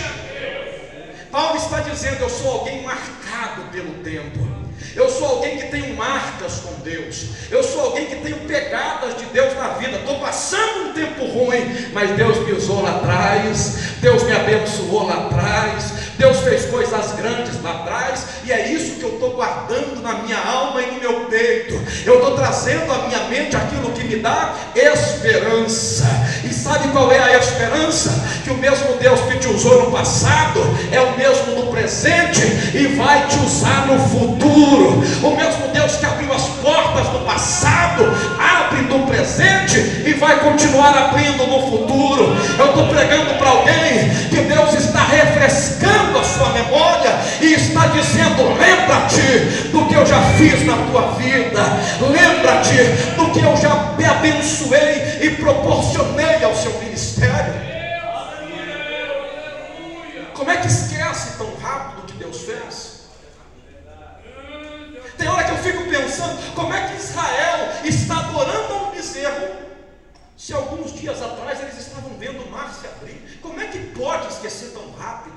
Paulo 1.32 1.58
está 1.58 1.80
dizendo: 1.80 2.22
Eu 2.22 2.30
sou 2.30 2.60
alguém 2.60 2.84
marcado 2.84 3.62
pelo 3.72 4.04
tempo. 4.04 4.57
Eu 4.96 5.10
sou 5.10 5.28
alguém 5.28 5.58
que 5.58 5.68
tenho 5.68 5.96
marcas 5.96 6.60
com 6.60 6.74
Deus. 6.82 7.26
Eu 7.50 7.64
sou 7.64 7.82
alguém 7.82 8.06
que 8.06 8.16
tenho 8.18 8.38
pegadas 8.42 9.18
de 9.18 9.26
Deus 9.26 9.54
na 9.56 9.70
vida. 9.70 9.98
Estou 9.98 10.20
passando 10.20 10.90
um 10.90 10.94
tempo 10.94 11.26
ruim, 11.26 11.92
mas 11.94 12.12
Deus 12.12 12.38
me 12.46 12.54
usou 12.54 12.82
lá 12.82 12.98
atrás. 12.98 13.78
Deus 14.02 14.24
me 14.24 14.32
abençoou 14.34 15.08
lá 15.08 15.28
atrás. 15.28 16.08
Deus 16.18 16.40
fez 16.40 16.66
coisas 16.66 17.12
grandes 17.14 17.62
lá 17.62 17.74
atrás, 17.74 18.26
e 18.44 18.52
é 18.52 18.72
isso 18.72 18.96
que 18.96 19.04
eu 19.04 19.14
estou 19.14 19.32
guardando 19.32 20.02
na 20.02 20.14
minha 20.16 20.40
alma 20.40 20.82
e 20.82 20.92
no 20.92 21.00
meu 21.00 21.26
peito. 21.26 21.76
Eu 22.06 22.16
estou 22.16 22.36
trazendo 22.36 22.92
à 22.92 23.08
minha 23.08 23.20
mente 23.26 23.56
aquilo 23.56 23.92
que 23.92 24.04
me 24.04 24.16
dá 24.18 24.56
esperança. 24.76 26.06
E 26.48 26.54
sabe 26.54 26.88
qual 26.94 27.12
é 27.12 27.20
a 27.20 27.38
esperança? 27.38 28.24
Que 28.46 28.52
o 28.52 28.58
mesmo 28.58 28.96
Deus 29.02 29.20
que 29.22 29.38
te 29.38 29.50
usou 29.50 29.84
no 29.84 29.92
passado 29.92 30.62
é 30.94 31.02
o 31.02 31.18
mesmo 31.18 31.56
no 31.56 31.72
presente 31.72 32.42
e 32.74 32.96
vai 32.96 33.28
te 33.28 33.38
usar 33.40 33.86
no 33.88 34.00
futuro. 34.00 35.04
O 35.24 35.36
mesmo 35.36 35.68
Deus 35.74 35.98
que 35.98 36.06
abriu 36.06 36.32
as 36.32 36.44
portas 36.64 37.12
no 37.12 37.20
passado, 37.26 38.06
abre 38.40 38.82
no 38.84 39.06
presente 39.06 39.78
e 40.06 40.14
vai 40.14 40.40
continuar 40.40 40.98
abrindo 40.98 41.46
no 41.48 41.70
futuro. 41.70 42.38
Eu 42.58 42.68
estou 42.68 42.88
pregando 42.88 43.38
para 43.38 43.50
alguém 43.50 44.10
que 44.30 44.38
Deus 44.38 44.74
está 44.74 45.04
refrescando 45.04 46.18
a 46.18 46.24
sua 46.24 46.50
memória 46.52 46.87
está 47.58 47.88
dizendo: 47.88 48.44
lembra-te 48.58 49.70
do 49.72 49.86
que 49.88 49.96
eu 49.96 50.06
já 50.06 50.22
fiz 50.38 50.66
na 50.66 50.78
tua 50.88 51.12
vida, 51.14 51.62
lembra-te 52.02 52.78
do 53.16 53.32
que 53.32 53.40
eu 53.40 53.58
já 53.58 53.96
te 53.98 54.06
abençoei 54.06 55.20
e 55.22 55.30
proporcionei 55.32 56.44
ao 56.44 56.56
seu 56.56 56.72
ministério. 56.80 57.54
Como 60.34 60.52
é 60.52 60.58
que 60.58 60.68
esquece 60.68 61.38
tão 61.38 61.54
rápido 61.56 62.04
o 62.04 62.06
que 62.06 62.14
Deus 62.14 62.42
fez? 62.42 62.98
Tem 65.18 65.28
hora 65.28 65.44
que 65.44 65.52
eu 65.52 65.58
fico 65.58 65.84
pensando: 65.90 66.54
como 66.54 66.74
é 66.74 66.88
que 66.88 66.98
Israel 66.98 67.70
está 67.84 68.20
adorando 68.20 68.74
a 68.74 68.78
um 68.84 68.92
bezerro? 68.92 69.68
Se 70.38 70.54
alguns 70.54 70.94
dias 70.94 71.22
atrás 71.22 71.60
eles 71.62 71.80
estavam 71.80 72.12
vendo 72.20 72.44
o 72.44 72.52
mar 72.52 72.72
se 72.72 72.86
abrir, 72.86 73.40
como 73.42 73.60
é 73.60 73.66
que 73.66 73.80
pode 73.80 74.28
esquecer 74.28 74.70
tão 74.70 74.92
rápido? 74.92 75.37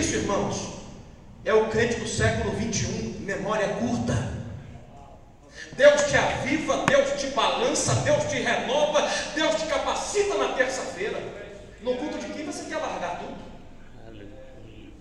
Isso, 0.00 0.16
irmãos? 0.16 0.80
É 1.44 1.54
o 1.54 1.68
crente 1.68 2.00
do 2.00 2.08
século 2.08 2.52
21, 2.56 3.20
memória 3.20 3.68
curta. 3.76 4.40
Deus 5.76 6.02
te 6.10 6.16
aviva, 6.16 6.84
Deus 6.84 7.20
te 7.20 7.28
balança, 7.28 7.94
Deus 7.96 8.24
te 8.24 8.40
renova, 8.40 9.08
Deus 9.34 9.54
te 9.54 9.66
capacita 9.66 10.34
na 10.36 10.54
terça-feira. 10.54 11.18
No 11.80 11.96
culto 11.96 12.18
de 12.18 12.26
quinta 12.26 12.52
você 12.52 12.64
quer 12.64 12.78
largar 12.78 13.20
tudo. 13.20 13.38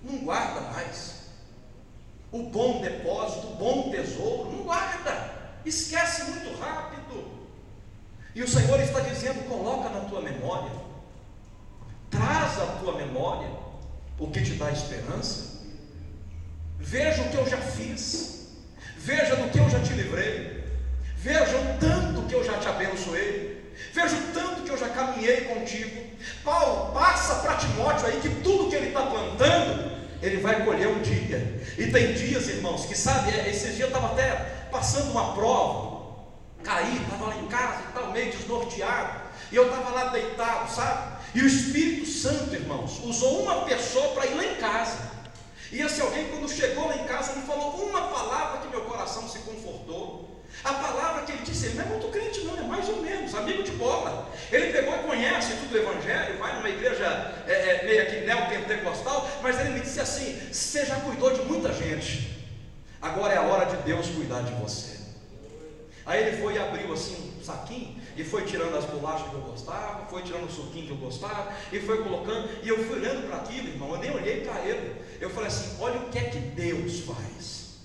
Não 0.03 0.19
guarda 0.19 0.61
mais. 0.61 1.19
O 2.31 2.43
bom 2.43 2.79
depósito, 2.81 3.47
o 3.47 3.55
bom 3.55 3.89
tesouro, 3.89 4.51
não 4.51 4.63
guarda. 4.63 5.33
Esquece 5.65 6.23
muito 6.25 6.57
rápido. 6.59 7.39
E 8.35 8.43
o 8.43 8.47
Senhor 8.47 8.79
está 8.79 8.99
dizendo: 9.01 9.49
coloca 9.49 9.89
na 9.89 10.01
tua 10.01 10.21
memória, 10.21 10.71
traz 12.09 12.59
à 12.59 12.65
tua 12.79 12.95
memória 12.95 13.68
o 14.19 14.27
que 14.27 14.41
te 14.43 14.53
dá 14.53 14.71
esperança. 14.71 15.59
Veja 16.77 17.21
o 17.21 17.29
que 17.29 17.37
eu 17.37 17.47
já 17.47 17.57
fiz, 17.57 18.47
veja 18.97 19.35
do 19.35 19.49
que 19.49 19.59
eu 19.59 19.69
já 19.69 19.79
te 19.79 19.93
livrei, 19.93 20.63
veja 21.17 21.57
o 21.57 21.79
tanto 21.79 22.27
que 22.27 22.35
eu 22.35 22.43
já 22.43 22.57
te 22.57 22.67
abençoei, 22.67 23.73
veja 23.93 24.15
o 24.15 24.33
tanto 24.33 24.63
que 24.63 24.69
eu 24.69 24.77
já 24.77 24.89
caminhei 24.89 25.41
contigo. 25.41 26.09
Paulo 26.43 26.93
passa 26.93 27.35
para 27.35 27.55
Timóteo 27.55 28.07
aí 28.07 28.19
que 28.19 28.29
tudo 28.41 28.69
que 28.69 28.75
ele 28.75 28.87
está 28.87 29.03
plantando, 29.03 29.97
ele 30.21 30.37
vai 30.37 30.65
colher 30.65 30.87
um 30.87 31.01
dia. 31.01 31.61
E 31.77 31.87
tem 31.91 32.13
dias, 32.13 32.47
irmãos, 32.49 32.85
que 32.85 32.97
sabe, 32.97 33.31
é, 33.31 33.49
esses 33.49 33.75
dias 33.75 33.81
eu 33.81 33.87
estava 33.87 34.13
até 34.13 34.31
passando 34.71 35.11
uma 35.11 35.33
prova, 35.33 35.99
caí, 36.63 37.01
estava 37.03 37.27
lá 37.27 37.37
em 37.37 37.47
casa 37.47 37.83
tal, 37.93 38.11
meio 38.11 38.31
desnorteado, 38.31 39.21
e 39.51 39.55
eu 39.55 39.65
estava 39.65 39.89
lá 39.91 40.05
deitado, 40.05 40.71
sabe? 40.71 41.08
E 41.33 41.41
o 41.41 41.47
Espírito 41.47 42.07
Santo, 42.07 42.53
irmãos, 42.53 42.99
usou 43.03 43.43
uma 43.43 43.65
pessoa 43.65 44.13
para 44.13 44.25
ir 44.25 44.35
lá 44.35 44.45
em 44.45 44.55
casa. 44.55 44.97
E 45.71 45.81
esse 45.81 46.01
alguém, 46.01 46.27
quando 46.29 46.49
chegou 46.49 46.87
lá 46.87 46.95
em 46.95 47.05
casa, 47.05 47.33
me 47.33 47.43
falou 47.43 47.75
uma 47.75 48.07
palavra 48.07 48.61
que 48.61 48.69
meu 48.69 48.81
coração 48.81 49.27
se 49.27 49.39
confortou. 49.39 50.27
A 50.63 50.73
palavra 50.73 51.23
que 51.23 51.31
ele 51.31 51.43
disse, 51.43 51.67
ele 51.67 51.75
não 51.75 51.83
é 51.83 51.87
muito 51.87 52.07
crente, 52.07 52.41
não, 52.41 52.57
é 52.57 52.63
mais 52.63 52.89
ou 52.89 53.01
menos, 53.01 53.35
amigo 53.35 53.63
de 53.63 53.71
bola. 53.71 54.29
Ele 54.51 54.73
pegou 54.73 54.89
conhece 55.09 55.53
tudo 55.53 55.75
o 55.75 55.77
Evangelho, 55.77 56.37
vai 56.37 56.55
numa 56.55 56.69
igreja 56.69 57.05
é, 57.47 57.51
é, 57.51 57.85
meio 57.85 58.01
aqui 58.03 58.25
neopentecostal, 58.25 59.27
mas 59.41 59.59
ele 59.59 59.71
me 59.71 59.79
disse 59.81 59.99
assim: 59.99 60.39
você 60.51 60.85
já 60.85 60.95
cuidou 60.97 61.33
de 61.33 61.41
muita 61.41 61.73
gente, 61.73 62.47
agora 63.01 63.33
é 63.33 63.37
a 63.37 63.41
hora 63.41 63.65
de 63.65 63.77
Deus 63.83 64.07
cuidar 64.07 64.41
de 64.43 64.53
você. 64.53 64.99
Aí 66.05 66.27
ele 66.27 66.37
foi 66.37 66.55
e 66.55 66.59
abriu 66.59 66.93
assim 66.93 67.35
um 67.39 67.43
saquinho 67.43 67.98
e 68.19 68.23
foi 68.25 68.43
tirando 68.43 68.75
as 68.75 68.83
bolachas 68.83 69.29
que 69.29 69.33
eu 69.33 69.39
gostava, 69.39 70.05
foi 70.07 70.21
tirando 70.23 70.43
o 70.43 70.51
suquinho 70.51 70.87
que 70.87 70.91
eu 70.91 70.97
gostava, 70.97 71.53
e 71.71 71.79
foi 71.79 72.03
colocando, 72.03 72.49
e 72.61 72.67
eu 72.67 72.83
fui 72.83 72.97
olhando 72.97 73.25
para 73.25 73.37
aquilo, 73.37 73.69
irmão, 73.69 73.91
eu 73.93 73.97
nem 73.97 74.11
olhei 74.11 74.41
para 74.41 74.59
ele. 74.59 75.01
Eu 75.21 75.29
falei 75.29 75.47
assim: 75.47 75.77
olha 75.79 76.01
o 76.01 76.09
que 76.09 76.17
é 76.17 76.23
que 76.25 76.37
Deus 76.37 76.99
faz. 76.99 77.77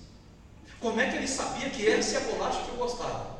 Como 0.81 0.99
é 0.99 1.09
que 1.09 1.15
ele 1.15 1.27
sabia 1.27 1.69
que 1.69 1.87
essa 1.87 2.17
é 2.17 2.21
a 2.21 2.33
bolacha 2.33 2.63
que 2.63 2.69
eu 2.69 2.75
gostava? 2.75 3.33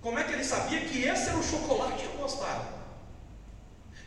Como 0.00 0.18
é 0.18 0.24
que 0.24 0.32
ele 0.32 0.44
sabia 0.44 0.80
que 0.80 1.02
esse 1.02 1.28
era 1.28 1.36
o 1.36 1.42
chocolate 1.42 1.98
que 1.98 2.06
eu 2.06 2.22
gostava? 2.22 2.76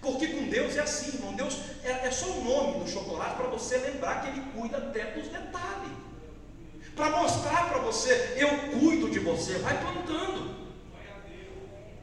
Porque 0.02 0.30
com 0.30 0.50
Deus 0.50 0.78
é 0.78 0.82
assim, 0.82 1.16
irmão. 1.16 1.34
Deus 1.34 1.60
é, 1.84 2.08
é 2.08 2.12
só 2.12 2.26
o 2.26 2.44
nome 2.44 2.80
do 2.80 2.90
chocolate 2.90 3.36
para 3.36 3.50
você 3.50 3.78
lembrar 3.78 4.22
que 4.22 4.30
Ele 4.30 4.42
cuida 4.56 4.78
até 4.78 5.12
dos 5.12 5.28
detalhes. 5.28 5.92
Para 6.96 7.12
mostrar 7.12 7.70
para 7.70 7.82
você, 7.82 8.34
eu 8.36 8.80
cuido 8.80 9.12
de 9.12 9.20
você, 9.20 9.60
vai 9.60 9.80
plantando. 9.80 10.59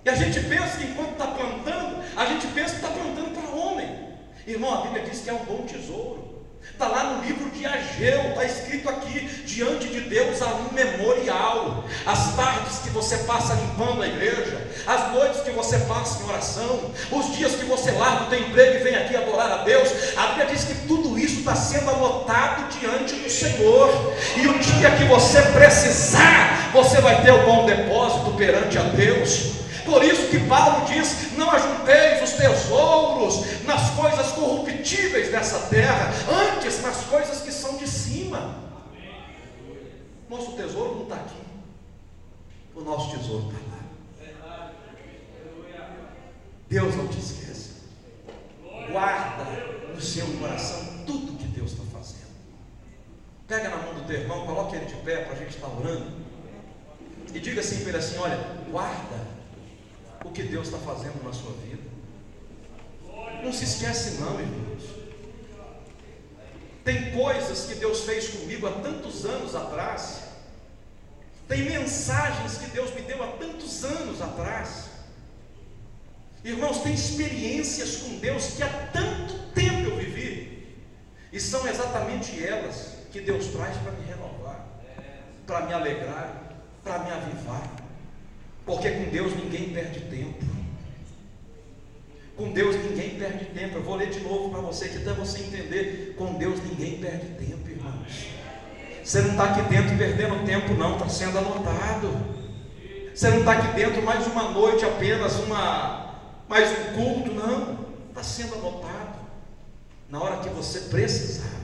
E 0.07 0.09
a 0.09 0.15
gente 0.15 0.39
pensa 0.39 0.77
que 0.77 0.85
enquanto 0.85 1.15
está 1.15 1.27
plantando, 1.27 2.01
a 2.17 2.27
gente 2.27 2.47
pensa 2.47 2.77
que 2.77 2.77
está 2.77 2.91
plantando 2.91 3.35
para 3.35 3.51
homem. 3.51 3.91
Irmão, 4.47 4.73
a 4.73 4.83
Bíblia 4.83 5.03
diz 5.03 5.19
que 5.23 5.31
é 5.31 5.33
um 5.33 5.45
bom 5.45 5.67
tesouro. 5.67 6.47
Está 6.63 6.87
lá 6.87 7.15
no 7.15 7.25
livro 7.25 7.51
de 7.51 7.67
Ageu, 7.67 8.29
está 8.29 8.45
escrito 8.45 8.89
aqui: 8.89 9.27
diante 9.45 9.89
de 9.89 10.03
Deus 10.03 10.41
há 10.43 10.47
um 10.47 10.73
memorial. 10.73 11.85
As 12.07 12.37
tardes 12.37 12.79
que 12.85 12.91
você 12.91 13.19
passa 13.19 13.55
limpando 13.55 14.01
a 14.01 14.07
igreja, 14.07 14.65
as 14.87 15.11
noites 15.13 15.41
que 15.41 15.51
você 15.51 15.77
passa 15.79 16.23
em 16.23 16.29
oração, 16.29 16.93
os 17.11 17.37
dias 17.37 17.57
que 17.57 17.65
você 17.65 17.91
larga 17.91 18.27
o 18.27 18.27
teu 18.29 18.39
emprego 18.39 18.77
e 18.77 18.85
vem 18.85 18.95
aqui 18.95 19.17
adorar 19.17 19.51
a 19.51 19.65
Deus. 19.65 19.89
A 20.17 20.29
Bíblia 20.29 20.47
diz 20.47 20.67
que 20.67 20.87
tudo 20.87 21.19
isso 21.19 21.41
está 21.41 21.57
sendo 21.57 21.91
anotado 21.91 22.79
diante 22.79 23.17
do 23.17 23.29
Senhor. 23.29 24.15
E 24.37 24.47
o 24.47 24.57
dia 24.57 24.89
que 24.93 25.05
você 25.07 25.43
precisar, 25.43 26.71
você 26.73 27.01
vai 27.01 27.25
ter 27.25 27.33
o 27.33 27.45
bom 27.45 27.67
depósito 27.67 28.31
perante 28.37 28.79
a 28.79 28.83
Deus. 28.83 29.56
Por 29.87 30.03
isso 30.03 30.29
que 30.29 30.41
Paulo 30.49 30.85
diz: 30.85 31.33
não 31.39 31.49
ajunteis 31.51 32.23
os 32.23 32.33
tesouros 32.33 33.63
nas 33.65 33.91
coisas 33.91 34.33
corruptíveis 34.33 35.31
dessa 35.31 35.61
terra, 35.69 36.13
antes 36.29 36.83
nas 36.83 37.05
coisas 37.05 37.41
que 37.41 37.53
são 37.53 37.77
de 37.77 37.89
cima. 37.89 38.67
Nosso 40.29 40.53
tesouro 40.53 40.97
não 40.97 41.03
está 41.05 41.15
aqui, 41.15 41.41
o 42.75 42.81
nosso 42.81 43.17
tesouro 43.17 43.47
está 43.47 43.61
lá. 43.71 44.73
Deus 46.69 46.97
não 46.97 47.07
te 47.07 47.21
esquece. 47.21 47.77
Guarda 48.91 49.45
no 49.95 50.01
seu 50.01 50.27
coração 50.39 51.05
tudo 51.07 51.39
que 51.39 51.45
Deus 51.45 51.71
está 51.71 51.85
fazendo. 51.93 52.27
Pega 53.47 53.69
na 53.69 53.77
mão 53.77 53.95
do 53.95 54.05
teu 54.05 54.21
irmão, 54.21 54.45
coloque 54.45 54.75
ele 54.75 54.87
de 54.87 54.97
pé 54.97 55.19
para 55.19 55.35
a 55.35 55.37
gente 55.37 55.55
estar 55.55 55.69
orando. 55.69 56.11
E 57.33 57.39
diga 57.39 57.61
assim 57.61 57.81
para 57.83 57.91
ele 57.91 57.99
assim: 57.99 58.19
olha, 58.19 58.37
guarda 58.69 59.36
o 60.27 60.33
que 60.33 60.43
Deus 60.43 60.69
está 60.69 60.79
fazendo 60.79 61.23
na 61.25 61.33
sua 61.33 61.53
vida. 61.53 61.83
Não 63.43 63.53
se 63.53 63.65
esquece, 63.65 64.21
não, 64.21 64.41
irmãos. 64.41 64.83
Tem 66.85 67.13
coisas 67.13 67.67
que 67.67 67.75
Deus 67.75 68.01
fez 68.05 68.29
comigo 68.29 68.67
há 68.67 68.73
tantos 68.73 69.25
anos 69.25 69.55
atrás. 69.55 70.21
Tem 71.49 71.63
mensagens 71.63 72.59
que 72.59 72.71
Deus 72.71 72.93
me 72.95 73.03
deu 73.03 73.23
há 73.23 73.29
tantos 73.33 73.85
anos 73.85 74.21
atrás. 74.21 74.87
Irmãos, 76.45 76.83
tem 76.83 76.95
experiências 76.95 77.97
com 77.97 78.19
Deus 78.19 78.53
que 78.53 78.63
há 78.63 78.69
tanto 78.93 79.53
tempo 79.53 79.91
eu 79.91 79.97
vivi. 79.97 80.77
E 81.33 81.41
são 81.41 81.67
exatamente 81.67 82.45
elas 82.45 82.95
que 83.11 83.21
Deus 83.21 83.47
traz 83.47 83.77
para 83.79 83.93
me 83.93 84.07
renovar, 84.07 84.65
para 85.47 85.67
me 85.67 85.73
alegrar, 85.73 86.53
para 86.85 86.99
me 87.01 87.11
avivar. 87.11 87.86
Porque 88.67 88.91
com 88.91 89.05
Deus 89.05 89.33
ninguém 89.37 89.71
perde 89.71 90.01
tempo. 90.01 90.45
Com 92.37 92.53
Deus 92.53 92.75
ninguém 92.77 93.11
perde 93.11 93.45
tempo. 93.47 93.77
Eu 93.77 93.83
vou 93.85 93.95
ler 93.95 94.11
de 94.11 94.21
novo 94.21 94.51
para 94.51 94.61
você, 94.61 94.89
que 94.89 94.99
até 94.99 95.13
você 95.13 95.39
entender. 95.39 96.17
Com 96.19 96.35
Deus 96.35 96.61
ninguém 96.65 96.99
perde 96.99 97.29
tempo, 97.29 97.69
irmãos. 97.69 98.27
Você 99.05 99.23
não 99.23 99.31
está 99.31 99.45
aqui 99.45 99.63
dentro 99.63 99.97
perdendo 99.97 100.45
tempo, 100.45 100.75
não, 100.75 100.95
está 100.95 101.09
sendo 101.09 101.39
anotado. 101.39 102.11
Você 103.15 103.31
não 103.31 103.39
está 103.39 103.53
aqui 103.53 103.75
dentro 103.77 104.03
mais 104.03 104.27
uma 104.27 104.51
noite 104.51 104.85
apenas, 104.85 105.39
uma, 105.39 106.17
mais 106.49 106.69
um 106.71 106.93
culto, 106.95 107.33
não. 107.33 107.87
Está 108.09 108.25
sendo 108.25 108.57
anotado. 108.57 109.17
Na 110.11 110.21
hora 110.21 110.39
que 110.39 110.49
você 110.49 110.81
precisar, 110.81 111.55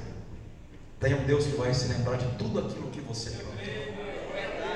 tem 1.00 1.14
um 1.14 1.24
Deus 1.24 1.46
que 1.46 1.56
vai 1.56 1.74
se 1.74 1.88
lembrar 1.88 2.16
de 2.16 2.26
tudo 2.38 2.60
aquilo 2.60 2.90
que 2.90 3.00
você 3.00 3.30
plantou. 3.30 3.41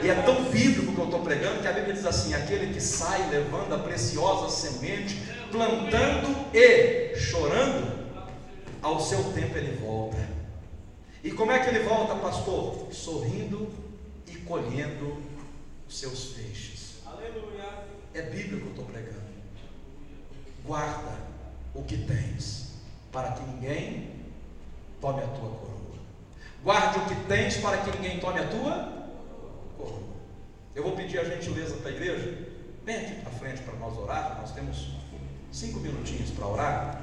E 0.03 0.09
é 0.09 0.15
tão 0.23 0.45
bíblico 0.45 0.93
que 0.93 0.99
eu 0.99 1.05
estou 1.05 1.21
pregando 1.21 1.61
que 1.61 1.69
a 1.69 1.73
Bíblia 1.73 1.95
diz 1.95 2.07
assim: 2.07 2.35
aquele 2.35 2.73
que 2.73 2.81
sai 2.81 3.29
levando 3.31 3.75
a 3.75 3.79
preciosa 3.79 4.49
semente, 4.49 5.23
plantando 5.51 6.35
e 6.55 7.17
chorando, 7.17 8.07
ao 8.83 9.01
seu 9.01 9.23
tempo 9.33 9.57
ele 9.57 9.77
volta. 9.77 10.19
E 11.23 11.31
como 11.31 11.51
é 11.51 11.59
que 11.59 11.71
ele 11.71 11.81
volta, 11.81 12.15
pastor? 12.15 12.89
Sorrindo 12.93 13.69
e 14.27 14.37
colhendo 14.37 15.23
os 15.89 15.99
seus. 15.99 16.37
Aleluia. 17.05 17.85
É 18.15 18.23
bíblico 18.23 18.61
que 18.61 18.67
eu 18.67 18.71
estou 18.71 18.85
pregando. 18.85 19.27
Guarda 20.65 21.17
o 21.75 21.83
que 21.83 21.97
tens, 21.97 22.75
para 23.13 23.33
que 23.33 23.43
ninguém 23.43 24.11
tome 25.01 25.23
a 25.23 25.27
tua 25.27 25.51
coroa. 25.51 25.77
Guarde 26.63 26.99
o 26.99 27.05
que 27.07 27.15
tens 27.27 27.57
para 27.59 27.79
que 27.79 27.91
ninguém 27.97 28.19
tome 28.19 28.41
a 28.41 28.49
tua 28.49 28.96
eu 30.75 30.83
vou 30.83 30.93
pedir 30.93 31.19
a 31.19 31.25
gentileza 31.25 31.77
para 31.77 31.91
a 31.91 31.95
igreja, 31.95 32.47
vem 32.85 32.97
aqui 32.97 33.21
para 33.23 33.33
frente 33.33 33.63
para 33.63 33.75
nós 33.77 33.97
orar, 33.97 34.39
nós 34.41 34.53
temos 34.53 34.91
cinco 35.51 35.81
minutinhos 35.81 36.31
para 36.31 36.47
orar. 36.47 37.03